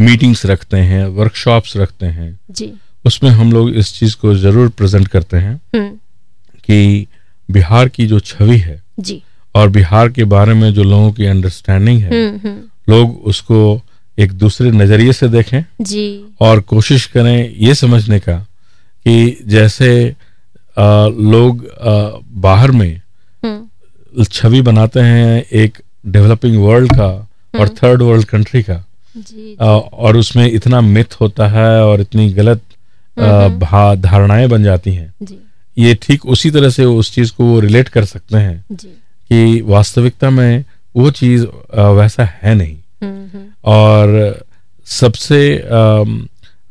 मीटिंग्स 0.00 0.44
रखते 0.46 0.76
हैं 0.76 1.04
वर्कशॉप्स 1.06 1.76
रखते 1.76 2.06
हैं 2.06 2.38
जी। 2.50 2.72
उसमें 3.04 3.30
हम 3.30 3.52
लोग 3.52 3.70
इस 3.76 3.92
चीज़ 3.98 4.16
को 4.16 4.34
ज़रूर 4.34 4.68
प्रेजेंट 4.68 5.08
करते 5.08 5.36
हैं 5.36 5.54
हम्म। 5.76 5.88
कि 6.64 7.06
बिहार 7.50 7.88
की 7.88 8.06
जो 8.06 8.20
छवि 8.20 8.56
है 8.58 8.82
जी। 9.00 9.22
और 9.54 9.68
बिहार 9.68 10.08
के 10.08 10.24
बारे 10.24 10.54
में 10.54 10.72
जो 10.74 10.82
लोगों 10.82 11.12
की 11.12 11.26
अंडरस्टैंडिंग 11.26 12.02
है 12.02 12.10
हम्म 12.10 12.48
हम्म। 12.48 12.92
लोग 12.92 13.16
उसको 13.24 13.80
एक 14.18 14.32
दूसरे 14.32 14.70
नज़रिए 14.70 15.12
से 15.12 15.28
देखें 15.28 15.64
जी। 15.80 16.24
और 16.40 16.60
कोशिश 16.60 17.06
करें 17.06 17.54
ये 17.56 17.74
समझने 17.74 18.18
का 18.20 18.38
कि 19.06 19.38
जैसे 19.46 20.16
आ, 20.78 21.06
लोग 21.06 21.66
आ, 21.66 22.20
बाहर 22.40 22.70
में 22.70 23.00
हम्म। 23.44 24.24
छवि 24.24 24.62
बनाते 24.62 25.00
हैं 25.00 25.44
एक 25.52 25.78
डेवलपिंग 26.06 26.64
वर्ल्ड 26.64 26.92
का 26.92 27.28
और 27.60 27.68
थर्ड 27.68 28.02
वर्ल्ड 28.02 28.24
कंट्री 28.24 28.62
का। 28.62 28.84
जी 29.16 29.56
आ, 29.60 29.66
और 29.66 30.16
उसमें 30.16 30.52
इतना 30.52 30.80
मिथ 30.80 31.14
होता 31.20 31.48
है 31.48 31.84
और 31.84 32.00
इतनी 32.00 32.32
गलत 32.32 32.60
आ, 33.20 33.94
धारणाएँ 33.94 34.48
बन 34.48 34.62
जाती 34.62 34.94
हैं। 34.94 35.14
जी। 35.22 35.38
ये 35.78 35.94
ठीक 36.02 36.26
उसी 36.26 36.50
तरह 36.50 36.70
से 36.70 36.84
उस 36.84 37.14
चीज़ 37.14 37.32
को 37.32 37.44
वो 37.44 37.60
रिलेट 37.60 37.88
कर 37.88 38.04
सकते 38.04 38.36
हैं 38.36 38.64
जी। 38.72 38.88
कि 39.30 39.60
वास्तविकता 39.60 40.30
में 40.30 40.64
वो 40.96 41.10
चीज़ 41.10 41.46
वैसा 41.74 42.24
है 42.24 42.54
नहीं। 42.54 42.74
हम्म 42.74 42.76
हम्म 42.76 42.87
और 43.64 44.46
सबसे 44.86 45.56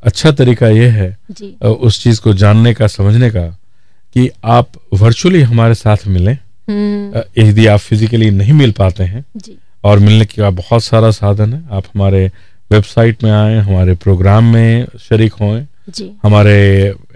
अच्छा 0.04 0.32
तरीका 0.32 0.68
यह 0.68 0.94
है 0.94 1.18
जी। 1.32 1.56
उस 1.66 2.04
चीज़ 2.04 2.22
को 2.22 2.34
जानने 2.34 2.74
का 2.74 2.88
समझने 2.88 3.30
का 3.30 3.48
कि 4.14 4.30
आप 4.44 4.68
वर्चुअली 4.94 5.42
हमारे 5.42 5.74
साथ 5.74 6.08
मिलें। 6.08 6.38
हम्म। 6.70 7.22
यदि 7.38 7.66
आप 7.68 7.80
फिजिकली 7.80 8.30
नहीं 8.32 8.54
मिल 8.54 8.72
पाते 8.72 9.04
हैं 9.04 9.26
जी। 9.38 9.58
और 9.84 10.00
मिलने 10.00 10.26
का 10.26 10.50
बहुत 10.50 10.84
सारा 10.84 11.12
साधन 11.12 11.54
है 11.54 11.64
आप 11.72 11.84
हमारे 11.86 12.32
वेबसाइट 12.72 13.24
में 13.24 13.32
आए 13.32 13.58
हमारे 13.58 13.96
प्रोग्राम 13.96 14.44
में 14.44 14.88
शरीक 15.00 15.34
हों 15.34 15.66
हमारे 16.24 16.56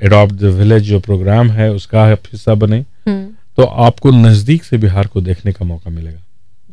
एडॉप्ट 0.04 0.34
द 0.34 0.44
विलेज 0.44 0.84
जो 0.84 1.00
प्रोग्राम 1.00 1.52
है 1.52 1.72
उसका 1.72 2.06
हिस्सा 2.08 2.54
बने 2.54 2.80
हम्म। 2.80 3.28
तो 3.58 3.64
आपको 3.64 4.12
नज़दीक 4.12 4.64
से 4.64 4.78
बिहार 4.78 5.08
को 5.08 5.22
देखने 5.22 5.52
का 5.52 5.66
मौका 5.66 5.90
मिलेगा। 5.92 6.20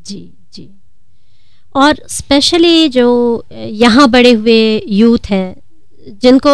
जी 0.06 0.32
जी। 0.54 0.68
और 1.74 1.96
स्पेशली 2.08 2.88
जो 2.88 3.06
यहाँ 3.52 4.08
बड़े 4.10 4.32
हुए 4.32 4.60
यूथ 4.88 5.30
हैं 5.30 5.54
जिनको 6.22 6.50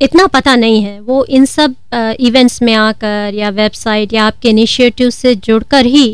इतना 0.00 0.26
पता 0.26 0.54
नहीं 0.56 0.82
है 0.82 0.98
वो 1.00 1.24
इन 1.30 1.44
सब 1.46 1.74
इवेंट्स 2.20 2.60
में 2.62 2.72
आकर 2.74 3.32
या 3.34 3.48
वेबसाइट 3.50 4.12
या 4.12 4.24
आपके 4.26 4.48
इनिशिएटिव 4.48 5.10
से 5.10 5.34
जुड़कर 5.36 5.86
ही 5.86 6.06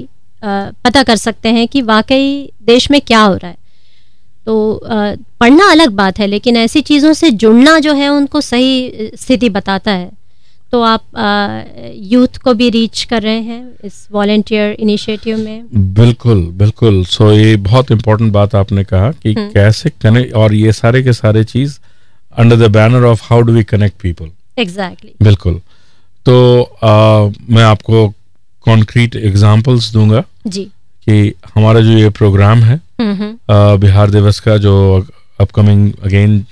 अ, 0.42 0.46
पता 0.84 1.02
कर 1.02 1.16
सकते 1.16 1.48
हैं 1.48 1.66
कि 1.68 1.82
वाकई 1.82 2.50
देश 2.62 2.90
में 2.90 3.00
क्या 3.00 3.20
हो 3.22 3.34
रहा 3.34 3.48
है। 3.50 3.56
तो 4.46 4.72
अ, 4.74 5.14
पढ़ना 5.40 5.70
अलग 5.70 5.90
बात 5.92 6.18
है 6.18 6.26
लेकिन 6.26 6.56
ऐसी 6.56 6.80
चीज़ों 6.82 7.12
से 7.12 7.30
जुड़ना 7.32 7.78
जो 7.80 7.92
है 7.94 8.08
उनको 8.08 8.40
सही 8.40 9.10
स्थिति 9.16 9.48
बताता 9.50 9.90
है। 9.92 10.10
तो 10.72 10.80
आप 10.82 11.02
यूथ 12.12 12.36
को 12.44 12.52
भी 12.54 12.68
रीच 12.70 13.02
कर 13.10 13.22
रहे 13.22 13.40
हैं 13.42 13.62
इस 13.84 14.06
वॉलेंटियर 14.12 14.72
इनिशिएटिव 14.72 15.38
में? 15.38 15.66
बिल्कुल 15.94 16.42
बिल्कुल। 16.58 17.04
सो 17.06 17.30
ये 17.32 17.54
बहुत 17.68 17.90
इम्पोर्टेंट 17.92 18.32
बात 18.32 18.54
आपने 18.54 18.84
कहा 18.84 19.10
कि 19.12 19.34
कैसे 19.34 19.90
कनेक्ट 20.02 20.34
और 20.34 20.54
ये 20.54 20.72
सारे 20.72 21.02
के 21.02 21.12
सारे 21.12 21.44
चीज़ 21.44 21.78
under 22.38 22.56
the 22.56 22.70
banner 22.72 23.04
of 23.04 23.22
how 23.24 23.40
do 23.40 23.52
we 23.52 23.64
connect 23.64 24.00
people 24.02 24.30
exactly 24.58 25.12
बिल्कुल। 25.22 25.60
तो 26.26 26.62
आ, 26.62 27.30
मैं 27.50 27.62
आपको 27.64 28.08
कॉन्क्रीट 28.66 29.16
एग्जांपल्स 29.16 29.92
दूँगा 29.92 30.22
जी। 30.46 30.64
कि 31.06 31.32
हमारा 31.54 31.80
जो 31.80 31.98
ये 31.98 32.08
प्रोग्राम 32.18 32.62
है 32.62 32.80
हम्म 33.00 33.14
हम्म। 33.14 33.54
आ, 33.54 33.74
बिहार 33.76 34.10
दिवस 34.10 34.40
का 34.40 34.56
जो 34.66 34.74
अपकमिंग 35.40 35.92
अगेन 36.04 36.44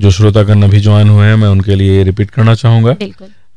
जो 0.00 0.10
श्रोतागण 0.10 0.62
अभी 0.62 0.80
ज्वाइन 0.80 1.08
हुए 1.08 1.26
हैं 1.26 1.36
मैं 1.36 1.48
उनके 1.48 1.74
लिए 1.74 2.02
रिपीट 2.04 2.30
करना 2.30 2.54
चाहूँगा। 2.54 2.94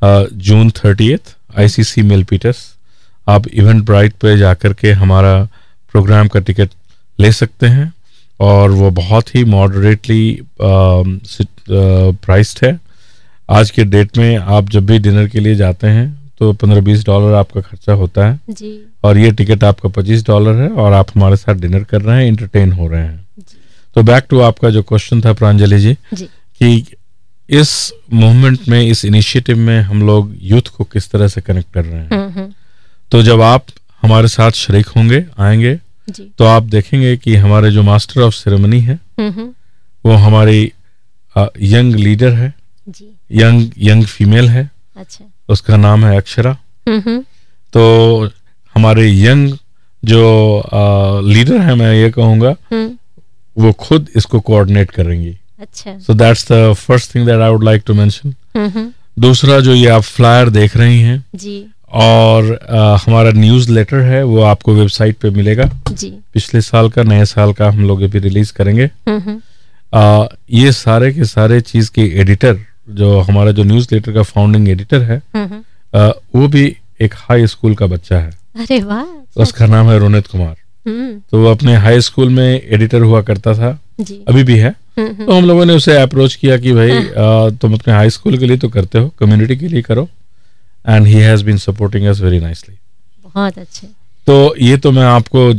June 0.02 0.70
thirty 0.76 1.16
I 1.60 1.68
C 1.68 1.84
C 1.84 2.02
Milpitas 2.24 2.58
आप 3.28 3.48
इवेंट 3.48 3.84
ब्राइट 3.86 4.14
पे 4.22 4.38
जाकर 4.38 4.74
के 4.74 4.92
हमारा 4.94 5.44
प्रोग्राम 5.92 6.28
का 6.28 6.40
टिकट 6.40 6.70
ले 7.20 7.32
सकते 7.32 7.68
हैं 7.68 7.94
और 8.40 8.72
वो 8.72 8.90
बहुत 8.92 9.36
ही 9.36 9.44
मॉडरेटली 9.46 10.42
प्राइस्ड 10.62 12.66
है। 12.66 12.80
आज 13.50 13.72
के 13.72 13.84
डेट 13.86 14.18
में 14.18 14.38
आप 14.38 14.70
जब 14.70 14.86
भी 14.86 15.00
डिनर 15.00 15.28
के 15.28 15.40
लिए 15.40 15.56
जाते 15.56 15.88
हैं 15.88 16.32
तो 16.40 16.54
पंद्रह 16.54 16.82
बीस 16.82 17.06
डॉलर 17.06 17.34
आपका 17.36 17.62
खर्चा 17.62 17.94
होता 17.94 18.28
है। 18.28 18.40
जी। 18.50 18.86
और 19.04 19.18
ये 19.18 19.32
टिकट 19.32 19.64
आपका 19.64 19.90
पच्चीस 19.90 20.26
डॉलर 20.28 20.62
है 20.62 20.70
और 20.70 20.94
आप 20.94 21.08
हमारे 21.16 21.36
साथ 21.36 21.56
डिनर 21.56 21.84
कर 21.84 22.02
रहे 22.02 22.18
हैं 22.18 22.28
इंटरटेन 22.28 22.72
हो 22.72 22.88
रहे 22.88 23.02
हैं। 23.02 23.28
तो 23.96 24.04
बैक 24.04 24.26
टू 24.30 24.40
आपका 24.42 24.70
जो 24.70 24.84
क्वेश्चन 24.84 25.22
था 25.22 25.34
प्रांजलि 25.34 25.80
जी, 25.80 25.98
जी। 26.14 26.26
कि 26.26 26.86
इस 27.52 27.94
मूवमेंट 28.14 28.60
में 28.70 28.82
इस 28.82 29.04
इनिशिएटिव 29.06 29.58
में 29.58 29.82
हम 29.82 30.06
लोग 30.08 30.34
यूथ 30.42 30.68
को 30.78 30.84
किस 30.84 31.10
तरह 31.12 31.28
से 31.28 31.42
कनेक्ट 31.42 31.74
कर 31.74 31.86
रहे 31.86 32.00
हैं? 32.00 32.10
हम्म, 32.10 32.32
हम्म, 32.32 32.54
तो 33.12 33.22
जब 33.24 33.42
आप 33.42 33.66
हमारे 34.02 34.28
साथ 34.28 34.52
शरीक 34.52 34.88
होंगे 34.88 35.26
आएँगे 35.40 35.80
जी। 36.10 36.24
तो 36.38 36.46
आप 36.46 36.64
देखेंगे 36.64 37.16
कि 37.18 37.36
हमारे 37.36 37.72
जो 37.72 37.84
मास्टर 37.84 38.22
ऑफ़ 38.22 38.34
सेरेमनी 38.34 38.80
है 38.80 39.00
वो 40.06 40.14
हमारी 40.16 40.72
यंग 41.62 41.96
लीडर 41.96 42.34
है 42.34 42.54
जी। 42.90 43.08
यंग 43.32 43.70
यंग 43.78 44.06
फीमेल 44.06 44.50
है। 44.50 44.70
अच्छा। 44.98 45.26
उसका 45.50 45.78
नाम 45.78 46.06
है 46.06 46.18
अक्षरा। 46.18 46.58
हम्म, 46.88 47.22
तो 47.74 47.84
हमारे 48.76 49.10
यंग 49.22 49.58
जो 50.04 50.22
आ, 50.60 51.20
लीडर 51.22 51.58
है 51.62 51.76
मैं 51.76 51.94
ये 51.94 52.10
कहूँगा 52.10 52.56
वो 53.58 53.72
खुद 53.80 54.10
इसको 54.16 54.40
कोऑर्डिनेट 54.40 54.92
करेंगी। 54.92 55.38
अच्छा। 55.62 55.98
So 56.00 56.14
that's 56.14 56.52
the 56.52 56.74
first 56.78 57.14
thing 57.16 57.26
that 57.26 57.40
I 57.42 57.52
would 57.52 57.64
like 57.64 57.84
to 57.88 57.94
mention 57.94 58.92
दूसरा 59.20 59.60
जो 59.60 59.74
ये 59.74 59.88
आप 59.90 60.02
फ्लायर 60.02 60.50
देख 60.50 60.76
रही 60.78 61.00
हैं 61.02 61.24
जी। 61.36 61.66
और 61.92 62.52
अ, 62.54 62.98
हमारा 63.06 63.32
न्यूज़ 63.32 63.72
लेटर 63.72 64.00
है 64.02 64.24
वो 64.24 64.42
आपको 64.42 64.74
वेबसाइट 64.74 65.18
पे 65.22 65.30
मिलेगा। 65.30 65.70
जी। 65.92 66.10
पिछले 66.34 66.62
साल 66.62 66.90
का 66.90 67.04
नए 67.04 67.26
साल 67.26 67.54
का 67.54 67.70
हम 67.70 67.88
लोग 67.88 68.02
अभी 68.02 68.20
रिलीज़ 68.20 68.54
करेंगे। 68.54 68.90
आ, 69.94 70.26
ये 70.52 70.72
सारे 70.72 71.12
के 71.14 71.26
सारे 71.26 71.60
चीज़ 71.62 71.92
के 71.92 72.02
एडिटर 72.22 72.60
जो 72.90 73.20
हमारा 73.20 73.52
जो 73.52 73.64
न्यूज़ 73.64 73.88
लेटर 73.92 74.12
का 74.12 74.24
फाउंडिंग 74.24 74.70
एडिटर 74.70 75.02
है 75.02 75.18
आ, 75.96 76.08
वो 76.36 76.48
भी 76.48 76.66
एक 77.02 77.14
हाई 77.18 77.48
स्कूल 77.48 77.76
का 77.76 77.88
बच्चा 77.88 78.20
है। 78.20 78.32
अरे 78.56 78.80
वाह 78.84 79.42
उसका 79.42 79.66
नाम 79.66 79.90
है 79.90 79.98
रोनित 80.00 80.28
कुमार। 80.28 80.56
तो 80.88 81.42
वो 81.42 81.52
अपने 81.52 81.76
हाई 81.78 82.02
स्कूल 82.02 82.30
में 82.30 82.62
एडिटर 82.62 83.02
हुआ 83.02 83.22
करता 83.22 83.54
था। 83.54 83.78
जी। 84.00 84.24
अभी 84.30 84.44
भी 84.44 84.58
है। 84.58 84.70
हम्म, 84.98 85.08
हम्म, 85.08 85.26
तो 85.26 85.34
हम 85.34 85.46
लोगों 85.46 85.66
ने 85.66 85.74
उसे 85.74 85.96
अप्रोच 86.02 86.36
किया 86.36 86.58
कि 86.58 86.74
भाई 86.74 86.92
आ, 86.92 87.50
तुम 87.52 87.74
अपने 87.74 87.94
हाई 87.94 88.10
स्कूल 88.10 88.38
के 88.38 88.46
लिए 88.46 88.58
तो 88.58 88.70
करते 88.70 89.00
हो 89.00 89.12
कम्युनिटी 89.20 89.56
के 89.56 89.68
लिए 89.68 89.82
करो। 89.82 90.08
And 90.90 91.06
he 91.08 91.14
has 91.14 91.44
been 91.46 91.58
supporting 91.58 92.06
us 92.08 92.22
very 92.22 92.40
nicely 92.40 92.76
बहुत 93.26 93.58
अच्छे। 93.58 93.88
तो 94.28 94.56
ये 94.60 94.78
तो 94.78 94.92
मैं 94.92 95.04
आपको 95.04 95.52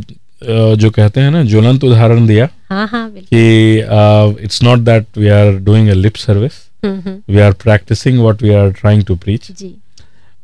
जो 0.75 0.89
कहते 0.91 1.21
हैं 1.21 1.31
ना 1.31 1.43
ज्वलंत 1.43 1.83
उदाहरण 1.83 2.25
दिया 2.27 2.47
हाँ 2.69 2.87
हाँ 2.87 3.09
कि 3.11 4.43
it's 4.43 4.61
not 4.63 4.79
that 4.79 5.05
we 5.17 5.27
are 5.29 5.51
doing 5.63 5.89
a 5.89 5.93
lip 5.93 6.15
service 6.15 6.53
hmm, 6.85 6.99
hmm, 6.99 7.33
we 7.33 7.39
are 7.41 7.53
practicing 7.63 8.19
what 8.19 8.43
we 8.43 8.49
are 8.53 8.71
trying 8.71 9.03
to 9.03 9.15
preach 9.15 9.51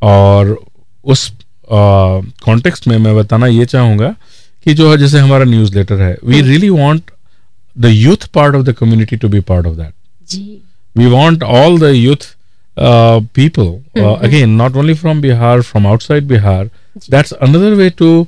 और 0.02 0.58
उस 1.06 1.32
कॉन्टेक्स्ट 1.72 2.88
में 2.88 2.98
मैं 2.98 3.16
बताना 3.16 3.48
ये 3.48 3.66
चाहूँगा 3.66 4.16
कि 4.64 4.74
जो 4.74 4.92
है 4.92 4.98
जैसे 4.98 5.20
हमारा 5.20 5.46
न्यूज़ 5.46 5.76
लेटर 5.76 6.02
है 6.02 6.18
we 6.26 6.42
really 6.42 6.70
want 6.70 7.02
the 7.80 7.86
youth 7.86 8.28
part 8.34 8.56
of 8.56 8.64
the 8.64 8.74
community 8.74 9.16
to 9.16 9.30
be 9.30 9.40
part 9.40 9.66
of 9.66 9.76
that 9.76 9.94
all 11.44 11.78
the 11.78 11.94
youth 11.96 12.26
uh, 12.78 13.20
people 13.40 13.70
uh, 13.98 14.18
again 14.28 14.58
not 14.58 14.76
only 14.76 14.96
from 15.04 15.22
bihar 15.22 15.56
from 15.72 15.86
outside 15.86 16.28
bihar 16.28 16.70
that's 17.10 17.34
another 17.48 17.76
way 17.76 17.90
to 17.90 18.28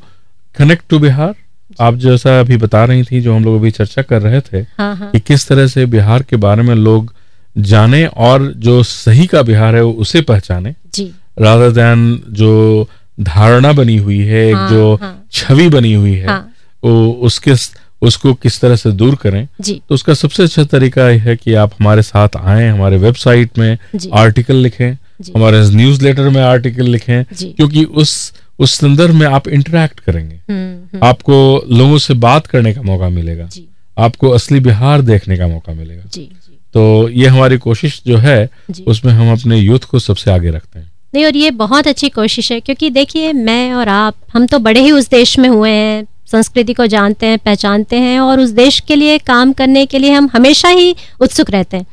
connect 0.59 0.89
to 0.89 0.99
bihar. 0.99 1.33
आप 1.79 1.95
जैसा 1.95 2.39
अभी 2.39 2.57
बता 2.57 2.85
रही 2.85 3.03
थी 3.03 3.21
जो 3.21 3.35
हम 3.35 3.43
लोग 3.45 3.55
अभी 3.55 3.71
चर्चा 3.71 4.01
कर 4.01 4.21
रहे 4.21 4.41
थे 4.41 4.57
हाँ 4.57 4.95
हाँ। 4.95 5.11
कि 5.11 5.19
किस 5.19 5.47
तरह 5.47 5.67
से 5.67 5.85
बिहार 5.85 6.23
के 6.23 6.35
बारे 6.35 6.63
में 6.63 6.75
लोग 6.75 7.13
जाने 7.57 8.05
और 8.05 8.53
जो 8.57 8.83
सही 8.83 9.27
का 9.27 9.41
बिहार 9.41 9.75
है 9.75 9.83
वो 9.83 9.91
उसे 9.91 10.21
पहचाने। 10.21 10.75
जी। 10.93 11.11
रादर 11.39 11.71
देन 11.71 12.23
जो 12.29 12.89
धारणा 13.19 13.71
बनी 13.73 13.97
हुई 13.97 14.19
है 14.19 14.47
एक 14.47 14.55
हाँ, 14.55 14.69
जो 14.69 14.95
हाँ। 14.95 15.25
छवि 15.31 15.69
बनी 15.69 15.93
हुई 15.93 16.13
है 16.13 16.27
हाँ। 16.27 16.53
वो 16.83 17.11
उसके 17.11 17.53
उसको 18.01 18.33
किस 18.33 18.59
तरह 18.59 18.75
से 18.75 18.91
दूर 18.91 19.15
करें? 19.15 19.47
तो 19.79 19.95
उसका 19.95 20.13
सबसे 20.13 20.43
अच्छा 20.43 20.63
तरीका 20.63 21.09
ये 21.09 21.17
है 21.17 21.35
कि 21.35 21.53
आप 21.53 21.71
हमारे 21.79 22.01
साथ 22.01 22.29
आए 22.37 22.67
हमारे 22.67 22.97
वेबसाइट 22.97 23.57
में 23.57 23.77
आर्टिकल 24.13 24.55
लिखें 24.55 24.91
हमारे 25.35 25.69
न्यूज़ 25.69 26.03
लेटर 26.03 26.29
में 26.29 26.41
आर्टिकल 26.41 26.83
लिखें 26.83 27.23
क्योंकि 27.23 27.83
उस 27.83 28.33
उस 28.59 28.73
संदर्भ 28.73 29.15
में 29.15 29.27
आप 29.27 29.47
इंटरेक्ट 29.47 29.99
करेंगे। 29.99 30.35
हम्म, 30.35 30.75
हम्म, 30.75 30.99
आपको 31.03 31.65
लोगों 31.71 31.97
से 31.97 32.13
बात 32.13 32.47
करने 32.47 32.73
का 32.73 32.81
मौका 32.81 33.09
मिलेगा। 33.09 33.49
आपको 33.97 34.29
असली 34.29 34.59
बिहार 34.59 35.01
देखने 35.01 35.37
का 35.37 35.47
मौका 35.47 35.73
मिलेगा। 35.73 36.03
जी 36.13 36.21
जी। 36.21 36.59
तो 36.73 37.09
ये 37.09 37.27
हमारी 37.27 37.57
कोशिश 37.57 38.01
जो 38.07 38.17
है 38.17 38.49
उसमें 38.87 39.13
हम 39.13 39.31
अपने 39.31 39.57
यूथ 39.57 39.79
को 39.79 39.99
सबसे 39.99 40.31
आगे 40.31 40.49
रखते 40.49 40.79
हैं। 40.79 40.90
नहीं 41.13 41.25
और 41.25 41.35
ये 41.35 41.51
बहुत 41.51 41.87
अच्छी 41.87 42.09
कोशिश 42.09 42.51
है 42.51 42.59
क्योंकि 42.59 42.89
देखिए 42.89 43.31
मैं 43.33 43.73
और 43.73 43.89
आप 43.89 44.15
हम 44.33 44.45
तो 44.47 44.59
बड़े 44.59 44.81
ही 44.81 44.91
उस 44.91 45.09
देश 45.09 45.37
में 45.39 45.47
हुए 45.49 45.69
हैं 45.69 46.05
संस्कृति 46.31 46.73
को 46.73 46.85
जानते 46.87 47.25
हैं 47.25 47.37
पहचानते 47.39 47.99
हैं 47.99 48.19
और 48.19 48.39
उस 48.39 48.49
देश 48.57 48.79
के 48.79 48.95
लिए 48.95 49.17
काम 49.19 49.51
करने 49.53 49.85
के 49.85 49.99
लिए 49.99 50.11
हम 50.11 50.29
हमेशा 50.33 50.69
ही 50.69 50.95
उत्सुक 51.21 51.49
रहते 51.51 51.77
हैं। 51.77 51.85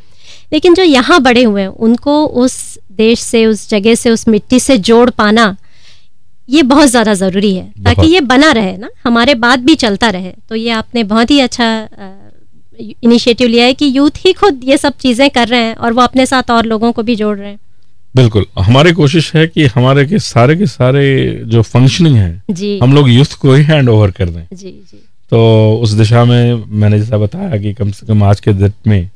लेकिन 0.53 0.75
जो 0.75 0.83
यहाँ 0.83 1.21
बड़े 1.23 1.43
हुए 1.43 1.61
हैं 1.61 1.69
उनको 1.69 2.25
उस 2.43 2.79
देश 2.93 3.21
से 3.21 3.45
उस 3.47 3.69
जगह 3.71 3.95
से 3.95 4.11
उस 4.11 4.27
मिट्टी 4.29 4.61
से 4.61 4.77
जोड़ 4.81 5.09
पाना 5.11 5.57
ये 6.49 6.63
बहुत 6.65 6.89
ज़्यादा 6.89 7.15
ज़रूरी 7.15 7.55
है 7.55 7.71
ताकि 7.85 8.07
ये 8.07 8.21
बना 8.23 8.51
रहे 8.53 8.77
ना? 8.77 8.89
हमारे 9.05 9.35
बाद 9.37 9.65
भी 9.65 9.75
चलता 9.77 10.09
रहे। 10.11 10.33
तो 10.49 10.55
ये 10.55 10.71
आपने 10.73 11.05
बहुत 11.05 11.31
ही 11.31 11.41
अच्छा 11.41 11.89
इनिशिएटिव 12.81 13.49
लिया 13.49 13.65
है 13.65 13.75
कि 13.75 13.87
यूथ 13.97 14.25
ही 14.27 14.33
खुद 14.33 14.61
ये 14.65 14.77
सब 14.79 14.97
चीज़ें 14.99 15.29
कर 15.31 15.49
रहे 15.49 15.61
हैं 15.61 15.75
और 15.77 15.93
वो 15.93 16.03
अपने 16.03 16.27
साथ 16.27 16.51
और 16.51 16.67
लोगों 16.67 16.93
को 16.93 17.03
भी 17.03 17.17
जोड़ 17.17 17.37
रहे 17.37 17.49
हैं। 17.49 17.59
बिल्कुल। 18.15 18.47
हमारी 18.59 18.93
कोशिश 18.93 19.35
है 19.35 19.47
कि 19.47 19.67
हमारे 19.69 20.05
के 20.07 20.19
सारे 20.21 20.57
के 20.57 20.67
सारे 20.69 21.05
जो 21.47 21.63
फंक्शनिंग 21.65 22.17
है 22.17 22.43
जी। 22.53 22.79
हम 22.79 22.95
लोग 22.95 23.09
यूथ 23.11 23.35
को 23.41 23.53
ही 23.55 23.65
हैंड 23.65 23.89
ओवर 23.89 24.11
कर 24.11 24.29
दें। 24.29 24.47
जी 24.53 24.71
जी। 24.71 24.99
तो 25.33 25.39
उस 25.83 25.91
दिशा 25.93 26.25
में 26.25 26.65
मैंने 26.67 26.99
जैसा 26.99 27.19
बताया 27.19 27.57
कि 27.59 27.73
कम 27.75 27.91
से 27.93 28.07
कम 28.07 28.23
आज 28.25 28.41
के 28.41 28.53
डेट 28.55 28.87
में 28.87 29.11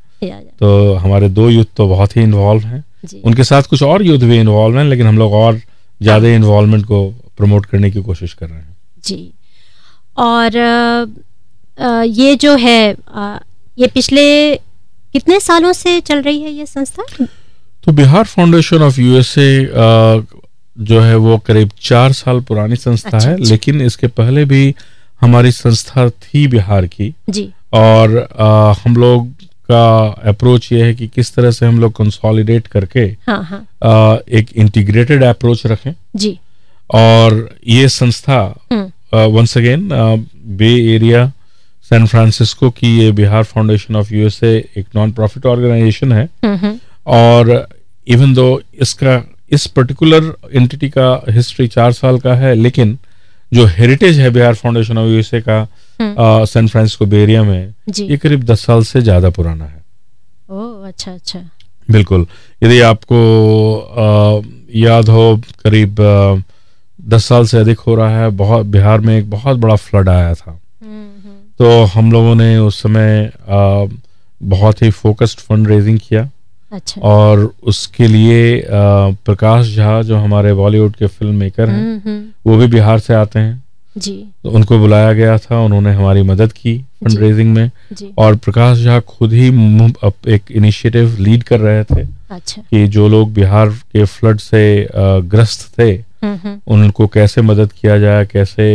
तो 0.58 0.94
हमारे 0.94 1.28
दो 1.30 1.48
यूथ 1.50 1.64
तो 1.76 1.86
बहुत 1.88 2.16
ही 2.16 2.22
इन्वॉल्व 2.22 2.64
हैं। 2.64 2.84
उनके 3.24 3.44
साथ 3.44 3.62
कुछ 3.70 3.82
और 3.82 4.02
यूथ 4.02 4.18
भी 4.20 4.38
इन्वॉल्व 4.40 4.78
हैं 4.78 4.84
लेकिन 4.84 5.06
हम 5.06 5.18
लोग 5.18 5.32
और 5.34 5.60
ज़्यादा 6.00 6.28
इन्वॉल्वमेंट 6.30 6.84
को 6.86 7.08
प्रमोट 7.36 7.66
करने 7.66 7.90
की 7.90 8.02
कोशिश 8.02 8.32
कर 8.34 8.48
रहे 8.48 8.58
हैं। 8.58 8.76
जी। 9.04 9.32
और 10.18 10.56
ये 12.08 12.34
जो 12.36 12.54
है 12.56 12.90
ये 13.78 13.86
पिछले 13.88 14.24
कितने 14.56 15.38
सालों 15.40 15.72
से 15.74 16.00
चल 16.02 16.22
रही 16.22 16.40
है 16.42 16.50
ये 16.52 16.66
संस्था? 16.66 17.02
तो 17.84 17.92
बिहार 17.92 18.24
फाउंडेशन 18.24 18.82
ऑफ़ 18.82 19.00
यूएसए 19.00 19.48
जो 20.88 21.00
है 21.00 21.16
वो 21.16 21.36
करीब 21.46 21.70
चार 21.82 22.12
साल 22.12 22.40
पुरानी 22.48 22.76
संस्था 22.76 23.16
अच्छा, 23.16 23.28
है 23.28 23.34
अच्छा। 23.34 23.50
लेकिन 23.50 23.80
इसके 23.80 24.06
पहले 24.18 24.44
भी 24.44 24.74
हमारी 25.20 25.50
संस्था 25.52 26.08
थी 26.10 26.46
बिहार 26.48 26.86
की। 26.86 27.12
जी। 27.30 27.48
और 27.72 28.16
अ, 28.16 28.46
हम 28.84 28.96
लोग 28.96 29.28
का 29.70 30.06
अप्रोच 30.30 30.68
ये 30.72 30.82
है 30.84 30.94
कि 30.94 31.06
किस 31.08 31.34
तरह 31.34 31.50
से 31.50 31.66
हम 31.66 31.78
लोग 31.80 31.92
कंसोलिडेट 31.96 32.66
करके 32.66 33.00
हाँ 33.26 33.42
हाँ। 33.44 33.60
अ, 33.82 34.22
एक 34.38 34.48
इंटीग्रेटेड 34.56 35.22
अप्रोच 35.24 35.66
रखें। 35.66 35.92
जी। 36.16 36.38
और 36.94 37.48
ये 37.68 37.88
संस्था 37.88 38.40
once 39.14 39.56
again 39.58 39.88
bay 40.58 40.72
area 40.94 41.26
San 41.90 42.06
Francisco 42.06 42.70
की 42.70 42.96
ये 42.98 43.10
बिहार 43.12 43.44
फाउंडेशन 43.44 43.96
ऑफ़ 43.96 44.12
यूएसए 44.14 44.56
एक 44.76 44.86
नॉन 44.96 45.12
प्रॉफिट 45.12 45.46
ऑर्गेनाइजेशन 45.46 46.12
है। 46.12 46.28
हम्म 46.44 46.56
हम्म, 46.56 46.78
और 47.06 47.50
इवन 48.06 48.34
दो 48.34 48.60
इसका 48.80 49.22
इस 49.52 49.66
पर्टिकुलर 49.76 50.32
एंटिटी 50.54 50.88
का 50.88 51.08
हिस्ट्री 51.30 51.66
चार 51.68 51.92
साल 51.92 52.18
का 52.18 52.34
है 52.34 52.54
लेकिन 52.54 52.98
जो 53.52 53.66
हेरिटेज 53.66 54.18
है 54.20 54.30
बिहार 54.30 54.54
फाउंडेशन 54.54 54.98
ऑफ़ 54.98 55.08
यूएसए 55.08 55.40
का 55.48 55.66
सैन 56.46 56.68
फ्रांसिस्को 56.68 57.06
बे 57.06 57.22
एरिया 57.22 57.42
में 57.42 57.74
ये 58.00 58.16
करीब 58.16 58.44
दस 58.44 58.64
साल 58.66 58.82
से 58.84 59.00
ज़्यादा 59.02 59.30
पुराना 59.30 59.64
है। 59.64 59.80
ओ 60.50 60.82
अच्छा 60.84 61.12
अच्छा। 61.12 61.38
बिल्कुल। 61.90 62.26
यदि 62.62 62.80
आपको 62.80 63.18
अ, 63.78 64.42
याद 64.76 65.08
हो 65.08 65.36
करीब 65.64 66.00
अ, 66.00 66.42
दस 67.08 67.24
साल 67.24 67.46
से 67.46 67.58
अधिक 67.58 67.78
हो 67.80 67.94
रहा 67.94 68.18
है 68.22 68.28
बहुत 68.40 68.66
बिहार 68.66 69.00
में 69.00 69.16
एक 69.18 69.30
बहुत 69.30 69.56
बड़ा 69.58 69.76
फ्लड 69.76 70.08
आया 70.08 70.34
था। 70.34 70.50
हम्म 70.50 70.94
हम्म, 70.94 71.36
तो 71.58 71.84
हम 71.94 72.12
लोगों 72.12 72.34
ने 72.34 72.56
उस 72.58 72.82
समय 72.82 73.24
अ, 73.26 73.86
बहुत 74.42 74.82
ही 74.82 74.90
फोकस्ड 74.90 75.40
फंड 75.40 75.68
रेजिंग 75.68 75.98
किया। 76.08 76.28
अच्छा। 76.72 77.00
और 77.00 77.52
उसके 77.62 78.06
लिए 78.06 78.62
प्रकाश 78.70 79.74
झा 79.76 80.00
जो 80.02 80.16
हमारे 80.16 80.52
बॉलीवुड 80.54 80.94
के 80.96 81.06
फ़िल्म 81.06 81.34
मेकर 81.34 81.68
हैं 81.70 81.80
हम्म 81.80 82.00
हम्म, 82.04 82.22
वो 82.46 82.56
भी 82.58 82.66
बिहार 82.66 82.98
से 82.98 83.14
आते 83.14 83.38
हैं। 83.38 83.62
जी। 83.98 84.12
तो 84.42 84.50
उनको 84.50 84.78
बुलाया 84.78 85.12
गया 85.12 85.36
था 85.38 85.60
उन्होंने 85.60 85.92
हमारी 85.94 86.22
मदद 86.22 86.52
की 86.52 86.76
फंड 87.04 87.18
रेजिंग 87.18 87.52
में। 87.54 87.70
और 88.18 88.36
प्रकाश 88.36 88.78
झा 88.78 88.98
खुद 89.08 89.32
ही 89.32 89.48
एक 90.34 90.50
इनिशिएटिव 90.50 91.16
लीड 91.20 91.42
कर 91.42 91.60
रहे 91.60 91.84
थे 91.84 92.06
अच्छा। 92.30 92.62
कि 92.62 92.86
जो 92.88 93.08
लोग 93.08 93.32
बिहार 93.34 93.68
के 93.68 94.04
फ्लड 94.04 94.38
से 94.38 94.88
ग्रस्त 94.96 95.68
थे 95.78 95.90
हम्म। 96.24 96.58
उनको 96.74 97.06
कैसे 97.06 97.42
मदद 97.42 97.72
किया 97.72 97.98
जाए 97.98 98.26
कैसे 98.26 98.66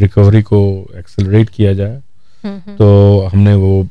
रिकवरी 0.00 0.42
को 0.42 0.60
एक्सेलरेट 0.98 1.48
किया 1.48 1.72
जाए। 1.72 2.00
तो 2.78 2.86
हमने 3.32 3.54
वो 3.54 3.86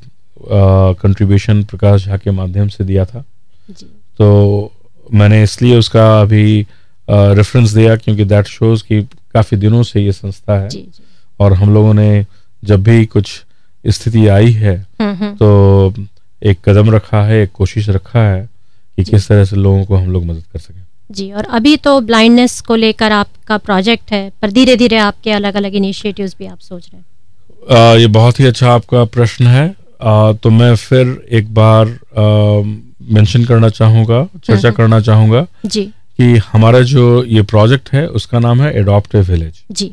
कंट्रीब्यूशन 0.46 1.64
प्रकाश 1.64 2.06
झा 2.06 2.18
के 2.18 2.32
माध्यम 2.32 2.68
से 2.68 2.84
दिया 2.84 3.06
था। 3.06 3.24
जी। 3.70 3.86
तो 4.20 4.72
मैंने 5.14 5.42
इसलिए 5.44 5.78
उसका 5.78 6.06
अभी 6.22 6.66
रेफरेंस 7.08 7.72
दिया 7.72 7.96
क्योंकि 7.96 8.26
दैट 8.26 8.48
शोज़ 8.48 8.84
कि 8.84 9.02
काफ़ी 9.34 9.58
दिनों 9.58 9.84
से 9.84 10.02
ये 10.02 10.12
संस्था 10.12 10.60
है। 10.60 10.70
जी 10.70 10.78
जी। 10.78 11.04
और 11.40 11.54
हम 11.54 11.74
लोगों 11.74 11.94
ने 11.94 12.26
जब 12.64 12.84
भी 12.84 13.06
कुछ 13.06 13.44
स्थिति 13.86 14.28
आई 14.28 14.52
है 14.52 14.76
हम्म, 15.02 15.14
हम्म। 15.16 15.36
तो 15.36 16.06
एक 16.42 16.60
कदम 16.66 16.90
रखा 16.92 17.24
है 17.24 17.42
एक 17.44 17.52
कोशिश 17.52 17.90
रखा 17.90 18.20
है 18.20 18.50
कि 18.98 19.04
किस 19.04 19.28
तरह 19.28 19.46
से 19.46 19.56
लोगों 19.56 19.84
को 19.86 19.96
हम 19.96 20.12
लोग 20.12 20.26
मदद 20.26 20.44
कर 20.54 20.60
सकें। 20.60 20.82
जी 21.12 21.32
और 21.32 21.46
अभी 21.46 21.76
तो 21.78 22.00
ब्लाइंडनेस 22.02 22.60
को 22.62 22.76
लेकर 22.76 23.12
आपका 23.12 23.58
प्रोजेक्ट 23.60 24.12
है 24.12 24.32
पर 24.42 24.52
धीरे 24.52 24.76
धीरे 24.76 24.98
आपके 24.98 25.32
अलग 25.32 25.56
अलग 25.56 25.76
इनिशिएटिव्स 25.76 26.36
भी 26.40 26.46
आप 26.46 26.60
सोच 26.60 26.90
रहे 26.94 26.98
हैं। 26.98 27.06
आ, 27.72 27.96
ये 27.96 28.08
बहुत 28.10 28.40
ही 28.40 28.46
अच्छा 28.46 28.72
आपका 28.72 29.04
प्रश्न 29.06 29.48
है। 29.48 29.68
आ, 30.04 30.34
तो 30.34 30.50
मैं 30.50 30.76
फिर 30.76 31.28
एक 31.32 31.54
बार 31.54 31.86
मेंशन 33.14 33.44
करना 33.46 33.70
चाहूँगा 33.70 34.28
चर्चा। 34.44 34.72
करना 34.72 35.00
चाहूँगा 35.00 35.46
जी। 35.66 35.84
कि 36.20 36.36
हमारा 36.52 36.82
जो 36.82 37.24
ये 37.26 37.42
प्रोजेक्ट 37.42 37.90
है 37.94 38.06
उसका 38.20 38.40
नाम 38.40 38.62
है 38.62 38.74
एडॉप्ट 38.80 39.16
विलेज 39.16 39.64
जी। 39.72 39.92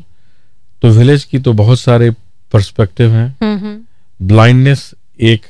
तो 0.81 0.89
विलेज 0.89 1.23
की 1.23 1.39
तो 1.39 1.53
बहुत 1.53 1.79
सारे 1.79 2.09
पर्सपेक्टिव 2.53 3.11
हैं। 3.11 3.85
ब्लाइंडनेस 4.21 4.91
एक 5.19 5.45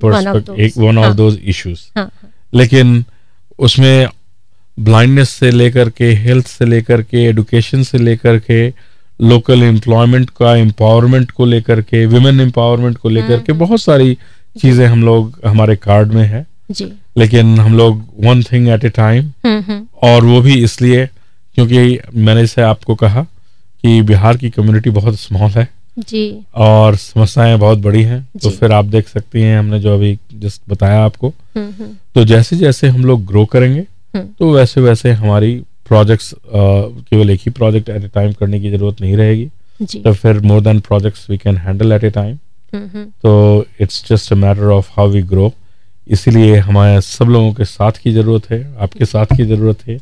एक 0.00 0.72
वन। 0.78 0.98
ऑफ़ 0.98 1.14
दोज 1.14 1.38
इश्यूज़ 1.44 1.80
लेकिन 2.54 3.04
उसमें 3.58 4.08
ब्लाइंडनेस 4.78 5.30
से 5.30 5.50
लेकर 5.50 5.90
के 5.90 6.12
हेल्थ 6.14 6.46
से 6.46 6.64
लेकर 6.64 7.02
के 7.02 7.24
एडुकेशन 7.24 7.82
से 7.82 7.98
लेकर 7.98 8.38
के 8.38 8.68
लोकल 9.20 9.62
एम्प्लॉयमेंट 9.62 10.30
का 10.30 10.54
एम्पावरमेंट 10.56 11.30
को 11.30 11.44
लेकर 11.46 11.80
के 11.80 12.04
विमेन 12.06 12.40
एम्पावरमेंट 12.40 12.96
को 12.98 13.08
लेकर 13.08 13.40
के 13.40 13.52
हम्म। 13.52 13.64
बहुत 13.64 13.80
सारी 13.80 14.16
चीज़ें 14.60 14.86
हम 14.86 15.04
लोग 15.04 15.40
हमारे 15.46 15.76
कार्ड 15.76 16.12
में 16.12 16.26
है। 16.26 16.46
जी। 16.70 16.92
लेकिन 17.18 17.58
हम 17.60 17.76
लोग 17.76 18.02
one 18.24 18.42
thing 18.42 18.68
at 18.68 18.84
a 18.84 18.88
time 18.88 19.24
हम्म 19.46 19.60
हम्म। 19.60 19.86
और 20.02 20.24
वो 20.24 20.40
भी 20.40 20.54
इसलिए 20.64 21.06
क्योंकि 21.54 21.98
मैंने 22.14 22.42
इसे 22.42 22.62
आपको 22.62 22.94
कहा 22.94 23.22
कि 23.82 24.02
बिहार 24.02 24.36
की 24.36 24.50
कम्युनिटी 24.50 24.90
बहुत 24.90 25.20
स्मॉल 25.20 25.50
है। 25.50 25.68
जी। 25.98 26.44
और 26.54 26.96
समस्याएँ 26.96 27.58
बहुत 27.58 27.78
बड़ी 27.78 28.02
हैं। 28.02 28.28
तो 28.42 28.50
फिर 28.50 28.72
आप 28.72 28.84
देख 28.84 29.08
सकती 29.08 29.42
हैं 29.42 29.58
हमने 29.58 29.80
जो 29.80 29.94
अभी 29.94 30.18
जस्ट 30.34 30.62
बताया 30.68 31.00
आपको। 31.00 31.28
हम्म 31.28 31.70
हम्म। 31.78 31.88
तो 32.14 32.24
जैसे 32.24 32.56
जैसे 32.56 32.88
हम 32.88 33.04
लोग 33.04 33.24
ग्रो 33.26 33.44
करेंगे 33.44 33.80
हम्म। 33.80 34.24
तो 34.38 34.52
वैसे 34.52 34.80
वैसे 34.80 35.12
हमारी 35.12 35.62
प्रोजेक्ट्स 35.88 36.34
केवल 36.46 37.30
एक 37.30 37.40
ही 37.46 37.50
प्रोजेक्ट 37.52 37.88
एट 37.88 38.04
ए 38.04 38.08
टाइम 38.14 38.32
करने 38.32 38.60
की 38.60 38.70
ज़रूरत 38.70 39.00
नहीं 39.00 39.16
रहेगी। 39.16 39.48
तो 39.96 40.12
फिर 40.14 40.40
more 40.42 40.60
than 40.62 40.80
projects 40.80 41.28
we 41.30 41.38
can 41.38 41.56
handle 41.58 41.92
at 41.92 42.04
a 42.04 42.10
time 42.10 42.36
तो 43.22 43.34
it's 43.80 44.04
just 44.08 44.32
a 44.32 44.36
matter 44.36 44.70
of 44.72 44.90
how 44.96 45.08
we 45.10 45.22
grow 45.24 45.52
इसीलिए 46.08 46.56
हमारे 46.58 47.00
सब 47.02 47.28
लोगों 47.28 47.52
के 47.52 47.64
साथ 47.64 47.92
की 48.02 48.12
ज़रूरत 48.12 48.50
है 48.50 48.60
आपके 48.80 49.04
साथ 49.06 49.36
की 49.36 49.44
ज़रूरत 49.44 49.86
है। 49.88 49.98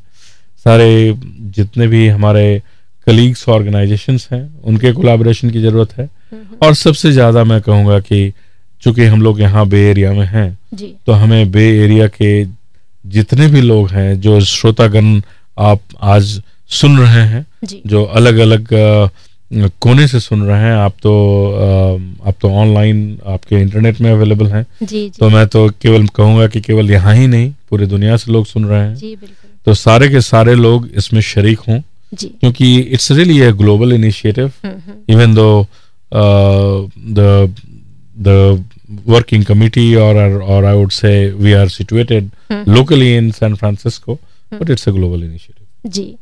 सारे 0.67 1.15
जितने 1.57 1.87
भी 1.89 2.07
हमारे 2.09 2.61
कलीग्स 3.07 3.49
ऑर्गेनाइजेशंस 3.49 4.29
हैं 4.33 4.43
उनके 4.65 4.93
कोलाबोरेशन 4.93 5.51
की 5.51 5.61
ज़रूरत 5.63 5.93
है। 5.99 6.09
और 6.63 6.75
सबसे 6.75 7.13
ज़्यादा 7.13 7.45
मैं 7.45 7.61
कहूँगा 7.63 7.99
कि 8.01 8.33
चूँकि 8.83 9.05
हम 9.05 9.23
लोग 9.23 9.41
यहाँ 9.41 9.67
बे 9.69 9.81
एरिया 9.91 10.13
में 10.13 10.27
हैं 10.27 10.49
तो 11.07 11.13
हमें 11.13 11.51
बे 11.53 11.65
एरिया 11.85 12.07
के 12.11 12.33
जितने 13.05 13.47
भी 13.49 13.61
लोग 13.61 13.91
हैं 13.91 14.21
जो 14.21 14.39
श्रोतागण 14.43 15.21
आप 15.59 15.81
आज 16.01 16.41
सुन 16.81 16.99
रहे 16.99 17.23
हैं 17.29 17.45
जी। 17.65 17.83
अलग 17.87 18.37
अलग 18.39 18.69
कोने 19.81 20.07
से 20.09 20.21
सुन 20.21 20.43
रहे 20.43 20.61
हैं। 20.61 20.75
आप 20.75 20.95
तो 21.03 21.13
आप 22.27 22.35
तो 22.41 22.51
ऑनलाइन 22.51 23.19
आपके 23.27 23.61
इंटरनेट 23.61 24.01
में 24.01 24.11
अवेलेबल 24.13 24.47
हैं। 24.47 24.65
जी 24.83 24.87
जी। 24.87 25.09
तो 25.19 25.29
मैं 25.31 25.47
तो 25.47 25.69
केवल 25.83 26.07
कहूँगा 26.17 26.47
कि 26.47 26.61
केवल 26.61 26.91
यहाँ 26.91 27.15
ही 27.15 27.27
नहीं 27.27 27.53
पूरी 27.71 27.87
दुनिया 27.87 28.17
से 28.17 28.33
लोग 28.33 28.47
सुन 28.47 28.65
रहे 28.65 28.81
हैं। 28.81 28.95
जी 28.95 29.15
बिल्कुल। 29.17 29.51
तो 29.67 29.75
सारे 29.75 30.09
के 30.09 30.21
सारे 30.21 30.55
लोग 30.55 30.89
इसमें 30.97 31.21
शरीक 31.21 31.59
हों 31.69 31.81
क्योंकि 32.15 32.77
it's 32.79 33.11
really 33.13 33.41
a 33.41 33.53
global 33.57 33.93
initiative 33.93 34.53
though 35.35 35.67
uh, 36.13 36.87
the 37.19 37.51
the 38.27 38.65
working 39.07 39.45
committee 39.45 39.97
or 39.97 40.13
or 40.43 40.65
I 40.65 40.75
would 40.75 40.93
say 40.93 41.33
we 41.33 41.55
are 41.55 41.69
situated 41.69 42.31
hmm. 42.53 42.75
locally 42.75 43.17
in 43.17 43.33
San 43.33 43.57
Francisco, 43.57 44.19
but 44.59 44.71
it's 44.71 44.87
a 44.87 44.93
global 44.93 45.23
initiative. 45.23 45.67
जी। 45.87 46.17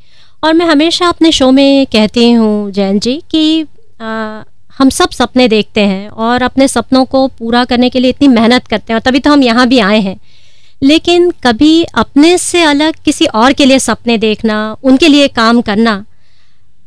और 0.44 0.54
मैं 0.54 0.66
हमेशा 0.66 1.08
अपने 1.08 1.32
शो 1.32 1.50
में 1.50 1.86
कहती 1.86 2.30
हूँ 2.32 2.70
जैन 2.72 2.98
जी 2.98 3.22
कि 3.30 3.66
आ, 4.00 4.42
हम 4.78 4.88
सब 4.90 5.10
सपने 5.10 5.46
देखते 5.48 5.80
हैं 5.80 6.08
और 6.08 6.42
अपने 6.42 6.68
सपनों 6.68 7.04
को 7.04 7.26
पूरा 7.38 7.64
करने 7.64 7.90
के 7.90 8.00
लिए 8.00 8.10
इतनी 8.10 8.28
मेहनत 8.28 8.66
करते 8.66 8.92
हैं 8.92 9.00
और 9.00 9.10
तभी 9.10 9.18
तो 9.20 9.30
हम 9.30 9.42
यहाँ 9.42 9.66
भी 9.68 9.78
आए 9.80 10.00
हैं। 10.00 10.16
लेकिन 10.82 11.30
कभी 11.44 11.82
अपने 11.84 12.36
से 12.38 12.62
अलग 12.62 12.94
किसी 13.04 13.26
और 13.26 13.52
के 13.52 13.64
लिए 13.66 13.78
सपने 13.78 14.16
देखना 14.18 14.56
उनके 14.82 15.08
लिए 15.08 15.28
काम 15.30 15.60
करना 15.62 16.04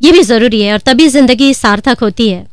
ये 0.02 0.12
भी 0.12 0.24
ज़रूरी 0.24 0.62
है 0.62 0.74
और 0.74 0.80
तभी 0.86 1.08
ज़िंदगी 1.10 1.54
सार्थक 1.54 2.00
होती 2.02 2.30
है। 2.30 2.46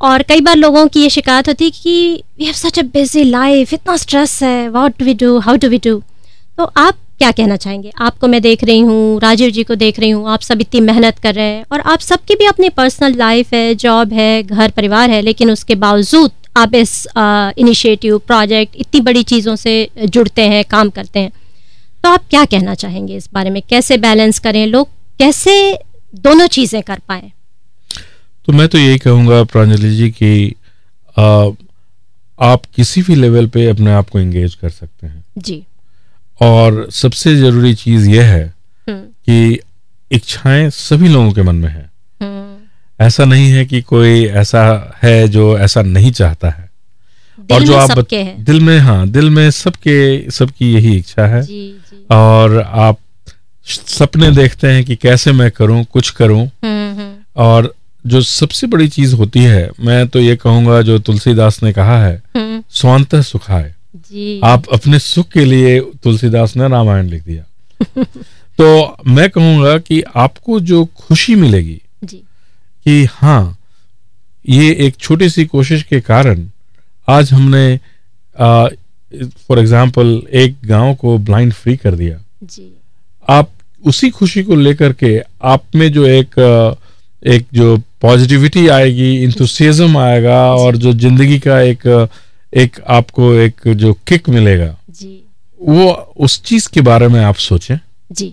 और 0.00 0.22
कई 0.22 0.40
बार 0.40 0.56
लोगों 0.56 0.86
की 0.88 1.02
ये 1.02 1.10
शिकायत 1.10 1.48
होती 1.48 1.64
है 1.64 1.70
कि 1.72 2.22
we 2.38 2.44
have 2.44 2.54
such 2.54 2.78
a 2.78 2.82
busy 2.92 3.24
life 3.24 3.72
इतना 3.74 3.96
स्ट्रेस 3.96 4.42
है 4.42 4.68
what 4.70 4.98
do 4.98 5.04
we 5.04 5.14
do 5.14 5.38
how 5.38 5.56
do 5.56 5.68
we 5.68 5.78
do 5.84 6.02
तो 6.58 6.64
आप 6.76 6.98
क्या 7.20 7.30
कहना 7.32 7.56
चाहेंगे? 7.56 7.90
आपको 8.00 8.28
मैं 8.28 8.40
देख 8.42 8.62
रही 8.64 8.80
हूँ 8.80 9.20
राजीव 9.20 9.50
जी 9.50 9.62
को 9.64 9.74
देख 9.74 9.98
रही 10.00 10.10
हूँ 10.10 10.28
आप 10.30 10.40
सब 10.42 10.60
इतनी 10.60 10.80
मेहनत 10.80 11.18
कर 11.18 11.34
रहे 11.34 11.46
हैं 11.46 11.64
और 11.72 11.80
आप 11.92 12.00
सबकी 12.00 12.34
भी 12.34 12.46
अपनी 12.46 12.68
पर्सनल 12.70 13.16
लाइफ 13.16 13.52
है 13.54 13.74
जॉब 13.74 14.12
है 14.12 14.42
घर 14.42 14.70
परिवार 14.70 15.10
है 15.10 15.20
लेकिन 15.22 15.50
उसके 15.50 15.74
बावजूद 15.76 16.30
आप 16.56 16.74
इस 16.74 16.92
इनिशिएटिव 17.16 18.18
प्रोजेक्ट 18.26 18.76
इतनी 18.76 19.00
बड़ी 19.00 19.22
चीज़ों 19.22 19.56
से 19.56 19.74
जुड़ते 20.06 20.48
हैं 20.48 20.64
काम 20.70 20.90
करते 20.90 21.20
हैं। 21.20 21.30
तो 22.04 22.08
आप 22.08 22.22
क्या 22.30 22.44
कहना 22.44 22.74
चाहेंगे 22.74 23.16
इस 23.16 23.28
बारे 23.34 23.50
में? 23.50 23.60
कैसे 23.70 23.96
बैलेंस 23.98 24.38
करें 24.38 24.66
लोग? 24.66 24.88
कैसे 25.18 25.78
दोनों 26.14 26.46
चीज़ें 26.48 26.82
कर 26.82 27.00
पाए? 27.08 27.30
तो 28.46 28.52
मैं 28.52 28.68
तो 28.68 28.78
यही 28.78 28.98
कहूँगा 28.98 29.42
प्रांजलि 29.44 29.90
जी 29.96 30.10
कि 30.10 30.54
आ, 31.16 31.50
आप 32.38 32.62
किसी 32.76 33.02
भी 33.02 33.14
लेवल 33.14 33.46
पे 33.46 33.66
अपने 33.66 33.92
आप 33.92 34.08
को 34.08 34.18
एंगेज 34.18 34.54
कर 34.54 34.70
सकते 34.70 35.06
हैं। 35.06 35.24
जी। 35.38 35.62
और 36.40 36.86
सबसे 36.90 37.36
ज़रूरी 37.36 37.74
चीज़ 37.74 38.10
यह 38.10 38.26
है 38.26 38.54
हम्म। 38.88 39.00
कि 39.00 39.60
इच्छाएँ 40.12 40.70
सभी 40.70 41.08
लोगों 41.08 41.32
के 41.32 41.42
मन 41.42 41.54
में 41.54 41.68
है। 41.68 41.90
हम्म। 42.22 43.04
ऐसा 43.06 43.24
नहीं 43.24 43.50
है 43.50 43.64
कि 43.66 43.80
कोई 43.82 44.24
ऐसा 44.26 44.98
है 45.02 45.28
जो 45.28 45.58
ऐसा 45.58 45.82
नहीं 45.82 46.12
चाहता 46.12 46.48
है। 46.48 46.70
और 47.52 47.62
जो 47.62 47.76
आप 47.76 47.98
दिल 48.40 48.60
में 48.60 48.78
हाँ 48.78 49.08
दिल 49.08 49.30
में 49.30 49.50
सबके 49.50 50.30
सबकी 50.30 50.72
यही 50.72 50.96
इच्छा 50.96 51.26
है। 51.26 51.42
जी 51.42 51.76
जी। 51.90 52.06
और 52.10 52.58
आप 52.60 52.98
सपने 53.66 54.30
देखते 54.30 54.68
हैं 54.68 54.84
कि 54.84 54.96
कैसे 54.96 55.32
मैं 55.32 55.50
करूँ 55.50 55.84
कुछ 55.84 56.10
करूँ। 56.10 56.46
हम्म 56.64 57.12
और 57.36 57.74
जो 58.06 58.20
सबसे 58.20 58.66
बड़ी 58.66 58.88
चीज़ 58.88 59.14
होती 59.14 59.40
है 59.40 59.70
मैं 59.80 60.08
तो 60.08 60.20
ये 60.20 60.36
कहूँगा 60.36 60.82
जो 60.82 60.98
तुलसीदास 60.98 61.62
ने 61.62 61.72
कहा 61.72 62.04
है 62.04 62.22
स्वांत 62.70 63.16
सुखाए 63.16 63.74
जी। 63.94 64.40
आप 64.44 64.68
अपने 64.72 64.98
सुख 64.98 65.28
के 65.28 65.44
लिए 65.44 65.80
तुलसीदास 66.02 66.56
ने 66.56 66.68
रामायण 66.68 67.06
लिख 67.06 67.22
दिया। 67.24 67.44
तो 68.58 68.96
मैं 69.06 69.28
कहूँगा 69.30 69.78
कि 69.78 70.02
आपको 70.16 70.60
जो 70.60 70.84
खुशी 70.84 71.34
मिलेगी 71.34 71.80
जी। 72.04 72.16
कि 72.86 73.04
हाँ 73.04 73.56
ये 74.48 74.72
एक 74.86 74.96
छोटी 74.96 75.28
सी 75.28 75.44
कोशिश 75.44 75.82
के 75.82 76.00
कारण 76.00 76.48
आज 77.08 77.32
हमने 77.32 77.80
फॉर 78.36 79.58
एग्ज़ाम्पल 79.58 80.22
एक 80.32 80.56
गाँव 80.64 80.94
को 80.94 81.16
ब्लाइंड 81.18 81.52
फ्री 81.52 81.76
कर 81.76 81.94
दिया। 81.94 82.18
जी। 82.42 82.72
आप 83.28 83.50
उसी 83.84 84.10
खुशी 84.10 84.42
को 84.42 84.54
लेकर 84.54 84.92
के 84.92 85.20
आप 85.42 85.64
में 85.74 85.92
जो 85.92 86.06
एक 86.06 86.38
एक 87.26 87.46
जो 87.52 87.76
पॉजिटिविटी 88.00 88.66
आएगी 88.68 89.14
इंथुसियाज्म 89.24 89.98
आएगा 89.98 90.40
और 90.54 90.76
जो 90.76 90.92
ज़िंदगी 90.92 91.38
का 91.38 91.60
एक 91.60 91.86
एक 92.52 92.80
आपको 92.88 93.32
एक 93.34 93.68
जो 93.68 93.92
किक 94.06 94.28
मिलेगा 94.28 94.76
जी। 94.90 95.22
वो 95.60 95.90
उस 96.16 96.42
चीज़ 96.42 96.68
के 96.68 96.80
बारे 96.80 97.08
में 97.08 97.20
आप 97.20 97.34
सोचें। 97.34 97.76
जी। 98.12 98.32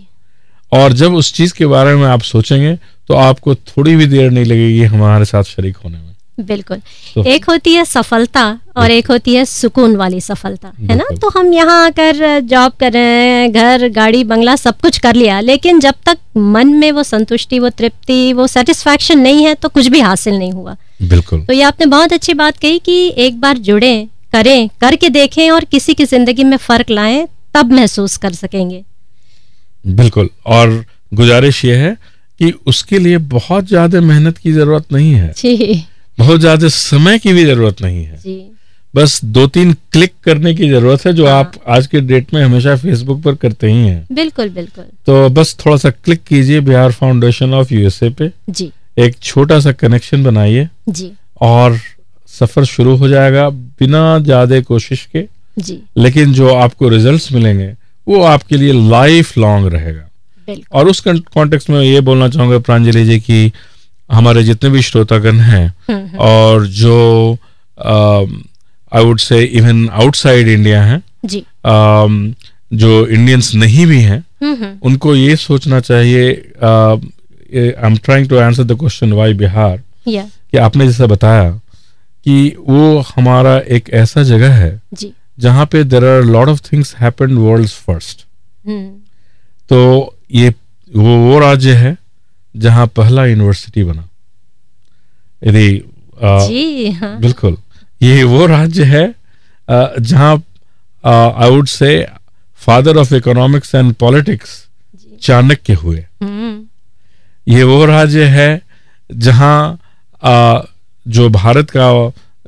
और 0.72 0.92
जब 0.92 1.14
उस 1.14 1.32
चीज़ 1.32 1.54
के 1.54 1.66
बारे 1.66 1.94
में 1.94 2.06
आप 2.06 2.22
सोचेंगे 2.22 2.74
तो 3.08 3.14
आपको 3.14 3.54
थोड़ी 3.54 3.96
भी 3.96 4.06
देर 4.06 4.30
नहीं 4.30 4.44
लगेगी 4.44 4.82
हमारे 4.84 5.24
साथ 5.24 5.42
शरीक 5.42 5.76
होने 5.76 5.98
में। 5.98 6.07
बिल्कुल। 6.40 6.78
तो, 7.14 7.22
एक 7.24 7.44
होती 7.44 7.74
है 7.74 7.84
सफलता 7.84 8.42
और 8.76 8.90
एक 8.90 9.10
होती 9.10 9.34
है 9.34 9.44
सुकून 9.44 9.96
वाली 9.96 10.20
सफलता 10.20 10.72
है 10.80 10.96
ना? 10.96 11.04
तो 11.16 11.28
हम 11.28 11.52
यहाँ 11.54 11.84
आकर 11.86 12.40
जॉब 12.42 12.72
कर 12.80 12.92
रहे 12.92 13.24
हैं 13.24 13.52
घर 13.52 13.88
गाड़ी 13.92 14.22
बंगला 14.24 14.56
सब 14.56 14.80
कुछ 14.80 14.98
कर 14.98 15.14
लिया 15.14 15.40
लेकिन 15.40 15.80
जब 15.80 15.94
तक 16.06 16.18
मन 16.36 16.68
में 16.74 16.90
वो 16.92 17.02
संतुष्टि 17.04 17.58
वो 17.58 17.68
तृप्ति 17.70 18.32
वो 18.32 18.46
सेटिस्फैक्शन 18.48 19.18
नहीं 19.20 19.44
है 19.44 19.54
तो 19.54 19.68
कुछ 19.68 19.86
भी 19.86 20.00
हासिल 20.00 20.38
नहीं 20.38 20.52
हुआ। 20.52 20.76
बिल्कुल। 21.04 21.40
तो 21.40 21.52
ये 21.52 21.62
आपने 21.62 21.86
बहुत 21.88 22.12
अच्छी 22.12 22.34
बात 22.34 22.58
कही 22.58 22.78
कि 22.78 22.96
एक 23.18 23.40
बार 23.40 23.58
जुड़े 23.60 23.96
करें 24.32 24.68
करके 24.80 25.08
देखें 25.10 25.50
और 25.50 25.64
किसी 25.66 25.94
की 25.94 26.04
ज़िंदगी 26.06 26.44
में 26.44 26.56
फ़र्क 26.58 26.90
लाएँ 26.90 27.26
तब 27.54 27.72
महसूस 27.72 28.16
कर 28.16 28.32
सकेंगे। 28.34 28.82
बिल्कुल। 29.84 30.28
और 30.46 30.84
गुजारिश 31.12 31.64
ये 31.64 31.76
है 31.76 31.96
कि 32.40 32.52
उसके 32.66 32.98
लिए 32.98 33.18
बहुत 33.28 33.66
ज़्यादा 33.66 34.00
मेहनत 34.00 34.38
की 34.38 34.52
ज़रूरत 34.52 34.92
नहीं 34.92 35.12
है। 35.12 35.32
जी। 35.36 35.84
बहुत 36.18 36.40
ज़्यादा 36.40 36.68
समय 36.68 37.18
की 37.18 37.32
भी 37.32 37.44
ज़रूरत 37.44 37.82
नहीं 37.82 38.04
है। 38.04 38.16
जी। 38.16 38.44
बस 38.94 39.20
दो 39.24 39.46
तीन 39.46 39.72
क्लिक 39.92 40.12
करने 40.24 40.54
की 40.54 40.68
ज़रूरत 40.70 41.04
है 41.06 41.12
जो 41.12 41.26
हाँ। 41.26 41.32
आप 41.34 41.52
आज 41.68 41.86
के 41.86 42.00
डेट 42.00 42.32
में 42.34 42.42
हमेशा 42.42 42.76
फेसबुक 42.76 43.22
पर 43.22 43.34
करते 43.34 43.70
ही 43.70 43.86
हैं। 43.86 44.06
बिल्कुल 44.12 44.48
बिल्कुल। 44.50 44.84
तो 45.06 45.28
बस 45.30 45.56
थोड़ा 45.64 45.76
सा 45.76 45.90
क्लिक 45.90 46.22
कीजिए 46.24 46.60
बिहार 46.60 46.92
फाउंडेशन 46.92 47.54
ऑफ़ 47.54 47.74
यूएसए 47.74 48.10
पे। 48.10 48.30
जी। 48.50 48.70
एक 48.98 49.16
छोटा 49.22 49.58
सा 49.60 49.72
कनेक्शन 49.74 50.24
बनाइए। 50.24 50.68
जी। 50.88 51.10
और 51.40 51.78
सफ़र 52.30 52.64
शुरू 52.66 52.96
हो 52.96 53.08
जाएगा 53.08 53.48
बिना 53.50 54.18
ज़्यादा 54.18 54.60
कोशिश 54.62 55.04
के। 55.12 55.24
जी। 55.56 55.80
लेकिन 55.96 56.32
जो 56.32 56.54
आपको 56.54 56.88
रिजल्ट्स 56.88 57.32
मिलेंगे 57.32 57.72
वो 58.06 58.22
आपके 58.24 58.56
लिए 58.56 58.72
लाइफ 58.90 59.36
लॉन्ग 59.38 59.72
रहेगा 59.72 60.56
और 60.72 60.88
उस 60.88 61.00
कॉन्टेक्स्ट 61.06 61.70
में 61.70 61.80
ये 61.80 62.00
बोलना 62.00 62.28
चाहूँगा 62.28 62.58
प्रांजलि 62.58 63.04
जी 63.04 63.18
की 63.20 63.52
हमारे 64.12 64.42
जितने 64.42 64.70
भी 64.70 64.82
श्रोतागण 64.82 65.36
हैं। 65.40 66.16
और 66.16 66.66
जो 66.66 67.38
I 68.92 69.04
would 69.04 69.18
say 69.18 69.42
even 69.44 69.88
outside 69.88 70.48
India 70.48 70.82
हैं 70.84 71.02
जी। 71.24 71.40
uh, 71.40 72.44
जो 72.72 73.06
इंडियंस 73.06 73.54
नहीं 73.54 73.86
भी 73.86 74.00
हैं 74.00 74.24
उनको 74.80 75.14
ये 75.16 75.36
सोचना 75.36 75.80
चाहिए 75.80 76.30
I 76.62 77.72
am 77.86 77.96
trying 77.96 78.28
to 78.28 78.38
answer 78.38 78.64
the 78.64 78.78
question 78.78 79.12
why 79.12 79.32
Bihar 79.34 79.82
कि 80.52 80.58
आपने 80.58 80.86
जैसा 80.86 81.06
बताया 81.06 81.50
कि 82.24 82.56
वो 82.60 82.98
हमारा 83.16 83.58
एक 83.68 83.90
ऐसा 83.90 84.22
जगह 84.22 84.52
है 84.54 84.80
जहाँ 85.38 85.66
पे 85.66 85.84
there 85.84 86.04
are 86.04 86.22
lot 86.24 86.48
of 86.48 86.60
things 86.72 86.94
happen 87.00 87.36
world 87.36 87.68
first 87.68 88.26
तो 89.68 89.80
ये 90.32 90.48
वो 90.96 91.16
वो 91.16 91.38
राज्य 91.38 91.74
है 91.74 91.96
जहाँ 92.58 92.86
पहला 92.86 93.24
यूनिवर्सिटी 93.26 93.84
बना 93.84 94.08
यदि 95.46 95.82
हाँ। 96.92 97.18
बिल्कुल 97.20 97.56
ये 98.02 98.22
वो 98.22 98.46
राज्य 98.46 98.84
है 98.84 99.14
जहाँ 100.00 100.34
I 101.04 101.50
would 101.50 101.66
say 101.66 102.06
father 102.56 102.96
of 102.96 103.14
economics 103.14 103.74
and 103.74 103.94
politics 103.94 104.66
Chanakya 105.22 105.74
हुए 105.74 106.04
हम्म। 106.22 107.52
ये 107.52 107.62
वो 107.62 107.84
राज्य 107.84 108.24
है 108.24 108.50
जहाँ 109.10 109.78
जो 111.06 111.28
भारत 111.28 111.70
का 111.70 111.92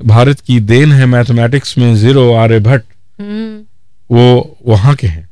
भारत 0.05 0.41
की 0.41 0.59
देन 0.61 0.93
है 0.93 1.07
मैथमेटिक्स 1.07 1.79
में 1.79 1.95
ज़ीरो 1.95 2.33
आर्यभट्ट 2.35 2.85
हम्म। 3.19 3.65
वो 4.11 4.57
वहाँ 4.67 4.95
के 4.95 5.07
हैं 5.07 5.29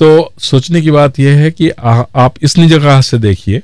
तो 0.00 0.32
सोचने 0.40 0.80
की 0.82 0.90
बात 0.90 1.18
यह 1.18 1.38
है 1.38 1.50
कि 1.50 1.68
आ, 1.70 2.02
आप 2.16 2.34
इस 2.42 2.58
जगह 2.58 3.00
से 3.00 3.18
देखिए 3.18 3.62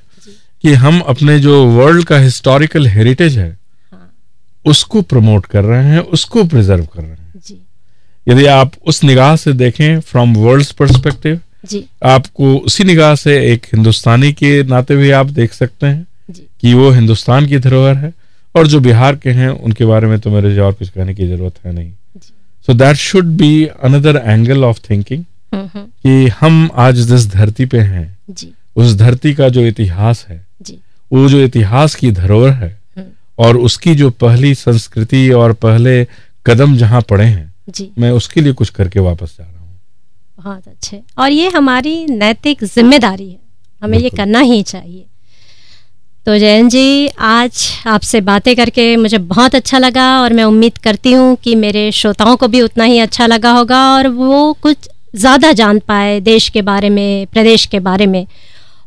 कि 0.64 0.72
हम 0.74 1.00
अपने 1.00 1.38
जो 1.40 1.64
वर्ल्ड 1.66 2.04
का 2.04 2.18
हिस्टोरिकल 2.18 2.86
हेरिटेज 2.86 3.38
है 3.38 3.50
हाँ। 3.92 4.10
उसको 4.64 5.02
प्रमोट 5.02 5.46
कर 5.46 5.64
रहे 5.64 5.84
हैं 5.84 5.98
उसको 5.98 6.44
प्रिजर्व 6.44 6.84
कर 6.84 7.02
रहे 7.02 7.10
हैं। 7.10 7.56
यदि 8.28 8.46
आप 8.46 8.72
उस 8.86 9.02
निगाह 9.04 9.36
से 9.36 9.52
देखें 9.52 10.00
फ्रॉम 10.00 10.34
वर्ल्ड 10.36 10.72
परस्पेक्टिव 10.72 11.40
आपको 12.04 12.56
उसी 12.56 12.84
निगाह 12.84 13.14
से 13.14 13.36
एक 13.52 13.66
हिंदुस्तानी 13.66 14.32
के 14.32 14.62
नाते 14.62 14.96
भी 14.96 15.10
आप 15.10 15.26
देख 15.26 15.52
सकते 15.52 15.86
हैं 15.86 16.06
कि 16.60 16.74
वो 16.74 16.90
हिंदुस्तान 16.90 17.46
की 17.46 17.58
धरोहर 17.58 17.96
है 17.96 18.12
और 18.54 18.66
जो 18.66 18.80
बिहार 18.80 19.16
के 19.16 19.30
हैं 19.30 19.48
उनके 19.48 19.84
बारे 19.84 20.06
में 20.06 20.18
तो 20.20 20.30
मेरे 20.30 20.58
और 20.58 20.72
कुछ 20.72 20.88
कहने 20.88 21.14
की 21.14 21.26
ज़रूरत 21.28 21.54
है 21.66 21.72
नहीं। 21.72 21.92
So 22.66 22.74
that 22.74 22.96
should 22.96 23.24
be 23.36 23.64
another 23.66 24.22
angle 24.26 24.64
of 24.64 24.80
thinking 24.90 25.24
कि 25.54 26.28
हम 26.40 26.68
आज 26.74 27.00
जिस 27.00 27.26
धरती 27.30 27.66
पे 27.66 27.78
हैं 27.78 28.18
जी। 28.30 28.52
उस 28.76 28.94
धरती 28.94 29.34
का 29.34 29.48
जो 29.48 29.66
इतिहास 29.66 30.24
है 30.28 30.46
वो 31.12 31.28
जो 31.28 31.40
इतिहास 31.40 31.94
की 31.94 32.10
धरोहर 32.12 32.52
है 32.52 32.68
हम्म। 32.98 33.06
और 33.38 33.56
उसकी 33.58 33.94
जो 33.94 34.10
पहली 34.20 34.54
संस्कृति 34.54 35.28
और 35.32 35.52
पहले 35.62 36.04
कदम 36.46 36.76
जहाँ 36.76 37.00
पड़े 37.02 37.24
हैं 37.24 37.52
जी। 37.68 37.90
मैं 37.98 38.10
उसके 38.10 38.40
लिए 38.40 38.52
कुछ 38.52 38.70
करके 38.70 39.00
वापस 39.00 39.36
जा 39.38 39.44
रहा 39.44 39.60
हूँ। 39.60 39.78
बहुत 40.38 40.68
अच्छे। 40.68 41.00
और 41.18 41.30
ये 41.30 41.48
हमारी 41.48 42.04
नैतिक 42.06 42.64
ज़िम्मेदारी 42.64 43.30
है। 43.30 43.38
हमें 43.82 43.98
ये 43.98 44.10
करना 44.10 44.40
ही 44.40 44.62
चाहिए। 44.62 45.04
तो 46.26 46.36
जयन 46.38 46.68
जी 46.68 47.08
आज 47.08 47.66
आपसे 47.86 48.20
बातें 48.20 48.54
करके 48.56 48.96
मुझे 48.96 49.18
बहुत 49.18 49.54
अच्छा 49.54 49.78
लगा 49.78 50.08
और 50.20 50.32
मैं 50.32 50.44
उम्मीद 50.44 50.78
करती 50.78 51.12
हूँ 51.12 51.36
कि 51.44 51.54
मेरे 51.54 51.90
श्रोताओं 51.92 52.36
को 52.36 52.48
भी 52.48 52.60
उतना 52.62 52.84
ही 52.84 52.98
अच्छा 52.98 53.26
लगा 53.26 53.52
होगा 53.52 53.82
और 53.94 54.08
वो 54.08 54.52
कुछ 54.62 54.88
ज़्यादा 55.16 55.52
जान 55.52 55.78
पाए 55.78 56.18
देश 56.20 56.48
के 56.48 56.62
बारे 56.62 56.90
में 56.90 57.26
प्रदेश 57.26 57.64
के 57.66 57.80
बारे 57.80 58.06
में। 58.06 58.26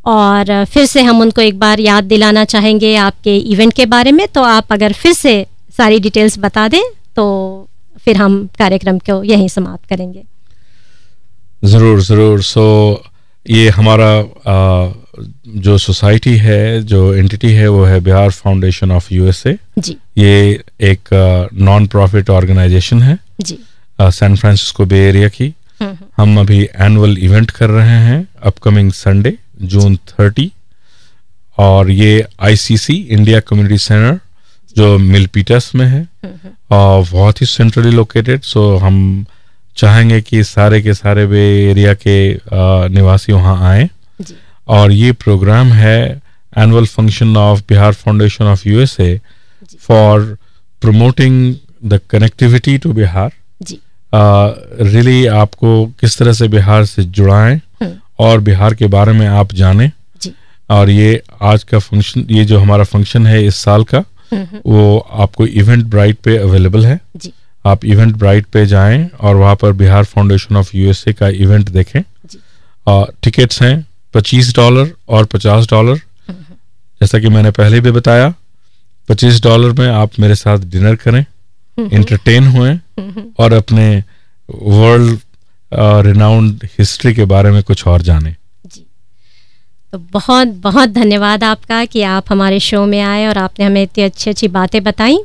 और 0.04 0.64
फिर 0.64 0.86
से 0.86 1.02
हम 1.02 1.20
उनको 1.20 1.40
एक 1.40 1.58
बार 1.58 1.80
याद 1.80 2.04
दिलाना 2.04 2.44
चाहेंगे 2.46 2.94
आपके 2.98 3.36
इवेंट 3.36 3.72
के 3.72 3.86
बारे 3.86 4.12
में 4.12 4.26
तो 4.28 4.42
आप 4.44 4.72
अगर 4.72 4.92
फिर 4.94 5.12
से 5.14 5.34
सारी 5.76 6.00
डिटेल्स 6.00 6.38
बता 6.38 6.66
दें 6.68 6.82
तो 7.16 7.26
फिर 8.04 8.16
हम 8.16 8.44
कार्यक्रम 8.58 8.98
को 9.00 9.22
यहीं 9.24 9.48
समाप्त 9.48 9.88
करेंगे। 9.88 10.22
ज़रूर 11.62 12.00
ज़रूर। 12.02 12.42
सो 12.42 12.64
ये 13.46 13.68
हमारा 13.70 14.08
आ, 14.46 14.92
जो 15.56 15.76
सोसाइटी 15.78 16.36
है 16.38 16.82
जो 16.82 17.14
एंटिटी 17.14 17.52
है 17.52 17.68
वो 17.68 17.84
है 17.84 18.00
बिहार 18.00 18.30
फाउंडेशन 18.32 18.90
ऑफ़ 18.92 19.12
यूएसए 19.14 19.56
जी। 19.78 19.96
ये 20.18 20.62
एक 20.82 21.08
नॉन 21.60 21.86
प्रॉफिट 21.86 22.30
ऑर्गेनाइजेशन 22.30 23.02
है। 23.02 23.18
जी। 23.40 23.58
सैन 23.98 24.36
फ्रांसिस्को 24.36 24.84
बे 24.86 24.98
एरिया 25.08 25.28
की। 25.30 25.52
हम 26.16 26.38
अभी 26.40 26.62
एनुअल 26.80 27.16
इवेंट 27.20 27.50
कर 27.50 27.70
रहे 27.70 27.98
हैं 28.00 28.26
अपकमिंग 28.42 28.90
संडे 28.94 29.36
जून 29.68 29.96
थर्टी 30.08 30.50
और 31.58 31.90
ये 31.90 32.24
आईसीसी 32.40 32.94
इंडिया 32.94 33.40
कम्युनिटी 33.40 33.78
सेंटर 33.78 34.18
जो 34.76 34.96
मिलपीटस 34.98 35.70
में 35.74 35.86
है 35.86 36.02
और 36.72 37.04
बहुत 37.12 37.40
ही 37.40 37.46
सेंट्रली 37.46 37.90
लोकेटेड 37.90 38.42
सो 38.42 38.76
हम 38.78 39.24
चाहेंगे 39.76 40.20
कि 40.20 40.42
सारे 40.44 40.80
के 40.82 40.94
सारे 40.94 41.24
वे 41.24 41.44
एरिया 41.70 41.94
के 42.06 42.16
निवासी 42.94 43.32
वहाँ 43.32 43.56
आए। 43.70 43.88
और 44.68 44.92
ये 44.92 45.12
प्रोग्राम 45.24 45.72
है 45.72 45.98
annual 46.58 46.86
function 46.86 47.36
of 47.36 47.60
Bihar 47.68 47.92
foundation 47.92 48.44
of 48.44 48.68
USA 48.68 49.20
for 49.80 50.36
promoting 50.82 51.54
the 51.84 52.00
connectivity 52.10 52.76
to 52.78 52.92
Bihar 52.92 53.30
really 54.14 55.24
आपको 55.40 55.86
किस 56.00 56.18
तरह 56.18 56.32
से 56.32 56.48
बिहार 56.48 56.84
से 56.84 57.02
जुड़ाएँ 57.04 57.54
हम्म। 57.82 57.98
और 58.18 58.40
बिहार 58.40 58.74
के 58.74 58.86
बारे 58.86 59.12
में 59.12 59.26
आप 59.26 59.52
जाने। 59.54 59.90
और 60.70 60.90
ये 60.90 61.22
आज 61.42 61.64
का 61.64 61.78
फ़ंक्शन 61.78 62.24
ये 62.30 62.44
जो 62.44 62.58
हमारा 62.58 62.84
फ़ंक्शन 62.84 63.26
है 63.26 63.44
इस 63.46 63.56
साल 63.56 63.84
का। 63.84 64.04
वो 64.66 64.98
आपको 64.98 65.46
इवेंट 65.46 65.84
ब्राइट 65.84 66.18
पे 66.18 66.36
अवेलेबल 66.36 66.86
है। 66.86 66.98
जी। 67.16 67.32
आप 67.66 67.84
इवेंट 67.84 68.14
ब्राइट 68.16 68.46
पे 68.46 68.64
जाएँ 68.66 69.08
और 69.20 69.36
वहाँ 69.36 69.56
पर 69.56 69.72
बिहार 69.72 70.04
फाउंडेशन 70.04 70.56
ऑफ़ 70.56 70.76
यूएसए 70.76 71.12
का 71.12 71.28
इवेंट 71.28 71.68
देखें। 71.70 72.00
और 72.86 73.12
टिकट्स 73.22 73.62
हैं 73.62 73.86
पच्चीस 74.14 74.54
डॉलर 74.56 74.90
और 75.08 75.24
पचास 75.24 75.66
डॉलर। 75.70 76.00
जैसा 77.00 77.18
कि 77.18 77.28
मैंने 77.28 77.50
पहले 77.50 77.80
भी 77.80 77.90
बताया 77.90 78.32
पच्चीस 79.08 79.42
डॉलर 79.42 79.72
में 79.72 79.86
आप 79.88 80.18
मेरे 80.20 80.34
साथ 80.34 80.58
डिनर 80.66 80.94
करें 80.96 81.24
इंटरटेन 81.78 82.46
हुए 82.46 82.74
और 83.38 83.52
अपने 83.52 84.04
वर्ल्ड 84.48 85.18
रिनाउंड 85.72 86.64
हिस्ट्री 86.78 87.14
के 87.14 87.24
बारे 87.26 87.50
में 87.50 87.62
कुछ 87.62 87.86
और 87.86 88.02
जाने। 88.02 88.34
जी। 88.66 88.84
तो 89.92 89.98
बहुत 90.12 90.48
बहुत 90.62 90.88
धन्यवाद 90.90 91.44
आपका 91.44 91.84
कि 91.84 92.02
आप 92.04 92.24
हमारे 92.28 92.60
शो 92.60 92.84
में 92.86 93.00
आए 93.00 93.26
और 93.26 93.38
आपने 93.38 93.64
हमें 93.64 93.82
इतनी 93.82 94.04
अच्छी 94.04 94.30
अच्छी 94.30 94.48
बातें 94.50 94.82
बताई। 94.84 95.18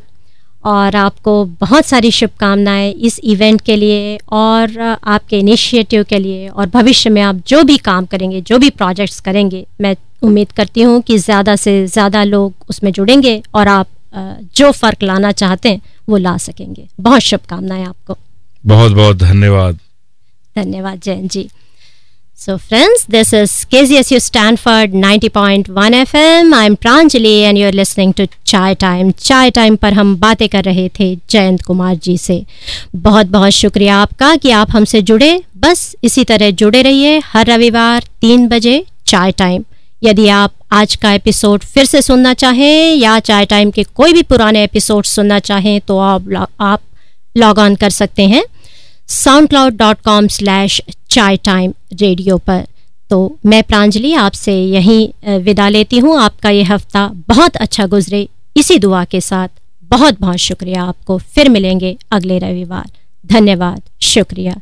और 0.65 0.95
आपको 0.95 1.33
बहुत 1.61 1.85
सारी 1.85 2.09
शुभकामनाएँ 2.11 2.91
इस 2.91 3.19
इवेंट 3.25 3.61
के 3.61 3.75
लिए 3.75 4.17
और 4.33 4.77
आपके 4.79 5.39
इनिशिएटिव 5.39 6.03
के 6.03 6.19
लिए 6.19 6.47
और 6.47 6.67
भविष्य 6.69 7.09
में 7.09 7.21
आप 7.21 7.41
जो 7.47 7.61
भी 7.63 7.77
काम 7.79 8.05
करेंगे 8.05 8.41
जो 8.41 8.57
भी 8.59 8.69
प्रोजेक्ट्स 8.71 9.19
करेंगे 9.19 9.65
मैं 9.81 9.95
उम्मीद 10.23 10.51
करती 10.51 10.81
हूँ 10.81 11.01
कि 11.01 11.17
ज़्यादा 11.19 11.55
से 11.55 11.85
ज़्यादा 11.87 12.23
लोग 12.23 12.53
उसमें 12.69 12.91
जुड़ेंगे 12.91 13.41
और 13.53 13.67
आप 13.67 13.87
जो 14.55 14.71
फ़र्क 14.73 15.03
लाना 15.03 15.31
चाहते 15.33 15.69
हैं 15.69 15.81
वो 16.09 16.17
ला 16.17 16.37
सकेंगे। 16.39 16.87
बहुत 17.01 17.21
शुभकामनाएँ 17.21 17.85
आपको। 17.85 18.17
बहुत 18.63 18.91
बहुत 18.93 19.17
धन्यवाद। 19.17 19.79
धन्यवाद 20.57 21.01
Jain 21.03 21.27
ji. 21.27 21.49
So 22.45 22.57
friends 22.57 23.05
this 23.09 23.33
is 23.33 23.65
K 23.65 23.85
G 23.85 23.95
S 23.95 24.11
U 24.11 24.19
So, 24.19 24.23
friends, 24.23 24.33
this 24.33 24.33
is 24.33 24.33
KZSU 24.33 24.33
Stanford 24.33 24.93
90.1 24.93 25.95
FM. 25.99 26.51
I'm 26.53 26.75
Pranjali 26.77 27.31
and 27.47 27.57
you're 27.57 27.73
listening 27.77 28.11
to 28.19 28.27
Chai 28.45 28.75
Time 28.75 29.11
Chai 29.11 29.51
Time 29.51 29.75
पर 29.75 29.93
हम 29.93 30.15
बातें 30.15 30.49
कर 30.49 30.63
रहे 30.63 30.89
थे 30.99 31.15
जयंत 31.29 31.61
कुमार 31.61 31.95
जी 31.95 32.17
से। 32.17 32.43
बहुत 32.95 33.25
बहुत 33.25 33.51
शुक्रिया 33.51 33.97
आपका 33.97 34.35
कि 34.35 34.51
आप 34.51 34.71
हमसे 34.71 35.01
जुड़े। 35.01 35.43
बस 35.57 35.95
इसी 36.03 36.23
तरह 36.23 36.51
जुड़े 36.51 36.81
रहिए 36.81 37.19
हर 37.25 37.45
रविवार 37.45 38.03
तीन 38.21 38.47
बजे 38.47 38.85
चाय 39.07 39.31
टाइम 39.31 39.63
यदि 40.03 40.27
आप 40.27 40.53
आज 40.71 40.95
का 40.95 41.13
एपिसोड 41.13 41.63
फिर 41.63 41.85
से 41.85 42.01
सुनना 42.01 42.33
चाहें 42.33 42.95
या 42.95 43.19
चाय 43.19 43.45
टाइम 43.45 43.71
के 43.71 43.83
कोई 43.83 44.13
भी 44.13 44.21
पुराने 44.21 44.63
एपिसोड 44.63 45.05
सुनना 45.05 45.39
चाहें 45.39 45.81
तो 45.81 45.97
आप 45.99 46.79
लॉग 47.37 47.59
ऑन 47.59 47.75
कर 47.75 47.89
सकते 47.89 48.27
हैं। 48.27 48.43
SoundCloud 49.49 49.75
dot 49.77 49.97
com 50.05 50.27
slash 50.27 50.81
Chai 51.09 51.37
Time 51.37 51.73
radio 51.93 52.37
पर। 52.37 52.65
तो 53.09 53.37
मैं 53.45 53.61
प्रांजलि 53.63 54.13
आपसे 54.13 54.53
यहीं 54.63 55.39
विदा 55.39 55.67
लेती 55.69 55.97
हूँ। 55.97 56.19
आपका 56.19 56.49
ये 56.49 56.63
हफ़्ता 56.63 57.07
बहुत 57.27 57.55
अच्छा 57.55 57.85
गुजरे। 57.85 58.27
इसी 58.57 58.77
दुआ 58.79 59.03
के 59.05 59.21
साथ 59.21 59.47
बहुत 59.83 60.19
बहुत 60.19 60.37
शुक्रिया। 60.37 60.83
आपको 60.83 61.17
फिर 61.17 61.49
मिलेंगे 61.49 61.95
अगले 62.11 62.39
रविवार। 62.39 62.89
धन्यवाद। 63.25 63.81
शुक्रिया। 64.01 64.55